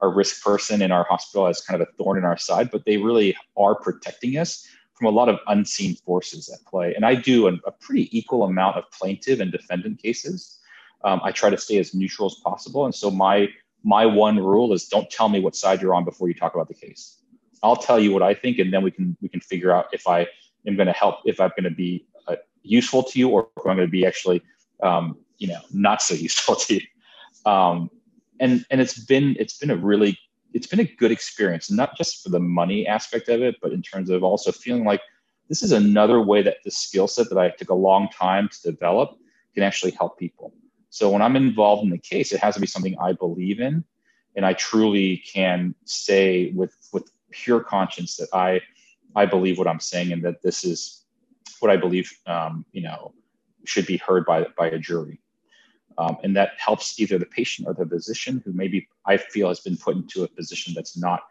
our 0.01 0.13
risk 0.13 0.43
person 0.43 0.81
in 0.81 0.91
our 0.91 1.03
hospital 1.05 1.47
as 1.47 1.61
kind 1.61 1.81
of 1.81 1.87
a 1.87 1.91
thorn 1.97 2.17
in 2.17 2.25
our 2.25 2.37
side, 2.37 2.69
but 2.71 2.85
they 2.85 2.97
really 2.97 3.35
are 3.57 3.75
protecting 3.75 4.37
us 4.37 4.67
from 4.93 5.07
a 5.07 5.11
lot 5.11 5.29
of 5.29 5.39
unseen 5.47 5.95
forces 5.95 6.49
at 6.49 6.63
play. 6.69 6.93
And 6.93 7.05
I 7.05 7.15
do 7.15 7.47
a, 7.47 7.53
a 7.65 7.71
pretty 7.71 8.15
equal 8.17 8.43
amount 8.43 8.77
of 8.77 8.83
plaintiff 8.91 9.39
and 9.39 9.51
defendant 9.51 10.01
cases. 10.01 10.59
Um, 11.03 11.21
I 11.23 11.31
try 11.31 11.49
to 11.49 11.57
stay 11.57 11.77
as 11.79 11.95
neutral 11.95 12.27
as 12.27 12.35
possible. 12.35 12.85
And 12.85 12.93
so 12.93 13.09
my 13.09 13.49
my 13.83 14.05
one 14.05 14.37
rule 14.37 14.73
is 14.73 14.89
don't 14.89 15.09
tell 15.09 15.29
me 15.29 15.39
what 15.39 15.55
side 15.55 15.81
you're 15.81 15.95
on 15.95 16.03
before 16.03 16.27
you 16.27 16.33
talk 16.33 16.53
about 16.53 16.67
the 16.67 16.73
case. 16.73 17.21
I'll 17.63 17.77
tell 17.77 17.97
you 17.97 18.11
what 18.11 18.21
I 18.21 18.33
think, 18.33 18.59
and 18.59 18.73
then 18.73 18.83
we 18.83 18.91
can 18.91 19.17
we 19.21 19.29
can 19.29 19.39
figure 19.39 19.71
out 19.71 19.87
if 19.93 20.05
I 20.07 20.27
am 20.67 20.75
going 20.75 20.87
to 20.87 20.93
help, 20.93 21.19
if 21.25 21.39
I'm 21.39 21.51
going 21.51 21.63
to 21.63 21.75
be 21.75 22.05
uh, 22.27 22.35
useful 22.63 23.03
to 23.03 23.19
you, 23.19 23.29
or 23.29 23.47
if 23.57 23.65
I'm 23.65 23.77
going 23.77 23.87
to 23.87 23.91
be 23.91 24.05
actually, 24.05 24.41
um, 24.83 25.17
you 25.37 25.47
know, 25.47 25.61
not 25.71 26.01
so 26.01 26.13
useful 26.27 26.55
to 26.55 26.75
you. 26.75 26.81
Um, 27.45 27.89
and 28.39 28.65
and 28.69 28.81
it's 28.81 28.97
been 28.97 29.35
it's 29.39 29.57
been 29.57 29.69
a 29.69 29.75
really 29.75 30.17
it's 30.53 30.67
been 30.67 30.79
a 30.79 30.83
good 30.83 31.11
experience 31.11 31.69
not 31.69 31.95
just 31.97 32.23
for 32.23 32.29
the 32.29 32.39
money 32.39 32.87
aspect 32.87 33.29
of 33.29 33.41
it 33.41 33.55
but 33.61 33.71
in 33.71 33.81
terms 33.81 34.09
of 34.09 34.23
also 34.23 34.51
feeling 34.51 34.83
like 34.83 35.01
this 35.47 35.63
is 35.63 35.71
another 35.71 36.21
way 36.21 36.41
that 36.41 36.57
the 36.63 36.71
skill 36.71 37.07
set 37.07 37.29
that 37.29 37.37
i 37.37 37.49
took 37.49 37.69
a 37.69 37.75
long 37.75 38.07
time 38.09 38.49
to 38.49 38.71
develop 38.71 39.17
can 39.55 39.63
actually 39.63 39.91
help 39.91 40.17
people. 40.17 40.53
So 40.89 41.09
when 41.09 41.21
i'm 41.21 41.35
involved 41.35 41.83
in 41.83 41.89
the 41.89 41.97
case 41.97 42.31
it 42.31 42.39
has 42.39 42.55
to 42.55 42.61
be 42.61 42.67
something 42.67 42.95
i 42.99 43.13
believe 43.13 43.59
in 43.59 43.83
and 44.35 44.45
i 44.45 44.53
truly 44.53 45.17
can 45.17 45.75
say 45.85 46.51
with 46.55 46.75
with 46.93 47.11
pure 47.31 47.59
conscience 47.59 48.17
that 48.17 48.29
i 48.33 48.61
i 49.15 49.25
believe 49.25 49.57
what 49.57 49.67
i'm 49.67 49.79
saying 49.79 50.11
and 50.11 50.23
that 50.23 50.41
this 50.41 50.63
is 50.63 51.03
what 51.59 51.69
i 51.71 51.77
believe 51.77 52.11
um, 52.25 52.65
you 52.71 52.81
know 52.81 53.13
should 53.65 53.85
be 53.85 53.97
heard 53.97 54.25
by 54.25 54.45
by 54.57 54.67
a 54.67 54.79
jury 54.79 55.19
um, 55.99 56.17
and 56.23 56.35
that 56.35 56.51
helps 56.57 56.99
either 56.99 57.19
the 57.19 57.25
patient 57.25 57.67
or 57.67 57.73
the 57.73 57.85
physician 57.85 58.41
who 58.45 58.53
maybe 58.53 58.87
I 59.05 59.17
feel 59.17 59.49
has 59.49 59.59
been 59.59 59.77
put 59.77 59.97
into 59.97 60.23
a 60.23 60.27
position 60.27 60.73
that's 60.73 60.97
not 60.97 61.23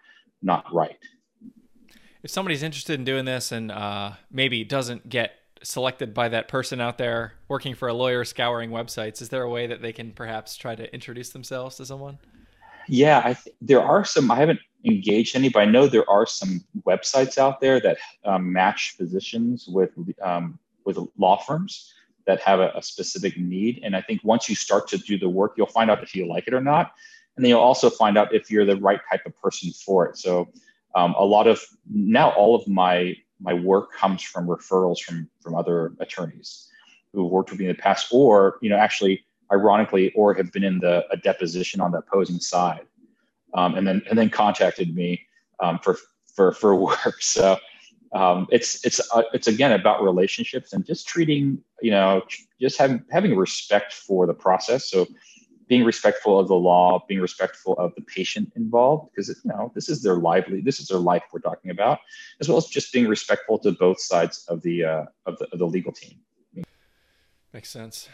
not 0.42 0.72
right. 0.72 0.98
If 2.22 2.30
somebody's 2.30 2.62
interested 2.62 2.98
in 2.98 3.04
doing 3.04 3.24
this 3.24 3.50
and 3.50 3.72
uh, 3.72 4.12
maybe 4.30 4.62
doesn't 4.64 5.08
get 5.08 5.32
selected 5.62 6.14
by 6.14 6.28
that 6.28 6.46
person 6.46 6.80
out 6.80 6.98
there 6.98 7.32
working 7.48 7.74
for 7.74 7.88
a 7.88 7.94
lawyer 7.94 8.24
scouring 8.24 8.70
websites, 8.70 9.22
is 9.22 9.30
there 9.30 9.42
a 9.42 9.50
way 9.50 9.66
that 9.66 9.82
they 9.82 9.92
can 9.92 10.12
perhaps 10.12 10.56
try 10.56 10.74
to 10.74 10.92
introduce 10.94 11.30
themselves 11.30 11.76
to 11.76 11.86
someone? 11.86 12.18
Yeah, 12.86 13.22
I 13.24 13.34
th- 13.34 13.56
there 13.60 13.82
are 13.82 14.04
some. 14.04 14.30
I 14.30 14.36
haven't 14.36 14.60
engaged 14.84 15.34
any, 15.34 15.48
but 15.48 15.60
I 15.60 15.64
know 15.64 15.86
there 15.86 16.08
are 16.08 16.26
some 16.26 16.64
websites 16.86 17.38
out 17.38 17.60
there 17.60 17.80
that 17.80 17.98
um, 18.24 18.52
match 18.52 18.94
physicians 18.96 19.66
with 19.66 19.90
um, 20.22 20.58
with 20.84 20.98
law 21.16 21.38
firms 21.38 21.94
that 22.28 22.40
have 22.42 22.60
a, 22.60 22.70
a, 22.76 22.82
specific 22.82 23.38
need. 23.38 23.80
And 23.82 23.96
I 23.96 24.02
think 24.02 24.22
once 24.22 24.50
you 24.50 24.54
start 24.54 24.86
to 24.88 24.98
do 24.98 25.18
the 25.18 25.30
work, 25.30 25.54
you'll 25.56 25.66
find 25.66 25.90
out 25.90 26.02
if 26.02 26.14
you 26.14 26.28
like 26.28 26.46
it 26.46 26.52
or 26.52 26.60
not. 26.60 26.92
And 27.34 27.44
then 27.44 27.48
you'll 27.48 27.60
also 27.60 27.88
find 27.88 28.18
out 28.18 28.34
if 28.34 28.50
you're 28.50 28.66
the 28.66 28.76
right 28.76 29.00
type 29.10 29.22
of 29.24 29.34
person 29.40 29.72
for 29.72 30.06
it. 30.06 30.18
So 30.18 30.46
um, 30.94 31.14
a 31.18 31.24
lot 31.24 31.46
of 31.46 31.64
now 31.90 32.30
all 32.30 32.54
of 32.54 32.68
my 32.68 33.16
my 33.40 33.54
work 33.54 33.92
comes 33.92 34.22
from 34.22 34.46
referrals 34.46 35.00
from 35.00 35.30
from 35.40 35.54
other 35.54 35.94
attorneys 36.00 36.68
who 37.12 37.24
have 37.24 37.30
worked 37.30 37.50
with 37.50 37.60
me 37.60 37.66
in 37.66 37.72
the 37.74 37.82
past, 37.82 38.08
or 38.10 38.58
you 38.60 38.68
know, 38.68 38.76
actually, 38.76 39.24
ironically, 39.50 40.12
or 40.12 40.34
have 40.34 40.52
been 40.52 40.64
in 40.64 40.80
the 40.80 41.06
a 41.10 41.16
deposition 41.16 41.80
on 41.80 41.92
the 41.92 41.98
opposing 41.98 42.40
side, 42.40 42.86
um, 43.54 43.74
and 43.74 43.86
then 43.86 44.02
and 44.10 44.18
then 44.18 44.28
contacted 44.28 44.94
me 44.94 45.24
um, 45.60 45.78
for 45.78 45.96
for 46.34 46.52
for 46.52 46.74
work. 46.74 47.16
So 47.20 47.58
um, 48.12 48.46
it's 48.50 48.84
it's 48.84 49.00
uh, 49.14 49.22
it's 49.32 49.46
again 49.46 49.72
about 49.72 50.02
relationships 50.02 50.72
and 50.72 50.84
just 50.84 51.06
treating 51.06 51.58
you 51.82 51.90
know 51.90 52.22
just 52.60 52.78
having 52.78 53.02
having 53.10 53.36
respect 53.36 53.92
for 53.92 54.26
the 54.26 54.34
process. 54.34 54.90
So 54.90 55.06
being 55.68 55.84
respectful 55.84 56.38
of 56.38 56.48
the 56.48 56.54
law 56.54 57.04
being 57.08 57.20
respectful 57.20 57.74
of 57.74 57.94
the 57.94 58.00
patient 58.02 58.50
involved 58.56 59.10
because 59.10 59.28
you 59.28 59.50
know 59.50 59.70
this 59.74 59.88
is 59.88 60.02
their 60.02 60.16
lively 60.16 60.62
this 60.62 60.80
is 60.80 60.88
their 60.88 60.98
life 60.98 61.22
we're 61.30 61.40
talking 61.40 61.70
about 61.70 61.98
as 62.40 62.48
well 62.48 62.56
as 62.56 62.64
just 62.66 62.90
being 62.90 63.06
respectful 63.06 63.58
to 63.58 63.72
both 63.72 64.00
sides 64.00 64.46
of 64.48 64.62
the 64.62 64.84
uh, 64.84 65.04
of 65.26 65.38
the, 65.38 65.46
of 65.52 65.58
the 65.58 65.66
legal 65.66 65.92
team. 65.92 66.18
Makes 67.52 67.70
sense. 67.70 68.08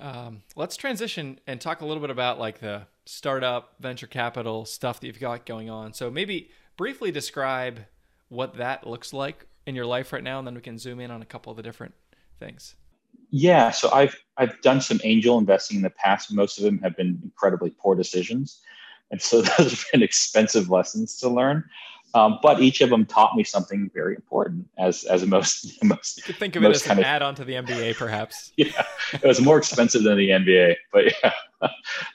Um, 0.00 0.42
let's 0.54 0.76
transition 0.76 1.40
and 1.46 1.60
talk 1.60 1.80
a 1.80 1.86
little 1.86 2.00
bit 2.00 2.10
about 2.10 2.38
like 2.38 2.60
the 2.60 2.86
startup 3.04 3.74
venture 3.80 4.06
capital 4.06 4.64
stuff 4.64 5.00
that 5.00 5.06
you've 5.06 5.20
got 5.20 5.46
going 5.46 5.70
on. 5.70 5.92
So 5.92 6.10
maybe 6.10 6.50
briefly 6.76 7.10
describe 7.10 7.80
what 8.28 8.54
that 8.54 8.86
looks 8.86 9.12
like 9.12 9.46
in 9.66 9.74
your 9.74 9.86
life 9.86 10.12
right 10.12 10.22
now, 10.22 10.38
and 10.38 10.46
then 10.46 10.54
we 10.54 10.60
can 10.60 10.78
zoom 10.78 11.00
in 11.00 11.10
on 11.10 11.22
a 11.22 11.26
couple 11.26 11.50
of 11.50 11.56
the 11.56 11.62
different 11.62 11.94
things. 12.38 12.74
Yeah, 13.30 13.70
so 13.70 13.90
I've 13.92 14.16
I've 14.36 14.60
done 14.62 14.80
some 14.80 15.00
angel 15.04 15.38
investing 15.38 15.76
in 15.76 15.82
the 15.82 15.90
past. 15.90 16.32
Most 16.32 16.58
of 16.58 16.64
them 16.64 16.78
have 16.78 16.96
been 16.96 17.20
incredibly 17.22 17.70
poor 17.70 17.94
decisions, 17.94 18.60
and 19.10 19.20
so 19.20 19.42
those 19.58 19.70
have 19.72 19.84
been 19.92 20.02
expensive 20.02 20.70
lessons 20.70 21.18
to 21.18 21.28
learn. 21.28 21.64
Um, 22.14 22.38
but 22.42 22.62
each 22.62 22.80
of 22.80 22.88
them 22.88 23.04
taught 23.04 23.36
me 23.36 23.44
something 23.44 23.90
very 23.92 24.14
important, 24.14 24.66
as 24.78 25.04
as 25.04 25.26
most 25.26 25.72
most. 25.84 26.16
You 26.16 26.22
could 26.22 26.36
think 26.36 26.56
of 26.56 26.64
it 26.64 26.70
as 26.70 26.86
an 26.86 27.04
add-on 27.04 27.34
to 27.34 27.44
the 27.44 27.54
MBA, 27.54 27.96
perhaps. 27.96 28.52
yeah, 28.56 28.84
it 29.12 29.24
was 29.24 29.40
more 29.40 29.58
expensive 29.58 30.02
than 30.04 30.16
the 30.16 30.30
MBA, 30.30 30.76
but 30.90 31.12
yeah. 31.22 31.32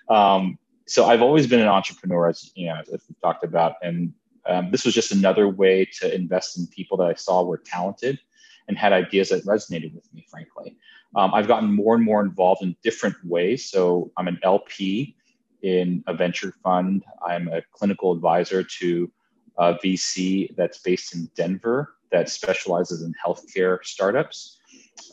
Um, 0.09 0.57
so 0.87 1.05
I've 1.05 1.21
always 1.21 1.47
been 1.47 1.59
an 1.59 1.67
entrepreneur, 1.67 2.29
as 2.29 2.51
you 2.55 2.67
know, 2.67 2.79
as 2.79 3.01
we 3.07 3.15
talked 3.21 3.43
about, 3.43 3.75
and 3.83 4.13
um, 4.45 4.71
this 4.71 4.85
was 4.85 4.93
just 4.93 5.11
another 5.11 5.47
way 5.47 5.85
to 5.99 6.13
invest 6.13 6.57
in 6.57 6.67
people 6.67 6.97
that 6.97 7.07
I 7.07 7.13
saw 7.13 7.43
were 7.43 7.57
talented 7.57 8.19
and 8.67 8.77
had 8.77 8.93
ideas 8.93 9.29
that 9.29 9.45
resonated 9.45 9.93
with 9.93 10.11
me, 10.13 10.25
frankly. 10.29 10.77
Um, 11.15 11.33
I've 11.33 11.47
gotten 11.47 11.71
more 11.71 11.95
and 11.95 12.03
more 12.03 12.21
involved 12.21 12.63
in 12.63 12.75
different 12.83 13.15
ways. 13.23 13.65
So 13.69 14.11
I'm 14.17 14.27
an 14.27 14.39
LP 14.43 15.15
in 15.61 16.03
a 16.07 16.13
venture 16.13 16.53
fund. 16.63 17.03
I'm 17.25 17.47
a 17.47 17.61
clinical 17.71 18.11
advisor 18.11 18.63
to 18.63 19.11
a 19.57 19.75
VC 19.75 20.55
that's 20.55 20.79
based 20.79 21.15
in 21.15 21.29
Denver 21.35 21.95
that 22.11 22.29
specializes 22.29 23.03
in 23.03 23.13
healthcare 23.25 23.83
startups. 23.83 24.59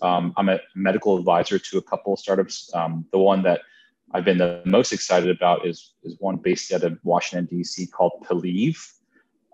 Um, 0.02 0.32
I'm 0.36 0.48
a 0.48 0.60
medical 0.74 1.18
advisor 1.18 1.58
to 1.58 1.78
a 1.78 1.82
couple 1.82 2.12
of 2.12 2.18
startups. 2.18 2.70
Um, 2.74 3.06
the 3.12 3.18
one 3.18 3.42
that 3.42 3.60
I've 4.12 4.24
been 4.24 4.38
the 4.38 4.62
most 4.64 4.92
excited 4.92 5.30
about 5.30 5.66
is, 5.66 5.94
is 6.02 6.16
one 6.18 6.36
based 6.36 6.72
out 6.72 6.82
of 6.82 6.98
Washington, 7.04 7.46
D.C. 7.46 7.86
called 7.86 8.12
Pilleve. 8.28 8.78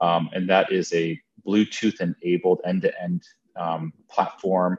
Um, 0.01 0.31
and 0.33 0.49
that 0.49 0.73
is 0.73 0.93
a 0.93 1.21
Bluetooth 1.47 2.01
enabled 2.01 2.61
end 2.65 2.83
to 2.83 3.03
end 3.03 3.23
platform 4.11 4.79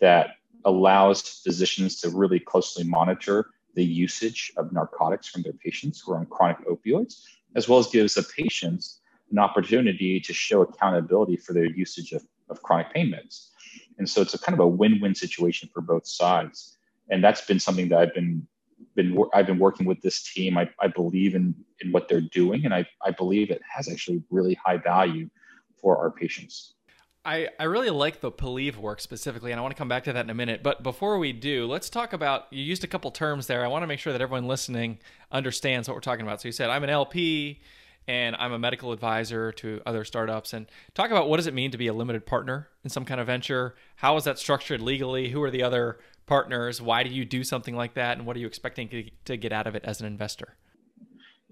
that 0.00 0.30
allows 0.64 1.22
physicians 1.22 2.00
to 2.00 2.10
really 2.10 2.38
closely 2.38 2.84
monitor 2.84 3.46
the 3.74 3.84
usage 3.84 4.52
of 4.56 4.72
narcotics 4.72 5.28
from 5.28 5.42
their 5.42 5.54
patients 5.54 6.00
who 6.00 6.12
are 6.12 6.18
on 6.18 6.26
chronic 6.26 6.58
opioids, 6.66 7.22
as 7.56 7.68
well 7.68 7.78
as 7.78 7.88
gives 7.88 8.14
the 8.14 8.22
patients 8.22 9.00
an 9.30 9.38
opportunity 9.38 10.20
to 10.20 10.32
show 10.32 10.62
accountability 10.62 11.36
for 11.36 11.52
their 11.52 11.64
usage 11.64 12.12
of, 12.12 12.22
of 12.50 12.62
chronic 12.62 12.92
pain 12.92 13.10
meds. 13.10 13.48
And 13.98 14.08
so 14.08 14.20
it's 14.20 14.34
a 14.34 14.38
kind 14.38 14.54
of 14.54 14.60
a 14.60 14.68
win 14.68 15.00
win 15.00 15.14
situation 15.14 15.70
for 15.72 15.80
both 15.80 16.06
sides. 16.06 16.76
And 17.10 17.24
that's 17.24 17.44
been 17.44 17.58
something 17.58 17.88
that 17.88 17.98
I've 17.98 18.14
been 18.14 18.46
been 18.94 19.18
I've 19.32 19.46
been 19.46 19.58
working 19.58 19.86
with 19.86 20.00
this 20.00 20.22
team. 20.32 20.58
I, 20.58 20.68
I 20.80 20.88
believe 20.88 21.34
in 21.34 21.54
in 21.80 21.92
what 21.92 22.08
they're 22.08 22.20
doing, 22.20 22.64
and 22.64 22.74
I 22.74 22.86
I 23.04 23.10
believe 23.10 23.50
it 23.50 23.62
has 23.70 23.88
actually 23.88 24.22
really 24.30 24.54
high 24.54 24.76
value 24.76 25.28
for 25.80 25.98
our 25.98 26.10
patients. 26.10 26.74
I, 27.24 27.50
I 27.58 27.64
really 27.64 27.90
like 27.90 28.20
the 28.20 28.32
Pilleve 28.32 28.76
work 28.76 29.00
specifically, 29.00 29.52
and 29.52 29.58
I 29.60 29.62
want 29.62 29.72
to 29.74 29.78
come 29.78 29.88
back 29.88 30.04
to 30.04 30.12
that 30.12 30.24
in 30.24 30.30
a 30.30 30.34
minute. 30.34 30.62
But 30.62 30.82
before 30.82 31.18
we 31.18 31.32
do, 31.32 31.66
let's 31.66 31.88
talk 31.88 32.12
about 32.12 32.46
you 32.50 32.64
used 32.64 32.82
a 32.82 32.88
couple 32.88 33.12
terms 33.12 33.46
there. 33.46 33.64
I 33.64 33.68
want 33.68 33.84
to 33.84 33.86
make 33.86 34.00
sure 34.00 34.12
that 34.12 34.20
everyone 34.20 34.48
listening 34.48 34.98
understands 35.30 35.88
what 35.88 35.94
we're 35.94 36.00
talking 36.00 36.26
about. 36.26 36.40
So 36.40 36.48
you 36.48 36.52
said 36.52 36.68
I'm 36.68 36.82
an 36.82 36.90
LP 36.90 37.60
and 38.08 38.34
I'm 38.36 38.52
a 38.52 38.58
medical 38.58 38.90
advisor 38.90 39.52
to 39.52 39.80
other 39.86 40.04
startups. 40.04 40.52
And 40.52 40.66
talk 40.94 41.10
about 41.10 41.28
what 41.28 41.36
does 41.36 41.46
it 41.46 41.54
mean 41.54 41.70
to 41.70 41.78
be 41.78 41.86
a 41.86 41.92
limited 41.92 42.26
partner 42.26 42.68
in 42.82 42.90
some 42.90 43.04
kind 43.04 43.20
of 43.20 43.28
venture? 43.28 43.76
How 43.96 44.16
is 44.16 44.24
that 44.24 44.38
structured 44.38 44.80
legally? 44.80 45.30
Who 45.30 45.40
are 45.42 45.50
the 45.50 45.62
other 45.62 46.00
partners? 46.26 46.80
Why 46.80 47.02
do 47.02 47.10
you 47.10 47.24
do 47.24 47.44
something 47.44 47.76
like 47.76 47.94
that? 47.94 48.18
And 48.18 48.26
what 48.26 48.36
are 48.36 48.40
you 48.40 48.46
expecting 48.46 49.10
to 49.24 49.36
get 49.36 49.52
out 49.52 49.66
of 49.66 49.74
it 49.74 49.84
as 49.84 50.00
an 50.00 50.06
investor? 50.06 50.56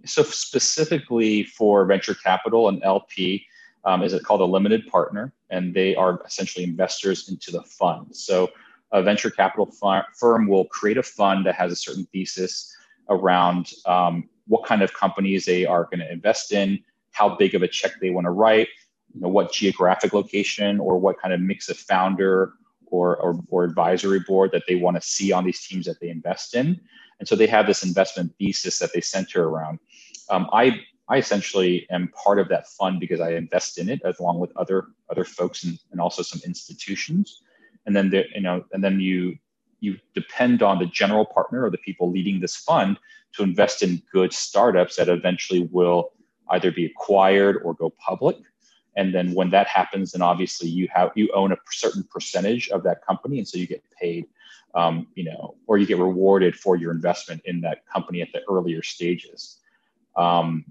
So 0.04 0.22
specifically 0.22 1.44
for 1.44 1.84
venture 1.84 2.14
capital 2.14 2.68
and 2.68 2.82
LP, 2.82 3.44
um, 3.84 4.02
is 4.02 4.12
it 4.12 4.24
called 4.24 4.40
a 4.40 4.44
limited 4.44 4.86
partner, 4.86 5.32
and 5.50 5.74
they 5.74 5.94
are 5.96 6.20
essentially 6.26 6.64
investors 6.64 7.28
into 7.28 7.50
the 7.50 7.62
fund. 7.62 8.14
So 8.14 8.50
a 8.92 9.02
venture 9.02 9.30
capital 9.30 9.70
firm 10.14 10.48
will 10.48 10.64
create 10.66 10.98
a 10.98 11.02
fund 11.02 11.46
that 11.46 11.54
has 11.54 11.72
a 11.72 11.76
certain 11.76 12.06
thesis 12.12 12.74
around 13.08 13.72
um, 13.86 14.28
what 14.46 14.64
kind 14.64 14.82
of 14.82 14.92
companies 14.92 15.44
they 15.44 15.64
are 15.64 15.84
going 15.84 16.00
to 16.00 16.10
invest 16.10 16.52
in, 16.52 16.78
how 17.12 17.36
big 17.36 17.54
of 17.54 17.62
a 17.62 17.68
check 17.68 17.92
they 18.00 18.10
want 18.10 18.24
to 18.24 18.30
write, 18.30 18.68
you 19.14 19.20
know, 19.20 19.28
what 19.28 19.52
geographic 19.52 20.12
location 20.12 20.80
or 20.80 20.98
what 20.98 21.20
kind 21.20 21.32
of 21.32 21.40
mix 21.40 21.68
of 21.68 21.76
founder 21.76 22.52
or, 22.90 23.16
or, 23.16 23.40
or 23.48 23.64
advisory 23.64 24.20
board 24.20 24.50
that 24.52 24.64
they 24.68 24.74
want 24.74 24.96
to 24.96 25.02
see 25.02 25.32
on 25.32 25.44
these 25.44 25.66
teams 25.66 25.86
that 25.86 26.00
they 26.00 26.08
invest 26.08 26.54
in. 26.54 26.80
And 27.18 27.28
so 27.28 27.36
they 27.36 27.46
have 27.46 27.66
this 27.66 27.82
investment 27.84 28.34
thesis 28.38 28.78
that 28.78 28.92
they 28.92 29.00
center 29.00 29.48
around. 29.48 29.78
Um, 30.30 30.48
I 30.52 30.80
I 31.08 31.18
essentially 31.18 31.88
am 31.90 32.08
part 32.24 32.38
of 32.38 32.48
that 32.48 32.68
fund 32.68 33.00
because 33.00 33.20
I 33.20 33.32
invest 33.32 33.78
in 33.78 33.88
it 33.88 34.00
along 34.04 34.38
with 34.38 34.56
other 34.56 34.86
other 35.10 35.24
folks 35.24 35.64
and, 35.64 35.78
and 35.90 36.00
also 36.00 36.22
some 36.22 36.40
institutions. 36.46 37.42
And 37.84 37.96
then 37.96 38.10
there, 38.10 38.26
you 38.34 38.40
know, 38.40 38.64
and 38.72 38.82
then 38.82 39.00
you 39.00 39.36
you 39.80 39.98
depend 40.14 40.62
on 40.62 40.78
the 40.78 40.86
general 40.86 41.24
partner 41.24 41.64
or 41.64 41.70
the 41.70 41.78
people 41.78 42.10
leading 42.10 42.40
this 42.40 42.56
fund 42.56 42.98
to 43.32 43.42
invest 43.42 43.82
in 43.82 44.02
good 44.12 44.32
startups 44.32 44.96
that 44.96 45.08
eventually 45.08 45.68
will 45.72 46.12
either 46.50 46.70
be 46.70 46.86
acquired 46.86 47.56
or 47.64 47.74
go 47.74 47.90
public. 47.90 48.36
And 48.96 49.14
then 49.14 49.34
when 49.34 49.50
that 49.50 49.68
happens, 49.68 50.12
then 50.12 50.22
obviously 50.22 50.68
you 50.68 50.88
have 50.92 51.10
you 51.14 51.30
own 51.32 51.52
a 51.52 51.56
certain 51.70 52.02
percentage 52.04 52.68
of 52.70 52.82
that 52.82 53.04
company, 53.06 53.38
and 53.38 53.46
so 53.46 53.58
you 53.58 53.66
get 53.66 53.82
paid, 53.90 54.26
um, 54.74 55.06
you 55.14 55.24
know, 55.24 55.54
or 55.66 55.78
you 55.78 55.86
get 55.86 55.98
rewarded 55.98 56.56
for 56.56 56.76
your 56.76 56.92
investment 56.92 57.40
in 57.44 57.60
that 57.62 57.86
company 57.86 58.20
at 58.20 58.28
the 58.32 58.40
earlier 58.50 58.82
stages. 58.82 59.58
Um, 60.16 60.64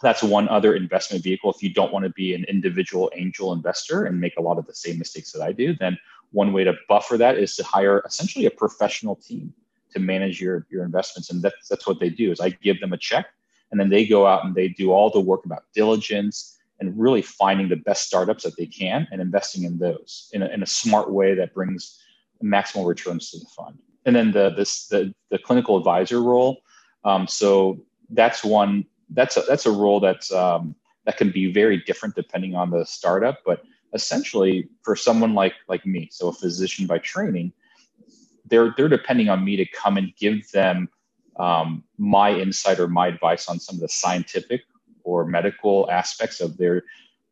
that's 0.00 0.22
one 0.22 0.48
other 0.48 0.74
investment 0.74 1.24
vehicle. 1.24 1.52
If 1.52 1.62
you 1.62 1.70
don't 1.70 1.92
want 1.92 2.04
to 2.04 2.10
be 2.10 2.34
an 2.34 2.44
individual 2.44 3.10
angel 3.16 3.52
investor 3.52 4.04
and 4.04 4.20
make 4.20 4.36
a 4.36 4.42
lot 4.42 4.58
of 4.58 4.66
the 4.66 4.74
same 4.74 4.98
mistakes 4.98 5.32
that 5.32 5.42
I 5.42 5.52
do, 5.52 5.74
then 5.74 5.98
one 6.30 6.52
way 6.52 6.64
to 6.64 6.74
buffer 6.88 7.16
that 7.16 7.36
is 7.36 7.56
to 7.56 7.64
hire 7.64 8.02
essentially 8.06 8.46
a 8.46 8.50
professional 8.50 9.16
team 9.16 9.52
to 9.92 9.98
manage 9.98 10.40
your, 10.40 10.66
your 10.70 10.84
investments. 10.84 11.30
And 11.30 11.42
that's, 11.42 11.68
that's 11.68 11.86
what 11.86 11.98
they 11.98 12.10
do 12.10 12.30
is 12.30 12.40
I 12.40 12.50
give 12.50 12.80
them 12.80 12.92
a 12.92 12.98
check 12.98 13.26
and 13.70 13.80
then 13.80 13.88
they 13.88 14.06
go 14.06 14.26
out 14.26 14.44
and 14.44 14.54
they 14.54 14.68
do 14.68 14.92
all 14.92 15.10
the 15.10 15.20
work 15.20 15.44
about 15.44 15.64
diligence 15.74 16.57
and 16.80 16.98
really 16.98 17.22
finding 17.22 17.68
the 17.68 17.76
best 17.76 18.06
startups 18.06 18.44
that 18.44 18.56
they 18.56 18.66
can 18.66 19.08
and 19.10 19.20
investing 19.20 19.64
in 19.64 19.78
those 19.78 20.30
in 20.32 20.42
a, 20.42 20.46
in 20.48 20.62
a 20.62 20.66
smart 20.66 21.12
way 21.12 21.34
that 21.34 21.54
brings 21.54 22.00
maximal 22.42 22.86
returns 22.86 23.30
to 23.30 23.38
the 23.38 23.46
fund. 23.56 23.78
And 24.06 24.14
then 24.14 24.30
the, 24.30 24.50
this, 24.50 24.86
the, 24.86 25.12
the 25.30 25.38
clinical 25.38 25.76
advisor 25.76 26.22
role. 26.22 26.62
Um, 27.04 27.26
so 27.26 27.84
that's 28.10 28.44
one 28.44 28.86
that's 29.10 29.36
a, 29.36 29.42
that's 29.42 29.66
a 29.66 29.70
role 29.70 30.00
that's 30.00 30.32
um, 30.32 30.74
that 31.04 31.16
can 31.16 31.30
be 31.30 31.52
very 31.52 31.78
different 31.78 32.14
depending 32.14 32.54
on 32.54 32.70
the 32.70 32.84
startup. 32.84 33.38
But 33.44 33.62
essentially, 33.94 34.68
for 34.82 34.96
someone 34.96 35.34
like 35.34 35.54
like 35.68 35.86
me, 35.86 36.08
so 36.12 36.28
a 36.28 36.32
physician 36.32 36.86
by 36.86 36.98
training, 36.98 37.52
they're 38.46 38.74
they're 38.76 38.88
depending 38.88 39.28
on 39.28 39.44
me 39.44 39.56
to 39.56 39.66
come 39.66 39.96
and 39.96 40.14
give 40.16 40.50
them 40.50 40.88
um, 41.38 41.84
my 41.96 42.32
insight 42.32 42.80
or 42.80 42.88
my 42.88 43.06
advice 43.06 43.48
on 43.48 43.58
some 43.60 43.76
of 43.76 43.80
the 43.80 43.88
scientific 43.88 44.62
or 45.08 45.24
medical 45.24 45.90
aspects 45.90 46.40
of 46.40 46.58
their 46.58 46.84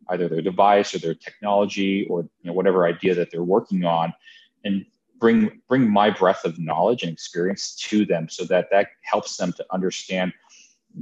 either 0.09 0.29
their 0.29 0.41
device 0.41 0.95
or 0.95 0.99
their 0.99 1.15
technology 1.15 2.07
or 2.09 2.23
you 2.23 2.49
know, 2.49 2.53
whatever 2.53 2.87
idea 2.87 3.15
that 3.15 3.31
they're 3.31 3.43
working 3.43 3.85
on 3.85 4.13
and 4.65 4.87
bring 5.19 5.61
bring 5.69 5.91
my 5.91 6.09
breadth 6.11 6.45
of 6.45 6.59
knowledge 6.59 7.03
and 7.03 7.13
experience 7.13 7.75
to 7.77 8.07
them 8.07 8.29
so 8.29 8.45
that 8.45 8.69
that 8.71 8.89
helps 9.03 9.37
them 9.37 9.53
to 9.53 9.65
understand 9.71 10.33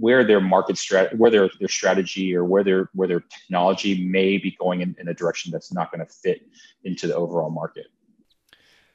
where 0.01 0.25
their 0.25 0.41
market 0.41 0.75
strat 0.75 1.15
where 1.17 1.31
their, 1.31 1.49
their 1.61 1.69
strategy 1.69 2.35
or 2.35 2.45
where 2.45 2.65
their 2.65 2.91
where 2.95 3.07
their 3.07 3.21
technology 3.21 4.05
may 4.05 4.37
be 4.37 4.57
going 4.59 4.81
in, 4.81 4.97
in 4.99 5.07
a 5.09 5.15
direction 5.15 5.53
that's 5.53 5.73
not 5.73 5.93
going 5.93 6.05
to 6.05 6.13
fit 6.13 6.43
into 6.83 7.07
the 7.07 7.15
overall 7.15 7.51
market. 7.51 7.87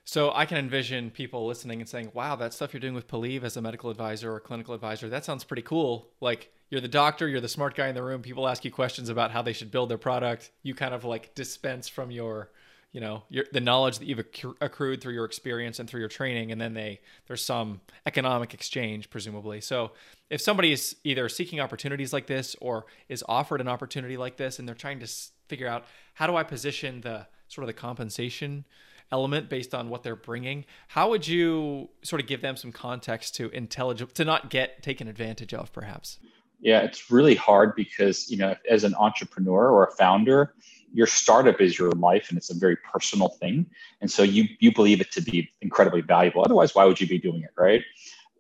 So 0.10 0.32
I 0.34 0.48
can 0.48 0.58
envision 0.58 1.12
people 1.12 1.46
listening 1.46 1.82
and 1.82 1.88
saying, 1.88 2.14
"Wow, 2.16 2.36
that 2.38 2.52
stuff 2.52 2.74
you're 2.74 2.80
doing 2.80 2.96
with 2.96 3.08
Pilleve 3.08 3.44
as 3.44 3.56
a 3.56 3.62
medical 3.62 3.92
advisor 3.92 4.34
or 4.34 4.40
clinical 4.40 4.74
advisor, 4.74 5.08
that 5.08 5.24
sounds 5.24 5.44
pretty 5.44 5.62
cool." 5.62 6.10
Like 6.20 6.52
you're 6.72 6.82
the 6.82 6.88
doctor, 6.88 7.28
you're 7.28 7.40
the 7.40 7.48
smart 7.48 7.76
guy 7.76 7.90
in 7.90 7.94
the 7.94 8.02
room. 8.02 8.24
People 8.24 8.48
ask 8.48 8.66
you 8.66 8.72
questions 8.72 9.10
about 9.10 9.30
how 9.30 9.44
they 9.44 9.54
should 9.54 9.70
build 9.70 9.88
their 9.88 10.00
product. 10.00 10.50
You 10.64 10.74
kind 10.74 10.96
of 10.96 11.06
like 11.06 11.36
dispense 11.36 11.88
from 11.88 12.10
your 12.10 12.50
you 12.92 13.00
know 13.00 13.22
your, 13.30 13.46
the 13.54 13.60
knowledge 13.60 14.00
that 14.00 14.08
you've 14.08 14.26
accrued 14.62 15.00
through 15.00 15.14
your 15.14 15.26
experience 15.26 15.78
and 15.78 15.88
through 15.88 16.00
your 16.00 16.10
training 16.10 16.52
and 16.52 16.60
then 16.60 16.74
they 16.74 17.02
there's 17.28 17.46
some 17.46 17.80
economic 18.08 18.56
exchange 18.56 19.12
presumably 19.12 19.62
so 19.62 19.92
if 20.32 20.42
somebody 20.42 20.72
is 20.72 20.96
either 21.04 21.30
seeking 21.30 21.60
opportunities 21.60 22.12
like 22.14 22.26
this 22.26 22.56
or 22.60 22.88
is 23.08 23.24
offered 23.30 23.62
an 23.62 23.68
opportunity 23.68 24.18
like 24.18 24.38
this 24.38 24.58
and 24.58 24.68
they're 24.68 24.74
trying 24.74 25.00
to 25.00 25.08
figure 25.48 25.68
out 25.68 25.86
how 26.16 26.26
do 26.26 26.36
i 26.36 26.42
position 26.42 27.02
the 27.02 27.28
sort 27.48 27.62
of 27.62 27.68
the 27.68 27.74
compensation 27.74 28.66
element 29.12 29.50
based 29.50 29.74
on 29.74 29.90
what 29.90 30.04
they're 30.04 30.16
bringing 30.16 30.66
how 30.90 31.10
would 31.10 31.28
you 31.28 31.90
sort 32.04 32.22
of 32.22 32.28
give 32.28 32.42
them 32.42 32.56
some 32.56 32.72
context 32.72 33.36
to 33.36 33.50
intelligent 33.50 34.14
to 34.16 34.26
not 34.26 34.50
get 34.50 34.84
taken 34.84 35.08
advantage 35.08 35.54
of 35.54 35.72
perhaps? 35.74 36.20
Yeah 36.60 36.82
it's 36.82 37.10
really 37.10 37.36
hard 37.36 37.76
because 37.76 38.30
you 38.30 38.38
know 38.38 38.56
as 38.70 38.84
an 38.84 38.96
entrepreneur 38.96 39.70
or 39.70 39.86
a 39.86 39.92
founder 39.92 40.54
your 40.94 41.08
startup 41.08 41.62
is 41.62 41.78
your 41.78 41.92
life 41.92 42.30
and 42.30 42.38
it's 42.38 42.50
a 42.50 42.56
very 42.56 42.76
personal 42.78 43.30
thing. 43.30 43.66
And 44.02 44.10
so 44.10 44.24
you 44.24 44.46
you 44.60 44.74
believe 44.74 45.02
it 45.02 45.12
to 45.12 45.22
be 45.22 45.50
incredibly 45.62 46.02
valuable. 46.02 46.44
Otherwise 46.44 46.76
why 46.76 46.86
would 46.86 47.00
you 47.00 47.08
be 47.08 47.20
doing 47.20 47.42
it 47.44 47.52
right? 47.58 47.84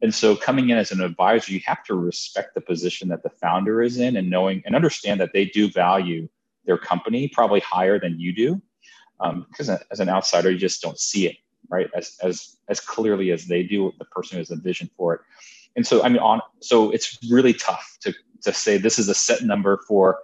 And 0.01 0.15
so 0.15 0.35
coming 0.35 0.69
in 0.69 0.77
as 0.77 0.91
an 0.91 1.01
advisor 1.01 1.51
you 1.51 1.61
have 1.65 1.83
to 1.85 1.95
respect 1.95 2.55
the 2.55 2.61
position 2.61 3.09
that 3.09 3.23
the 3.23 3.29
founder 3.29 3.81
is 3.81 3.97
in 3.97 4.17
and 4.17 4.29
knowing 4.29 4.61
and 4.65 4.75
understand 4.75 5.19
that 5.19 5.33
they 5.33 5.45
do 5.45 5.69
value 5.69 6.27
their 6.65 6.77
company 6.77 7.27
probably 7.27 7.59
higher 7.59 7.99
than 7.99 8.19
you 8.19 8.33
do 8.33 8.61
um, 9.19 9.45
because 9.49 9.69
as 9.69 9.99
an 9.99 10.09
outsider 10.09 10.49
you 10.49 10.57
just 10.57 10.81
don't 10.81 10.99
see 10.99 11.27
it 11.27 11.37
right 11.69 11.89
as 11.95 12.17
as 12.23 12.57
as 12.67 12.79
clearly 12.79 13.31
as 13.31 13.45
they 13.45 13.63
do 13.63 13.91
the 13.99 14.05
person 14.05 14.35
who 14.35 14.39
has 14.39 14.51
a 14.51 14.55
vision 14.55 14.89
for 14.97 15.13
it 15.15 15.21
and 15.75 15.85
so 15.85 16.03
i 16.03 16.09
mean 16.09 16.19
on 16.19 16.41
so 16.61 16.91
it's 16.91 17.17
really 17.29 17.53
tough 17.53 17.97
to 18.01 18.13
to 18.41 18.53
say 18.53 18.77
this 18.77 18.99
is 18.99 19.09
a 19.09 19.13
set 19.13 19.43
number 19.43 19.81
for 19.87 20.19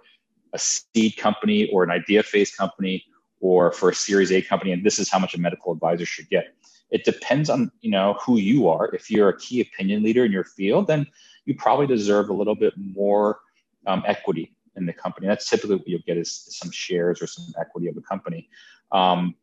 a 0.52 0.58
seed 0.58 1.16
company 1.16 1.68
or 1.72 1.84
an 1.84 1.90
idea 1.90 2.22
phase 2.22 2.54
company 2.54 3.04
or 3.40 3.72
for 3.72 3.90
a 3.90 3.94
series 3.94 4.32
A 4.32 4.42
company, 4.42 4.72
and 4.72 4.84
this 4.84 4.98
is 4.98 5.10
how 5.10 5.18
much 5.18 5.34
a 5.34 5.40
medical 5.40 5.72
advisor 5.72 6.06
should 6.06 6.28
get. 6.28 6.54
It 6.90 7.04
depends 7.04 7.50
on 7.50 7.70
you 7.80 7.90
know 7.90 8.16
who 8.24 8.38
you 8.38 8.68
are. 8.68 8.94
If 8.94 9.10
you're 9.10 9.28
a 9.28 9.38
key 9.38 9.60
opinion 9.60 10.02
leader 10.02 10.24
in 10.24 10.32
your 10.32 10.44
field, 10.44 10.86
then 10.86 11.06
you 11.44 11.54
probably 11.54 11.86
deserve 11.86 12.28
a 12.28 12.32
little 12.32 12.54
bit 12.54 12.74
more 12.76 13.40
um, 13.86 14.02
equity 14.06 14.54
in 14.76 14.86
the 14.86 14.92
company. 14.92 15.26
That's 15.26 15.48
typically 15.48 15.76
what 15.76 15.88
you'll 15.88 16.00
get 16.06 16.16
is 16.16 16.46
some 16.50 16.70
shares 16.70 17.22
or 17.22 17.26
some 17.26 17.46
equity 17.58 17.88
of 17.88 17.94
the 17.94 18.02
company. 18.02 18.48
Um, 18.92 19.34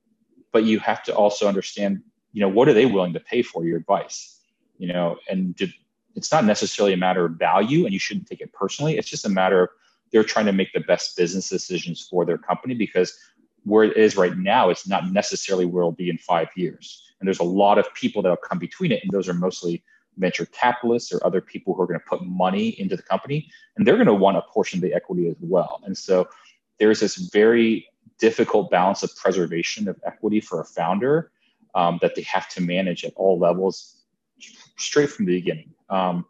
but 0.52 0.64
you 0.64 0.80
have 0.80 1.04
to 1.04 1.16
also 1.16 1.48
understand, 1.48 2.02
you 2.32 2.42
know, 2.42 2.50
what 2.50 2.68
are 2.68 2.74
they 2.74 2.86
willing 2.86 3.14
to 3.14 3.20
pay 3.20 3.42
for 3.42 3.66
your 3.66 3.78
advice? 3.78 4.40
You 4.78 4.88
know, 4.88 5.18
and 5.30 5.56
did, 5.56 5.74
it's 6.16 6.32
not 6.32 6.46
necessarily 6.46 6.94
a 6.94 6.98
matter 6.98 7.26
of 7.26 7.34
value, 7.34 7.86
and 7.86 7.94
you 7.94 8.00
shouldn't 8.00 8.28
take 8.28 8.42
it 8.42 8.54
personally. 8.54 8.98
It's 8.98 9.10
just 9.10 9.26
a 9.26 9.30
matter 9.30 9.64
of 9.64 9.70
they're 10.12 10.24
trying 10.24 10.46
to 10.46 10.52
make 10.52 10.72
the 10.74 10.80
best 10.82 11.18
business 11.18 11.50
decisions 11.50 12.08
for 12.08 12.24
their 12.24 12.38
company 12.38 12.76
because 12.76 13.18
where 13.64 13.84
it 13.84 13.98
is 13.98 14.16
right 14.16 14.38
now, 14.38 14.70
it's 14.70 14.88
not 14.88 15.12
necessarily 15.12 15.66
where 15.66 15.82
it'll 15.82 15.92
be 15.92 16.10
in 16.10 16.18
five 16.18 16.50
years. 16.56 17.02
And 17.20 17.28
there's 17.28 17.40
a 17.40 17.44
lot 17.44 17.78
of 17.78 17.92
people 17.94 18.22
that'll 18.22 18.38
come 18.38 18.60
between 18.60 18.92
it, 18.92 19.02
and 19.04 19.12
those 19.12 19.28
are 19.28 19.34
mostly 19.34 19.84
venture 20.18 20.46
capitalists 20.48 21.12
or 21.12 21.26
other 21.26 21.42
people 21.42 21.74
who 21.74 21.82
are 21.82 21.88
going 21.88 22.00
to 22.00 22.06
put 22.06 22.24
money 22.24 22.70
into 22.80 22.96
the 22.96 23.02
company, 23.04 23.50
and 23.76 23.88
they're 23.88 23.96
going 23.96 24.08
to 24.08 24.14
want 24.14 24.38
a 24.38 24.42
portion 24.42 24.78
of 24.78 24.82
the 24.82 24.94
equity 24.94 25.28
as 25.28 25.36
well. 25.40 25.82
And 25.86 25.98
so 25.98 26.28
there's 26.80 27.00
this 27.00 27.16
very 27.16 27.88
difficult 28.24 28.72
balance 28.72 29.04
of 29.04 29.14
preservation 29.18 29.90
of 29.90 30.00
equity 30.06 30.40
for 30.40 30.62
a 30.62 30.64
founder 30.64 31.30
um, 31.76 32.00
that 32.02 32.16
they 32.16 32.22
have 32.22 32.48
to 32.48 32.62
manage 32.62 33.04
at 33.04 33.12
all 33.18 33.38
levels 33.38 33.98
straight 34.78 35.10
from 35.10 35.26
the 35.26 35.36
beginning. 35.42 35.70
Um, 35.90 36.26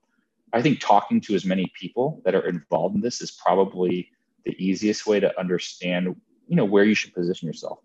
I 0.53 0.63
think 0.63 0.79
talking 0.79 1.21
to 1.21 1.35
as 1.35 1.45
many 1.45 1.71
people 1.79 2.19
that 2.25 2.33
are 2.33 2.47
involved 2.47 2.95
in 2.95 3.01
this 3.01 3.21
is 3.21 3.29
probably 3.29 4.09
the 4.43 4.55
easiest 4.57 5.05
way 5.05 5.19
to 5.19 5.39
understand, 5.39 6.15
you 6.47 6.55
know, 6.55 6.65
where 6.65 6.83
you 6.83 6.95
should 6.95 7.13
position 7.13 7.45
yourself. 7.45 7.77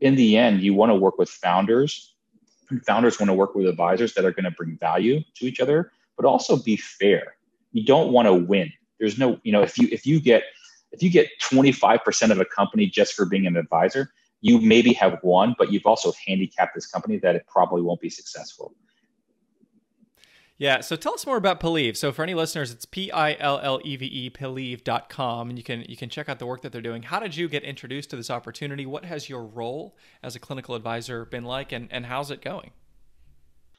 In 0.00 0.14
the 0.14 0.38
end, 0.38 0.62
you 0.62 0.72
want 0.72 0.88
to 0.88 0.94
work 0.94 1.18
with 1.18 1.28
founders, 1.28 2.14
and 2.70 2.82
founders 2.86 3.20
want 3.20 3.28
to 3.28 3.34
work 3.34 3.54
with 3.54 3.66
advisors 3.66 4.14
that 4.14 4.24
are 4.24 4.32
going 4.32 4.44
to 4.44 4.50
bring 4.50 4.78
value 4.78 5.20
to 5.36 5.44
each 5.44 5.60
other, 5.60 5.92
but 6.16 6.24
also 6.24 6.56
be 6.56 6.76
fair. 6.78 7.36
You 7.72 7.84
don't 7.84 8.12
want 8.12 8.28
to 8.28 8.34
win. 8.34 8.72
There's 8.98 9.18
no, 9.18 9.38
you 9.42 9.52
know, 9.52 9.62
if 9.62 9.76
you 9.76 9.88
if 9.92 10.06
you 10.06 10.20
get 10.20 10.42
if 10.92 11.02
you 11.02 11.10
get 11.10 11.28
25% 11.42 12.30
of 12.30 12.40
a 12.40 12.44
company 12.44 12.86
just 12.86 13.14
for 13.14 13.26
being 13.26 13.46
an 13.46 13.56
advisor, 13.56 14.12
you 14.40 14.60
maybe 14.60 14.92
have 14.92 15.18
won, 15.22 15.54
but 15.58 15.72
you've 15.72 15.86
also 15.86 16.12
handicapped 16.26 16.74
this 16.74 16.86
company 16.86 17.18
that 17.18 17.34
it 17.34 17.46
probably 17.46 17.82
won't 17.82 18.00
be 18.00 18.10
successful. 18.10 18.74
Yeah. 20.58 20.80
So 20.80 20.96
tell 20.96 21.12
us 21.12 21.26
more 21.26 21.36
about 21.36 21.60
Pilleve. 21.60 21.96
So 21.96 22.12
for 22.12 22.22
any 22.22 22.32
listeners, 22.32 22.70
it's 22.70 22.86
P 22.86 23.10
I 23.12 23.34
L 23.38 23.60
L 23.62 23.78
E 23.84 23.96
V 23.96 24.06
E 24.06 24.30
Pilleve.com 24.30 25.50
and 25.50 25.58
you 25.58 25.64
can 25.64 25.84
you 25.86 25.96
can 25.96 26.08
check 26.08 26.30
out 26.30 26.38
the 26.38 26.46
work 26.46 26.62
that 26.62 26.72
they're 26.72 26.80
doing. 26.80 27.02
How 27.02 27.20
did 27.20 27.36
you 27.36 27.46
get 27.46 27.62
introduced 27.62 28.08
to 28.10 28.16
this 28.16 28.30
opportunity? 28.30 28.86
What 28.86 29.04
has 29.04 29.28
your 29.28 29.44
role 29.44 29.96
as 30.22 30.34
a 30.34 30.40
clinical 30.40 30.74
advisor 30.74 31.26
been 31.26 31.44
like 31.44 31.72
and, 31.72 31.92
and 31.92 32.06
how's 32.06 32.30
it 32.30 32.40
going? 32.40 32.70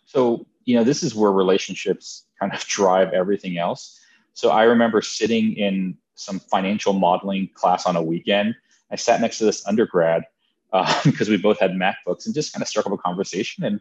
So, 0.05 0.45
you 0.66 0.76
know, 0.76 0.84
this 0.84 1.01
is 1.01 1.16
where 1.16 1.32
relationships 1.32 2.26
kind 2.39 2.53
of 2.53 2.60
drive 2.68 3.12
everything 3.12 3.58
else. 3.58 3.99
So 4.34 4.51
I 4.51 4.64
remember 4.66 5.01
sitting 5.01 5.58
in 5.58 5.97
some 6.18 6.39
financial 6.39 6.93
modeling 6.93 7.49
class 7.53 7.86
on 7.86 7.95
a 7.95 8.01
weekend. 8.01 8.55
I 8.91 8.97
sat 8.97 9.22
next 9.22 9.38
to 9.39 9.45
this 9.45 9.65
undergrad 9.65 10.24
because 11.05 11.30
uh, 11.30 11.32
we 11.32 11.38
both 11.38 11.59
had 11.59 11.72
MacBooks 11.72 12.26
and 12.26 12.36
just 12.36 12.53
kind 12.53 12.61
of 12.61 12.68
struck 12.68 12.86
up 12.86 12.91
a 12.91 12.97
conversation 12.97 13.63
and 13.63 13.80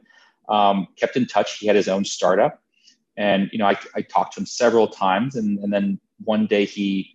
um, 0.48 0.86
kept 0.96 1.16
in 1.16 1.26
touch. 1.26 1.58
He 1.58 1.66
had 1.66 1.74
his 1.74 1.88
own 1.88 2.04
startup 2.04 2.62
and 3.16 3.48
you 3.52 3.58
know, 3.58 3.66
I, 3.66 3.78
I 3.94 4.02
talked 4.02 4.34
to 4.34 4.40
him 4.40 4.46
several 4.46 4.88
times, 4.88 5.36
and, 5.36 5.58
and 5.60 5.72
then 5.72 5.98
one 6.24 6.46
day 6.46 6.64
he 6.64 7.14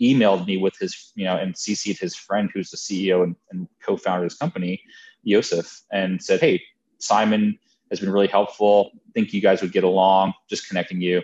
emailed 0.00 0.46
me 0.46 0.56
with 0.56 0.76
his, 0.78 1.12
you 1.14 1.24
know, 1.24 1.36
and 1.36 1.54
CC'd 1.54 1.98
his 1.98 2.14
friend 2.14 2.50
who's 2.52 2.70
the 2.70 2.76
CEO 2.76 3.22
and, 3.22 3.36
and 3.50 3.68
co-founder 3.82 4.24
of 4.24 4.30
his 4.30 4.38
company, 4.38 4.82
Yosef, 5.22 5.82
and 5.92 6.22
said, 6.22 6.40
"Hey, 6.40 6.62
Simon 6.98 7.58
has 7.90 8.00
been 8.00 8.10
really 8.10 8.26
helpful. 8.26 8.92
Think 9.14 9.32
you 9.32 9.40
guys 9.40 9.60
would 9.60 9.72
get 9.72 9.84
along. 9.84 10.32
Just 10.48 10.68
connecting 10.68 11.00
you." 11.00 11.22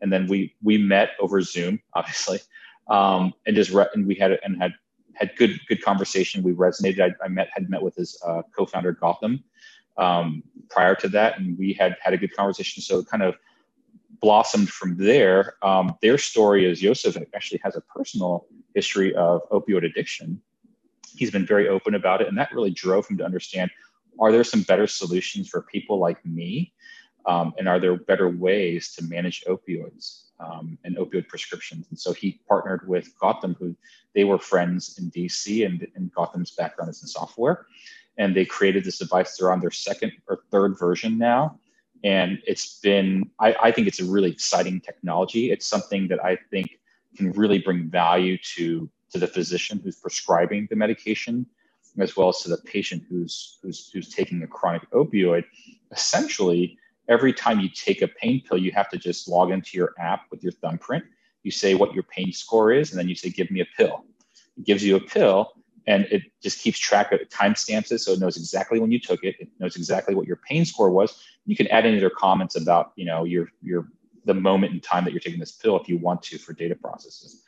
And 0.00 0.10
then 0.12 0.26
we 0.26 0.54
we 0.62 0.78
met 0.78 1.10
over 1.20 1.42
Zoom, 1.42 1.80
obviously, 1.94 2.38
um, 2.90 3.32
and 3.46 3.56
just 3.56 3.70
re- 3.70 3.86
and 3.94 4.06
we 4.06 4.14
had 4.14 4.38
and 4.42 4.60
had 4.60 4.74
had 5.14 5.30
good 5.36 5.58
good 5.68 5.82
conversation. 5.82 6.42
We 6.42 6.52
resonated. 6.52 7.00
I, 7.00 7.24
I 7.24 7.28
met 7.28 7.48
had 7.52 7.70
met 7.70 7.80
with 7.80 7.94
his 7.94 8.20
uh, 8.26 8.42
co-founder 8.54 8.94
Gautam 8.94 9.42
um, 9.96 10.42
prior 10.68 10.94
to 10.96 11.08
that, 11.08 11.38
and 11.38 11.56
we 11.56 11.72
had 11.72 11.96
had 12.02 12.12
a 12.12 12.18
good 12.18 12.34
conversation. 12.36 12.82
So 12.82 12.98
it 12.98 13.06
kind 13.06 13.22
of 13.22 13.36
blossomed 14.20 14.68
from 14.68 14.96
there. 14.96 15.54
Um, 15.62 15.96
their 16.02 16.18
story 16.18 16.66
is 16.66 16.82
Yosef 16.82 17.16
actually 17.34 17.60
has 17.64 17.76
a 17.76 17.80
personal 17.80 18.46
history 18.74 19.14
of 19.14 19.48
opioid 19.50 19.84
addiction. 19.84 20.42
He's 21.14 21.30
been 21.30 21.46
very 21.46 21.68
open 21.68 21.94
about 21.94 22.20
it, 22.20 22.28
and 22.28 22.36
that 22.38 22.52
really 22.52 22.70
drove 22.70 23.06
him 23.08 23.16
to 23.18 23.24
understand 23.24 23.70
are 24.18 24.32
there 24.32 24.44
some 24.44 24.62
better 24.62 24.86
solutions 24.86 25.48
for 25.48 25.62
people 25.62 25.98
like 25.98 26.24
me? 26.26 26.74
Um, 27.26 27.54
and 27.58 27.68
are 27.68 27.78
there 27.78 27.96
better 27.96 28.28
ways 28.28 28.92
to 28.94 29.04
manage 29.04 29.44
opioids 29.46 30.29
um, 30.40 30.78
and 30.84 30.96
opioid 30.96 31.28
prescriptions? 31.28 31.86
And 31.90 31.98
so 31.98 32.12
he 32.12 32.40
partnered 32.48 32.88
with 32.88 33.16
Gautam, 33.18 33.56
who 33.58 33.76
they 34.14 34.24
were 34.24 34.38
friends 34.38 34.98
in 34.98 35.10
DC, 35.10 35.64
and, 35.66 35.86
and 35.94 36.12
Gautam's 36.14 36.52
background 36.52 36.90
is 36.90 37.02
in 37.02 37.08
software. 37.08 37.66
And 38.18 38.34
they 38.34 38.44
created 38.44 38.84
this 38.84 38.98
device. 38.98 39.36
They're 39.36 39.52
on 39.52 39.60
their 39.60 39.70
second 39.70 40.12
or 40.28 40.40
third 40.50 40.78
version 40.78 41.18
now 41.18 41.58
and 42.02 42.38
it's 42.46 42.80
been 42.80 43.28
I, 43.38 43.54
I, 43.62 43.72
think 43.72 43.86
it's 43.86 44.00
a 44.00 44.04
really 44.04 44.30
exciting 44.30 44.80
technology 44.80 45.50
it's 45.50 45.66
something 45.66 46.08
that 46.08 46.24
i 46.24 46.36
think 46.50 46.78
can 47.16 47.32
really 47.32 47.58
bring 47.58 47.90
value 47.90 48.38
to 48.54 48.88
to 49.10 49.18
the 49.18 49.26
physician 49.26 49.80
who's 49.82 49.96
prescribing 49.96 50.66
the 50.70 50.76
medication 50.76 51.46
as 51.98 52.16
well 52.16 52.28
as 52.28 52.40
to 52.42 52.48
the 52.48 52.58
patient 52.58 53.02
who's 53.08 53.58
who's 53.62 53.90
who's 53.92 54.08
taking 54.08 54.42
a 54.42 54.46
chronic 54.46 54.88
opioid 54.92 55.44
essentially 55.92 56.78
every 57.10 57.32
time 57.32 57.60
you 57.60 57.68
take 57.68 58.00
a 58.00 58.08
pain 58.08 58.42
pill 58.48 58.56
you 58.56 58.70
have 58.72 58.88
to 58.88 58.96
just 58.96 59.28
log 59.28 59.50
into 59.50 59.76
your 59.76 59.92
app 59.98 60.22
with 60.30 60.42
your 60.42 60.52
thumbprint. 60.52 61.04
You 61.42 61.50
say 61.50 61.74
what 61.74 61.92
your 61.92 62.04
pain 62.04 62.32
score 62.32 62.72
is 62.72 62.90
and 62.90 62.98
then 62.98 63.08
you 63.08 63.14
say 63.14 63.28
give 63.28 63.50
me 63.50 63.60
a 63.60 63.66
pill. 63.76 64.04
It 64.56 64.64
gives 64.64 64.84
you 64.84 64.96
a 64.96 65.00
pill 65.00 65.52
and 65.86 66.04
it 66.10 66.22
just 66.42 66.60
keeps 66.60 66.78
track 66.78 67.10
of 67.12 67.18
the 67.18 67.26
timestamps 67.26 67.90
it 67.90 67.98
so 67.98 68.12
it 68.12 68.20
knows 68.20 68.36
exactly 68.36 68.78
when 68.78 68.92
you 68.92 69.00
took 69.00 69.24
it. 69.24 69.34
It 69.40 69.48
knows 69.58 69.76
exactly 69.76 70.14
what 70.14 70.26
your 70.26 70.36
pain 70.36 70.64
score 70.64 70.90
was. 70.90 71.22
You 71.46 71.56
can 71.56 71.66
add 71.66 71.84
any 71.84 71.98
other 71.98 72.10
comments 72.10 72.56
about 72.56 72.92
you 72.96 73.04
know 73.04 73.24
your 73.24 73.48
your 73.60 73.88
the 74.24 74.34
moment 74.34 74.72
in 74.72 74.80
time 74.80 75.04
that 75.04 75.12
you're 75.12 75.20
taking 75.20 75.40
this 75.40 75.52
pill 75.52 75.78
if 75.80 75.88
you 75.88 75.98
want 75.98 76.22
to 76.22 76.38
for 76.38 76.52
data 76.52 76.76
processes. 76.76 77.42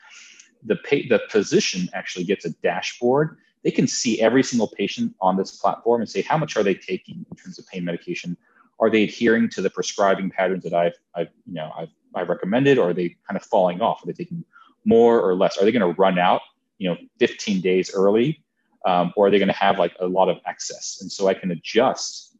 The 0.65 0.77
pay, 0.77 1.07
the 1.07 1.21
physician 1.29 1.89
actually 1.93 2.25
gets 2.25 2.45
a 2.45 2.51
dashboard. 2.63 3.37
They 3.63 3.71
can 3.71 3.87
see 3.87 4.21
every 4.21 4.43
single 4.43 4.69
patient 4.69 5.15
on 5.21 5.37
this 5.37 5.53
platform 5.53 6.01
and 6.01 6.11
say 6.11 6.23
how 6.23 6.39
much 6.39 6.57
are 6.57 6.65
they 6.65 6.75
taking 6.75 7.25
in 7.31 7.37
terms 7.37 7.59
of 7.59 7.67
pain 7.69 7.85
medication 7.85 8.37
are 8.83 8.91
they 8.91 9.05
adhering 9.05 9.49
to 9.49 9.62
the 9.62 9.70
prescribing 9.70 10.28
patterns 10.28 10.64
that 10.64 10.74
i've, 10.74 10.99
I've 11.14 11.30
you 11.47 11.55
know 11.55 11.72
I've, 11.78 11.89
I've 12.14 12.28
recommended 12.28 12.76
or 12.76 12.91
are 12.91 12.95
they 12.95 13.16
kind 13.26 13.37
of 13.37 13.45
falling 13.45 13.80
off? 13.80 14.03
Are 14.03 14.07
they 14.07 14.12
taking 14.12 14.45
more 14.85 15.20
or 15.20 15.35
less? 15.35 15.57
Are 15.57 15.64
they 15.64 15.72
going 15.72 15.95
to 15.95 15.99
run 15.99 16.18
out 16.18 16.43
you 16.78 16.91
know 16.91 16.97
15 17.18 17.61
days 17.61 17.91
early 17.95 18.43
um, 18.85 19.12
or 19.16 19.26
are 19.26 19.30
they 19.30 19.39
going 19.39 19.49
to 19.49 19.55
have 19.55 19.78
like 19.78 19.95
a 20.01 20.07
lot 20.07 20.28
of 20.28 20.39
excess? 20.47 20.99
And 21.01 21.11
so 21.11 21.28
i 21.28 21.35
can 21.35 21.51
adjust 21.51 22.37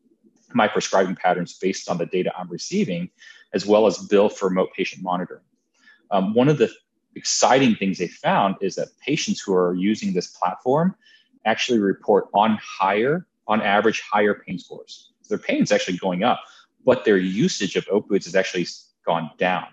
my 0.55 0.69
prescribing 0.69 1.17
patterns 1.17 1.57
based 1.59 1.89
on 1.89 1.97
the 1.97 2.05
data 2.05 2.31
i'm 2.37 2.49
receiving 2.49 3.09
as 3.55 3.65
well 3.65 3.87
as 3.87 3.99
bill 3.99 4.29
for 4.29 4.49
remote 4.49 4.71
patient 4.77 5.03
monitoring. 5.03 5.45
Um, 6.11 6.35
one 6.35 6.49
of 6.49 6.59
the 6.59 6.71
exciting 7.15 7.75
things 7.77 7.99
they 7.99 8.09
found 8.09 8.57
is 8.61 8.75
that 8.75 8.89
patients 9.01 9.41
who 9.41 9.55
are 9.55 9.75
using 9.75 10.13
this 10.13 10.29
platform 10.29 10.95
actually 11.45 11.79
report 11.79 12.29
on 12.35 12.59
higher 12.63 13.27
on 13.47 13.61
average 13.61 14.01
higher 14.01 14.35
pain 14.35 14.59
scores 14.59 15.12
their 15.33 15.39
pain 15.39 15.63
is 15.63 15.73
actually 15.73 15.97
going 15.97 16.23
up 16.23 16.41
but 16.85 17.05
their 17.05 17.17
usage 17.17 17.77
of 17.77 17.85
opioids 17.87 18.25
has 18.25 18.35
actually 18.35 18.67
gone 19.05 19.31
down 19.39 19.67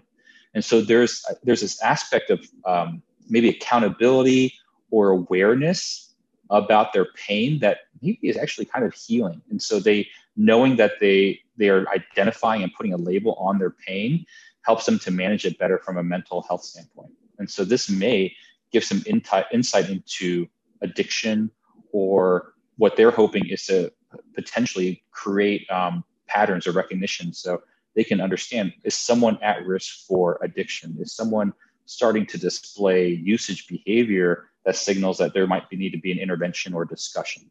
and 0.54 0.66
so 0.66 0.82
there's 0.82 1.26
there's 1.44 1.62
this 1.62 1.82
aspect 1.82 2.30
of 2.30 2.46
um, 2.66 3.02
maybe 3.30 3.50
accountability 3.50 4.54
or 4.92 5.10
awareness 5.10 6.16
about 6.50 6.94
their 6.94 7.06
pain 7.14 7.60
that 7.60 7.80
maybe 8.02 8.20
is 8.24 8.38
actually 8.38 8.66
kind 8.66 8.84
of 8.84 8.94
healing. 8.94 9.42
And 9.50 9.62
so 9.62 9.80
they 9.80 10.08
knowing 10.36 10.78
that 10.78 10.94
they 11.00 11.40
they 11.58 11.70
are 11.70 11.86
identifying 11.90 12.64
and 12.64 12.74
putting 12.74 12.94
a 12.94 12.98
label 12.98 13.34
on 13.36 13.60
their 13.60 13.70
pain 13.70 14.26
helps 14.64 14.86
them 14.86 15.00
to 15.00 15.12
manage 15.12 15.46
it 15.46 15.58
better 15.58 15.78
from 15.78 15.98
a 15.98 16.04
mental 16.04 16.42
health 16.44 16.64
standpoint. 16.64 17.12
And 17.38 17.50
so 17.50 17.64
this 17.64 17.90
may 17.90 18.34
give 18.72 18.84
some 18.84 19.04
insight 19.06 19.90
into 19.90 20.48
addiction 20.82 21.52
or 21.92 22.54
what 22.78 22.96
they're 22.96 23.12
hoping 23.12 23.48
is 23.48 23.66
to 23.66 23.92
potentially 24.34 25.04
create 25.12 25.70
um, 25.70 26.04
patterns 26.28 26.68
or 26.68 26.72
recognition 26.72 27.34
so 27.34 27.62
they 27.96 28.04
can 28.04 28.22
understand 28.22 28.74
is 28.84 28.96
someone 28.96 29.38
at 29.42 29.66
risk 29.66 30.06
for 30.08 30.40
addiction 30.44 30.96
is 31.00 31.14
someone 31.14 31.54
starting 31.86 32.26
to 32.28 32.38
display 32.38 33.10
usage 33.10 33.68
behavior 33.68 34.50
that 34.64 34.76
signals 34.76 35.18
that 35.18 35.34
there 35.34 35.48
might 35.48 35.68
be, 35.70 35.76
need 35.76 35.92
to 35.92 35.98
be 35.98 36.12
an 36.12 36.20
intervention 36.20 36.74
or 36.74 36.86
discussion. 36.86 37.50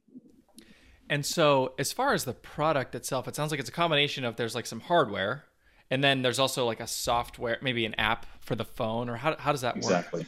And 1.11 1.25
so, 1.25 1.75
as 1.79 1.93
far 1.93 2.13
as 2.13 2.25
the 2.25 2.35
product 2.35 2.95
itself, 2.95 3.27
it 3.27 3.35
sounds 3.35 3.51
like 3.51 3.59
it's 3.59 3.69
a 3.69 3.73
combination 3.73 4.25
of 4.25 4.37
there's 4.37 4.55
like 4.55 4.67
some 4.67 4.81
hardware, 4.81 5.45
and 5.91 6.05
then 6.05 6.23
there's 6.23 6.39
also 6.39 6.67
like 6.67 6.81
a 6.81 6.87
software, 6.87 7.59
maybe 7.63 7.87
an 7.87 7.95
app 7.95 8.27
for 8.41 8.55
the 8.55 8.65
phone, 8.65 9.09
or 9.09 9.17
how, 9.17 9.35
how 9.39 9.51
does 9.51 9.63
that 9.63 9.77
work? 9.77 9.85
Exactly. 9.85 10.27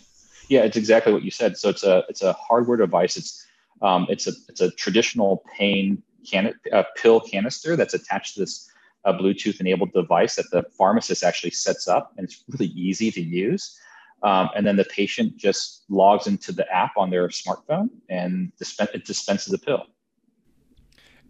Yeah, 0.49 0.63
it's 0.63 0.77
exactly 0.77 1.13
what 1.13 1.23
you 1.23 1.31
said. 1.31 1.57
So 1.59 1.69
it's 1.69 1.85
a 1.85 2.05
it's 2.09 2.23
a 2.23 2.33
hardware 2.33 2.79
device. 2.79 3.17
It's 3.17 3.47
um, 3.83 4.07
it's 4.09 4.27
a 4.27 4.33
it's 4.49 4.61
a 4.61 4.71
traditional 4.71 5.45
pain 5.57 6.03
can 6.29 6.55
uh, 6.73 6.85
pill 6.97 7.21
canister 7.21 7.77
that's 7.77 7.95
attached 7.95 8.35
to 8.35 8.41
this 8.41 8.71
uh, 9.05 9.13
Bluetooth 9.13 9.61
enabled 9.61 9.93
device 9.93 10.37
that 10.37 10.51
the 10.51 10.63
pharmacist 10.77 11.25
actually 11.25 11.51
sets 11.51 11.89
up, 11.89 12.13
and 12.17 12.25
it's 12.25 12.45
really 12.49 12.73
easy 12.73 13.11
to 13.11 13.21
use. 13.21 13.79
Um, 14.23 14.51
and 14.55 14.67
then 14.67 14.77
the 14.77 14.85
patient 14.85 15.37
just 15.37 15.85
logs 15.89 16.27
into 16.27 16.53
the 16.53 16.71
app 16.71 16.93
on 16.97 17.11
their 17.11 17.29
smartphone 17.29 17.89
and 18.11 18.53
it 18.61 19.05
dispenses 19.07 19.53
a 19.53 19.59
pill. 19.59 19.87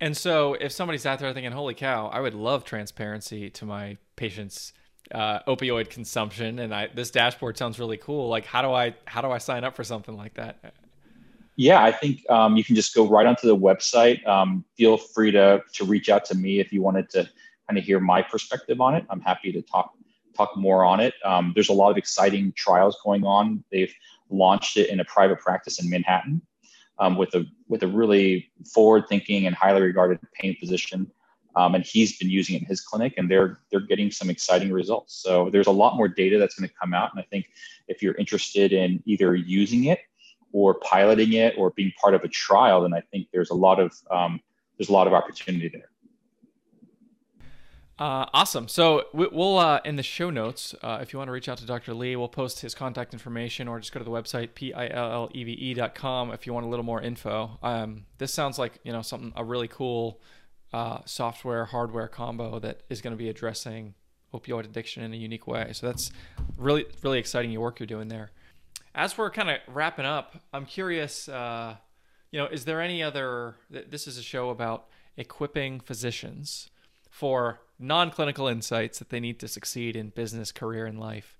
And 0.00 0.16
so, 0.16 0.54
if 0.54 0.72
somebody's 0.72 1.04
out 1.04 1.18
there 1.18 1.32
thinking, 1.32 1.52
"Holy 1.52 1.74
cow, 1.74 2.08
I 2.08 2.20
would 2.20 2.34
love 2.34 2.64
transparency 2.64 3.50
to 3.50 3.66
my 3.66 3.98
patients' 4.16 4.72
uh, 5.12 5.40
opioid 5.46 5.90
consumption," 5.90 6.58
and 6.58 6.74
I, 6.74 6.88
this 6.88 7.10
dashboard 7.10 7.58
sounds 7.58 7.78
really 7.78 7.98
cool. 7.98 8.28
Like, 8.28 8.46
how 8.46 8.62
do 8.62 8.72
I 8.72 8.94
how 9.04 9.20
do 9.20 9.30
I 9.30 9.36
sign 9.36 9.62
up 9.62 9.76
for 9.76 9.84
something 9.84 10.16
like 10.16 10.34
that? 10.34 10.74
Yeah, 11.60 11.84
I 11.84 11.92
think 11.92 12.24
um, 12.30 12.56
you 12.56 12.64
can 12.64 12.74
just 12.74 12.94
go 12.94 13.06
right 13.06 13.26
onto 13.26 13.46
the 13.46 13.54
website. 13.54 14.26
Um, 14.26 14.64
feel 14.78 14.96
free 14.96 15.30
to 15.32 15.62
to 15.74 15.84
reach 15.84 16.08
out 16.08 16.24
to 16.26 16.34
me 16.34 16.58
if 16.58 16.72
you 16.72 16.80
wanted 16.80 17.10
to 17.10 17.28
kind 17.68 17.78
of 17.78 17.84
hear 17.84 18.00
my 18.00 18.22
perspective 18.22 18.80
on 18.80 18.94
it. 18.94 19.04
I'm 19.10 19.20
happy 19.20 19.52
to 19.52 19.60
talk 19.60 19.92
talk 20.34 20.56
more 20.56 20.86
on 20.86 21.00
it. 21.00 21.12
Um, 21.22 21.52
there's 21.54 21.68
a 21.68 21.74
lot 21.74 21.90
of 21.90 21.98
exciting 21.98 22.54
trials 22.56 22.96
going 23.04 23.24
on. 23.26 23.62
They've 23.70 23.92
launched 24.30 24.78
it 24.78 24.88
in 24.88 25.00
a 25.00 25.04
private 25.04 25.38
practice 25.40 25.82
in 25.82 25.90
Manhattan 25.90 26.40
um, 26.98 27.18
with 27.18 27.34
a 27.34 27.44
with 27.68 27.82
a 27.82 27.88
really 27.88 28.50
forward-thinking 28.72 29.46
and 29.46 29.54
highly 29.54 29.82
regarded 29.82 30.18
pain 30.32 30.56
physician. 30.58 31.12
Um, 31.56 31.74
and 31.74 31.84
he's 31.84 32.16
been 32.16 32.30
using 32.30 32.56
it 32.56 32.62
in 32.62 32.68
his 32.68 32.80
clinic, 32.80 33.12
and 33.18 33.30
they're 33.30 33.58
they're 33.70 33.80
getting 33.80 34.10
some 34.10 34.30
exciting 34.30 34.72
results. 34.72 35.20
So 35.22 35.50
there's 35.50 35.66
a 35.66 35.72
lot 35.82 35.98
more 35.98 36.08
data 36.08 36.38
that's 36.38 36.54
going 36.54 36.70
to 36.70 36.74
come 36.80 36.94
out, 36.94 37.10
and 37.12 37.20
I 37.20 37.26
think 37.30 37.50
if 37.86 38.02
you're 38.02 38.14
interested 38.14 38.72
in 38.72 39.02
either 39.04 39.34
using 39.34 39.84
it 39.84 39.98
or 40.52 40.74
piloting 40.80 41.34
it 41.34 41.54
or 41.56 41.70
being 41.70 41.92
part 42.00 42.14
of 42.14 42.22
a 42.22 42.28
trial, 42.28 42.82
then 42.82 42.94
I 42.94 43.00
think 43.12 43.28
there's 43.32 43.50
a 43.50 43.54
lot 43.54 43.78
of 43.80 43.92
um, 44.10 44.40
there's 44.78 44.88
a 44.88 44.92
lot 44.92 45.06
of 45.06 45.12
opportunity 45.12 45.68
there. 45.68 45.90
Uh, 48.00 48.24
awesome. 48.32 48.66
So 48.66 49.04
we'll 49.12 49.58
uh, 49.58 49.80
in 49.84 49.96
the 49.96 50.02
show 50.02 50.30
notes, 50.30 50.74
uh, 50.82 51.00
if 51.02 51.12
you 51.12 51.18
want 51.18 51.28
to 51.28 51.32
reach 51.32 51.50
out 51.50 51.58
to 51.58 51.66
Dr. 51.66 51.92
Lee, 51.92 52.16
we'll 52.16 52.28
post 52.28 52.60
his 52.60 52.74
contact 52.74 53.12
information, 53.12 53.68
or 53.68 53.78
just 53.78 53.92
go 53.92 54.00
to 54.00 54.04
the 54.04 54.10
website 54.10 54.54
pilleve.com 54.54 56.32
if 56.32 56.46
you 56.46 56.54
want 56.54 56.64
a 56.64 56.68
little 56.70 56.84
more 56.84 57.02
info. 57.02 57.58
Um, 57.62 58.06
this 58.16 58.32
sounds 58.32 58.58
like 58.58 58.78
you 58.84 58.92
know 58.92 59.02
something 59.02 59.34
a 59.36 59.44
really 59.44 59.68
cool 59.68 60.18
uh, 60.72 61.00
software 61.04 61.66
hardware 61.66 62.08
combo 62.08 62.58
that 62.60 62.80
is 62.88 63.02
going 63.02 63.12
to 63.12 63.18
be 63.18 63.28
addressing 63.28 63.92
opioid 64.32 64.64
addiction 64.64 65.02
in 65.02 65.12
a 65.12 65.16
unique 65.16 65.46
way. 65.46 65.70
So 65.74 65.86
that's 65.86 66.10
really 66.56 66.86
really 67.02 67.18
exciting 67.18 67.50
your 67.50 67.60
work 67.60 67.80
you're 67.80 67.86
doing 67.86 68.08
there. 68.08 68.30
As 69.00 69.16
we're 69.16 69.30
kind 69.30 69.48
of 69.48 69.60
wrapping 69.66 70.04
up, 70.04 70.36
I'm 70.52 70.66
curious. 70.66 71.26
Uh, 71.26 71.76
you 72.30 72.38
know, 72.38 72.44
is 72.44 72.66
there 72.66 72.82
any 72.82 73.02
other? 73.02 73.56
This 73.70 74.06
is 74.06 74.18
a 74.18 74.22
show 74.22 74.50
about 74.50 74.88
equipping 75.16 75.80
physicians 75.80 76.68
for 77.08 77.62
non 77.78 78.10
clinical 78.10 78.46
insights 78.46 78.98
that 78.98 79.08
they 79.08 79.18
need 79.18 79.40
to 79.40 79.48
succeed 79.48 79.96
in 79.96 80.10
business, 80.10 80.52
career, 80.52 80.84
and 80.84 81.00
life. 81.00 81.38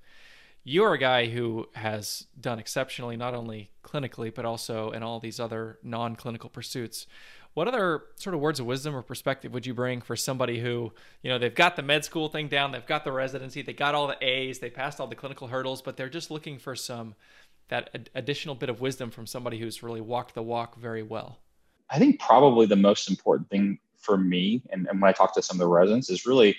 You're 0.64 0.94
a 0.94 0.98
guy 0.98 1.26
who 1.26 1.66
has 1.74 2.26
done 2.40 2.58
exceptionally, 2.58 3.18
not 3.18 3.34
only 3.34 3.72
clinically, 3.84 4.34
but 4.34 4.46
also 4.46 4.90
in 4.92 5.02
all 5.02 5.20
these 5.20 5.38
other 5.38 5.78
non 5.82 6.16
clinical 6.16 6.48
pursuits. 6.48 7.06
What 7.52 7.66
other 7.66 8.04
sort 8.14 8.34
of 8.34 8.40
words 8.40 8.60
of 8.60 8.66
wisdom 8.66 8.94
or 8.94 9.02
perspective 9.02 9.52
would 9.52 9.66
you 9.66 9.74
bring 9.74 10.00
for 10.00 10.14
somebody 10.14 10.60
who, 10.60 10.92
you 11.22 11.30
know, 11.30 11.38
they've 11.38 11.54
got 11.54 11.74
the 11.74 11.82
med 11.82 12.04
school 12.04 12.28
thing 12.28 12.46
down, 12.46 12.70
they've 12.70 12.86
got 12.86 13.02
the 13.02 13.10
residency, 13.10 13.60
they 13.60 13.72
got 13.72 13.94
all 13.94 14.06
the 14.06 14.16
A's, 14.24 14.60
they 14.60 14.70
passed 14.70 15.00
all 15.00 15.08
the 15.08 15.16
clinical 15.16 15.48
hurdles, 15.48 15.82
but 15.82 15.96
they're 15.96 16.08
just 16.08 16.30
looking 16.30 16.60
for 16.60 16.76
some 16.76 17.16
that 17.70 18.08
additional 18.14 18.54
bit 18.54 18.68
of 18.68 18.80
wisdom 18.80 19.10
from 19.10 19.26
somebody 19.26 19.58
who's 19.58 19.82
really 19.82 20.00
walked 20.00 20.34
the 20.34 20.42
walk 20.42 20.76
very 20.76 21.02
well? 21.02 21.38
I 21.88 21.98
think 21.98 22.20
probably 22.20 22.66
the 22.66 22.76
most 22.76 23.10
important 23.10 23.48
thing 23.50 23.78
for 23.96 24.16
me, 24.16 24.62
and, 24.70 24.86
and 24.88 25.00
when 25.00 25.08
I 25.08 25.12
talk 25.12 25.34
to 25.34 25.42
some 25.42 25.56
of 25.56 25.60
the 25.60 25.68
residents, 25.68 26.10
is 26.10 26.26
really 26.26 26.56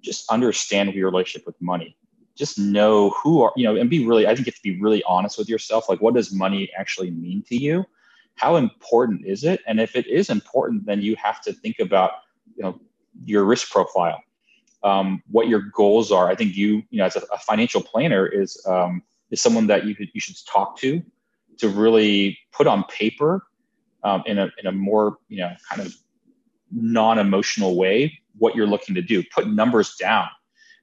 just 0.00 0.30
understand 0.30 0.92
your 0.94 1.10
relationship 1.10 1.46
with 1.46 1.60
money. 1.60 1.96
Just 2.36 2.58
know 2.58 3.10
who 3.10 3.42
are, 3.42 3.52
you 3.56 3.64
know, 3.64 3.76
and 3.76 3.90
be 3.90 4.06
really, 4.06 4.26
I 4.26 4.34
think 4.34 4.46
you 4.46 4.52
have 4.52 4.56
to 4.56 4.62
be 4.62 4.80
really 4.80 5.02
honest 5.04 5.38
with 5.38 5.48
yourself. 5.48 5.88
Like, 5.88 6.00
what 6.00 6.14
does 6.14 6.32
money 6.32 6.70
actually 6.78 7.10
mean 7.10 7.42
to 7.48 7.56
you? 7.56 7.84
How 8.36 8.56
important 8.56 9.26
is 9.26 9.42
it? 9.42 9.60
And 9.66 9.80
if 9.80 9.96
it 9.96 10.06
is 10.06 10.30
important, 10.30 10.86
then 10.86 11.02
you 11.02 11.16
have 11.16 11.40
to 11.42 11.52
think 11.52 11.80
about, 11.80 12.12
you 12.54 12.62
know, 12.62 12.80
your 13.24 13.44
risk 13.44 13.70
profile, 13.70 14.22
um, 14.84 15.20
what 15.30 15.48
your 15.48 15.62
goals 15.74 16.12
are. 16.12 16.30
I 16.30 16.36
think 16.36 16.56
you, 16.56 16.82
you 16.90 16.98
know, 16.98 17.06
as 17.06 17.16
a, 17.16 17.22
a 17.32 17.38
financial 17.38 17.82
planner 17.82 18.26
is, 18.26 18.64
um, 18.66 19.02
is 19.30 19.40
someone 19.40 19.66
that 19.66 19.84
you, 19.84 19.94
you 20.12 20.20
should 20.20 20.36
talk 20.46 20.78
to 20.78 21.02
to 21.58 21.68
really 21.68 22.38
put 22.52 22.66
on 22.66 22.84
paper 22.84 23.44
um, 24.04 24.22
in, 24.26 24.38
a, 24.38 24.50
in 24.58 24.66
a 24.66 24.72
more, 24.72 25.18
you 25.28 25.38
know, 25.38 25.52
kind 25.68 25.82
of 25.82 25.94
non-emotional 26.70 27.76
way 27.76 28.18
what 28.38 28.54
you're 28.54 28.66
looking 28.66 28.94
to 28.94 29.02
do. 29.02 29.22
Put 29.34 29.48
numbers 29.48 29.94
down 29.96 30.28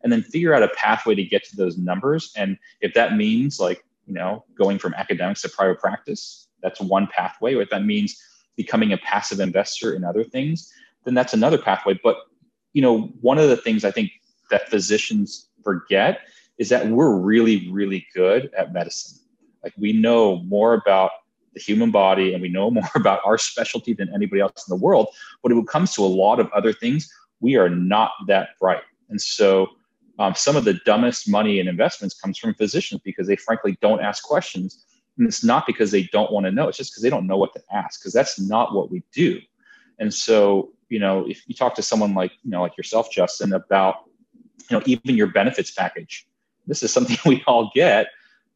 and 0.04 0.12
then 0.12 0.22
figure 0.22 0.54
out 0.54 0.64
a 0.64 0.70
pathway 0.70 1.16
to 1.16 1.24
get 1.24 1.44
to 1.46 1.56
those 1.56 1.78
numbers. 1.78 2.32
And 2.36 2.58
if 2.82 2.94
that 2.94 3.16
means 3.16 3.60
like 3.60 3.84
you 4.06 4.14
know 4.14 4.46
going 4.56 4.78
from 4.78 4.94
academics 4.94 5.42
to 5.42 5.50
private 5.50 5.80
practice 5.80 6.48
that's 6.62 6.80
one 6.80 7.08
pathway. 7.08 7.56
Or 7.56 7.62
if 7.62 7.70
that 7.70 7.86
means 7.86 8.16
becoming 8.56 8.94
a 8.94 8.98
passive 8.98 9.40
investor 9.40 9.94
in 9.94 10.04
other 10.04 10.24
things 10.24 10.72
then 11.06 11.14
that's 11.14 11.34
another 11.34 11.58
pathway. 11.58 12.00
But 12.04 12.18
you 12.74 12.82
know 12.82 13.14
one 13.22 13.40
of 13.40 13.50
the 13.50 13.58
things 13.58 13.84
i 13.86 13.92
think 13.92 14.12
that 14.52 14.70
physicians 14.70 15.50
forget 15.64 16.22
is 16.58 16.70
that 16.70 16.88
we're 16.88 17.16
really 17.16 17.70
really 17.72 18.06
good 18.14 18.50
at 18.58 18.74
medicine 18.74 19.20
like 19.66 19.74
we 19.78 19.92
know 19.92 20.38
more 20.44 20.74
about 20.74 21.12
the 21.56 21.60
human 21.60 21.90
body 21.90 22.34
and 22.34 22.42
we 22.42 22.48
know 22.48 22.70
more 22.80 22.90
about 22.96 23.20
our 23.26 23.38
specialty 23.38 23.94
than 23.94 24.14
anybody 24.14 24.40
else 24.40 24.68
in 24.68 24.78
the 24.78 24.82
world. 24.82 25.08
But 25.42 25.52
when 25.52 25.64
it 25.64 25.68
comes 25.68 25.94
to 25.96 26.02
a 26.02 26.08
lot 26.08 26.40
of 26.40 26.50
other 26.52 26.72
things, 26.72 27.12
we 27.42 27.56
are 27.56 27.70
not 27.70 28.12
that 28.28 28.50
bright. 28.62 28.84
And 29.10 29.20
so 29.20 29.68
um, 30.20 30.36
some 30.36 30.56
of 30.56 30.64
the 30.64 30.76
dumbest 30.86 31.28
money 31.28 31.60
and 31.60 31.68
investments 31.68 32.20
comes 32.20 32.38
from 32.38 32.54
physicians 32.54 33.02
because 33.04 33.28
they 33.28 33.36
frankly 33.36 33.78
don't 33.82 34.02
ask 34.02 34.24
questions. 34.24 34.86
And 35.18 35.28
it's 35.28 35.44
not 35.44 35.66
because 35.66 35.92
they 35.92 36.04
don't 36.14 36.32
want 36.32 36.46
to 36.46 36.52
know, 36.52 36.68
it's 36.68 36.78
just 36.78 36.92
because 36.92 37.04
they 37.04 37.10
don't 37.10 37.28
know 37.28 37.38
what 37.38 37.54
to 37.54 37.62
ask, 37.72 38.02
because 38.02 38.14
that's 38.14 38.40
not 38.40 38.74
what 38.74 38.92
we 38.92 39.04
do. 39.14 39.40
And 40.00 40.14
so, 40.14 40.72
you 40.90 41.00
know, 41.00 41.26
if 41.28 41.42
you 41.48 41.56
talk 41.56 41.74
to 41.76 41.82
someone 41.82 42.14
like, 42.14 42.32
you 42.44 42.52
know, 42.52 42.62
like 42.62 42.78
yourself, 42.78 43.10
Justin, 43.12 43.54
about, 43.54 43.96
you 44.70 44.78
know, 44.78 44.84
even 44.86 45.16
your 45.16 45.28
benefits 45.28 45.72
package, 45.72 46.28
this 46.68 46.84
is 46.84 46.92
something 46.92 47.18
we 47.26 47.44
all 47.48 47.72
get 47.74 48.08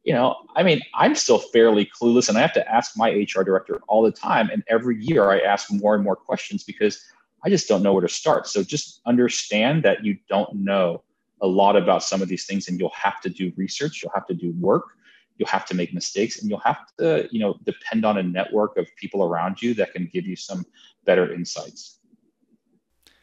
you 0.04 0.14
know, 0.14 0.36
I 0.56 0.62
mean, 0.62 0.80
I'm 0.94 1.14
still 1.14 1.38
fairly 1.38 1.84
clueless 1.84 2.28
and 2.28 2.38
I 2.38 2.40
have 2.40 2.54
to 2.54 2.68
ask 2.68 2.96
my 2.96 3.10
HR 3.10 3.42
director 3.42 3.80
all 3.86 4.02
the 4.02 4.10
time. 4.10 4.48
And 4.50 4.62
every 4.68 5.02
year 5.02 5.30
I 5.30 5.40
ask 5.40 5.70
more 5.70 5.94
and 5.94 6.02
more 6.02 6.16
questions 6.16 6.64
because 6.64 7.04
I 7.44 7.50
just 7.50 7.68
don't 7.68 7.82
know 7.82 7.92
where 7.92 8.02
to 8.02 8.08
start. 8.08 8.46
So 8.46 8.62
just 8.62 9.00
understand 9.06 9.82
that 9.82 10.04
you 10.04 10.16
don't 10.28 10.54
know 10.54 11.02
a 11.42 11.46
lot 11.46 11.76
about 11.76 12.02
some 12.02 12.22
of 12.22 12.28
these 12.28 12.46
things 12.46 12.68
and 12.68 12.78
you'll 12.78 12.92
have 12.94 13.20
to 13.22 13.30
do 13.30 13.52
research, 13.56 14.02
you'll 14.02 14.12
have 14.14 14.26
to 14.26 14.34
do 14.34 14.52
work, 14.58 14.84
you'll 15.36 15.48
have 15.48 15.66
to 15.66 15.74
make 15.74 15.94
mistakes, 15.94 16.40
and 16.40 16.50
you'll 16.50 16.60
have 16.60 16.78
to, 16.98 17.28
you 17.30 17.40
know, 17.40 17.58
depend 17.64 18.04
on 18.04 18.18
a 18.18 18.22
network 18.22 18.76
of 18.76 18.94
people 18.96 19.22
around 19.22 19.62
you 19.62 19.72
that 19.74 19.92
can 19.92 20.08
give 20.12 20.26
you 20.26 20.36
some 20.36 20.64
better 21.06 21.32
insights. 21.32 21.99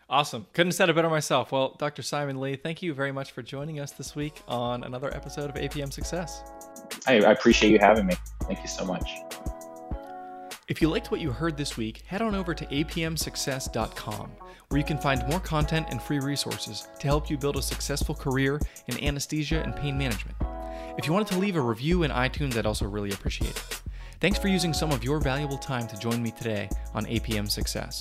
Awesome. 0.09 0.47
Couldn't 0.53 0.67
have 0.67 0.75
said 0.75 0.89
it 0.89 0.95
better 0.95 1.09
myself. 1.09 1.51
Well, 1.51 1.75
Dr. 1.77 2.01
Simon 2.01 2.39
Lee, 2.39 2.55
thank 2.55 2.81
you 2.81 2.93
very 2.93 3.11
much 3.11 3.31
for 3.31 3.41
joining 3.41 3.81
us 3.81 3.91
this 3.91 4.15
week 4.15 4.41
on 4.47 4.83
another 4.85 5.13
episode 5.13 5.49
of 5.49 5.55
APM 5.55 5.91
Success. 5.91 6.43
I, 7.05 7.15
I 7.15 7.31
appreciate 7.31 7.71
you 7.71 7.79
having 7.79 8.05
me. 8.05 8.15
Thank 8.43 8.61
you 8.61 8.69
so 8.69 8.85
much. 8.85 9.09
If 10.69 10.81
you 10.81 10.89
liked 10.89 11.11
what 11.11 11.19
you 11.19 11.31
heard 11.31 11.57
this 11.57 11.75
week, 11.75 12.03
head 12.07 12.21
on 12.21 12.35
over 12.35 12.53
to 12.53 12.65
apmsuccess.com, 12.65 14.31
where 14.69 14.77
you 14.77 14.85
can 14.85 14.97
find 14.97 15.27
more 15.27 15.39
content 15.41 15.87
and 15.91 16.01
free 16.01 16.19
resources 16.19 16.87
to 16.99 17.07
help 17.07 17.29
you 17.29 17.37
build 17.37 17.57
a 17.57 17.61
successful 17.61 18.15
career 18.15 18.61
in 18.87 19.03
anesthesia 19.03 19.61
and 19.61 19.75
pain 19.75 19.97
management. 19.97 20.37
If 20.97 21.05
you 21.05 21.13
wanted 21.13 21.27
to 21.29 21.39
leave 21.39 21.55
a 21.57 21.61
review 21.61 22.03
in 22.03 22.11
iTunes, 22.11 22.57
I'd 22.57 22.65
also 22.65 22.85
really 22.85 23.11
appreciate 23.11 23.51
it. 23.51 23.81
Thanks 24.19 24.39
for 24.39 24.47
using 24.47 24.73
some 24.73 24.91
of 24.91 25.03
your 25.03 25.19
valuable 25.19 25.57
time 25.57 25.87
to 25.87 25.97
join 25.99 26.23
me 26.23 26.31
today 26.31 26.69
on 26.93 27.05
APM 27.05 27.49
Success. 27.49 27.95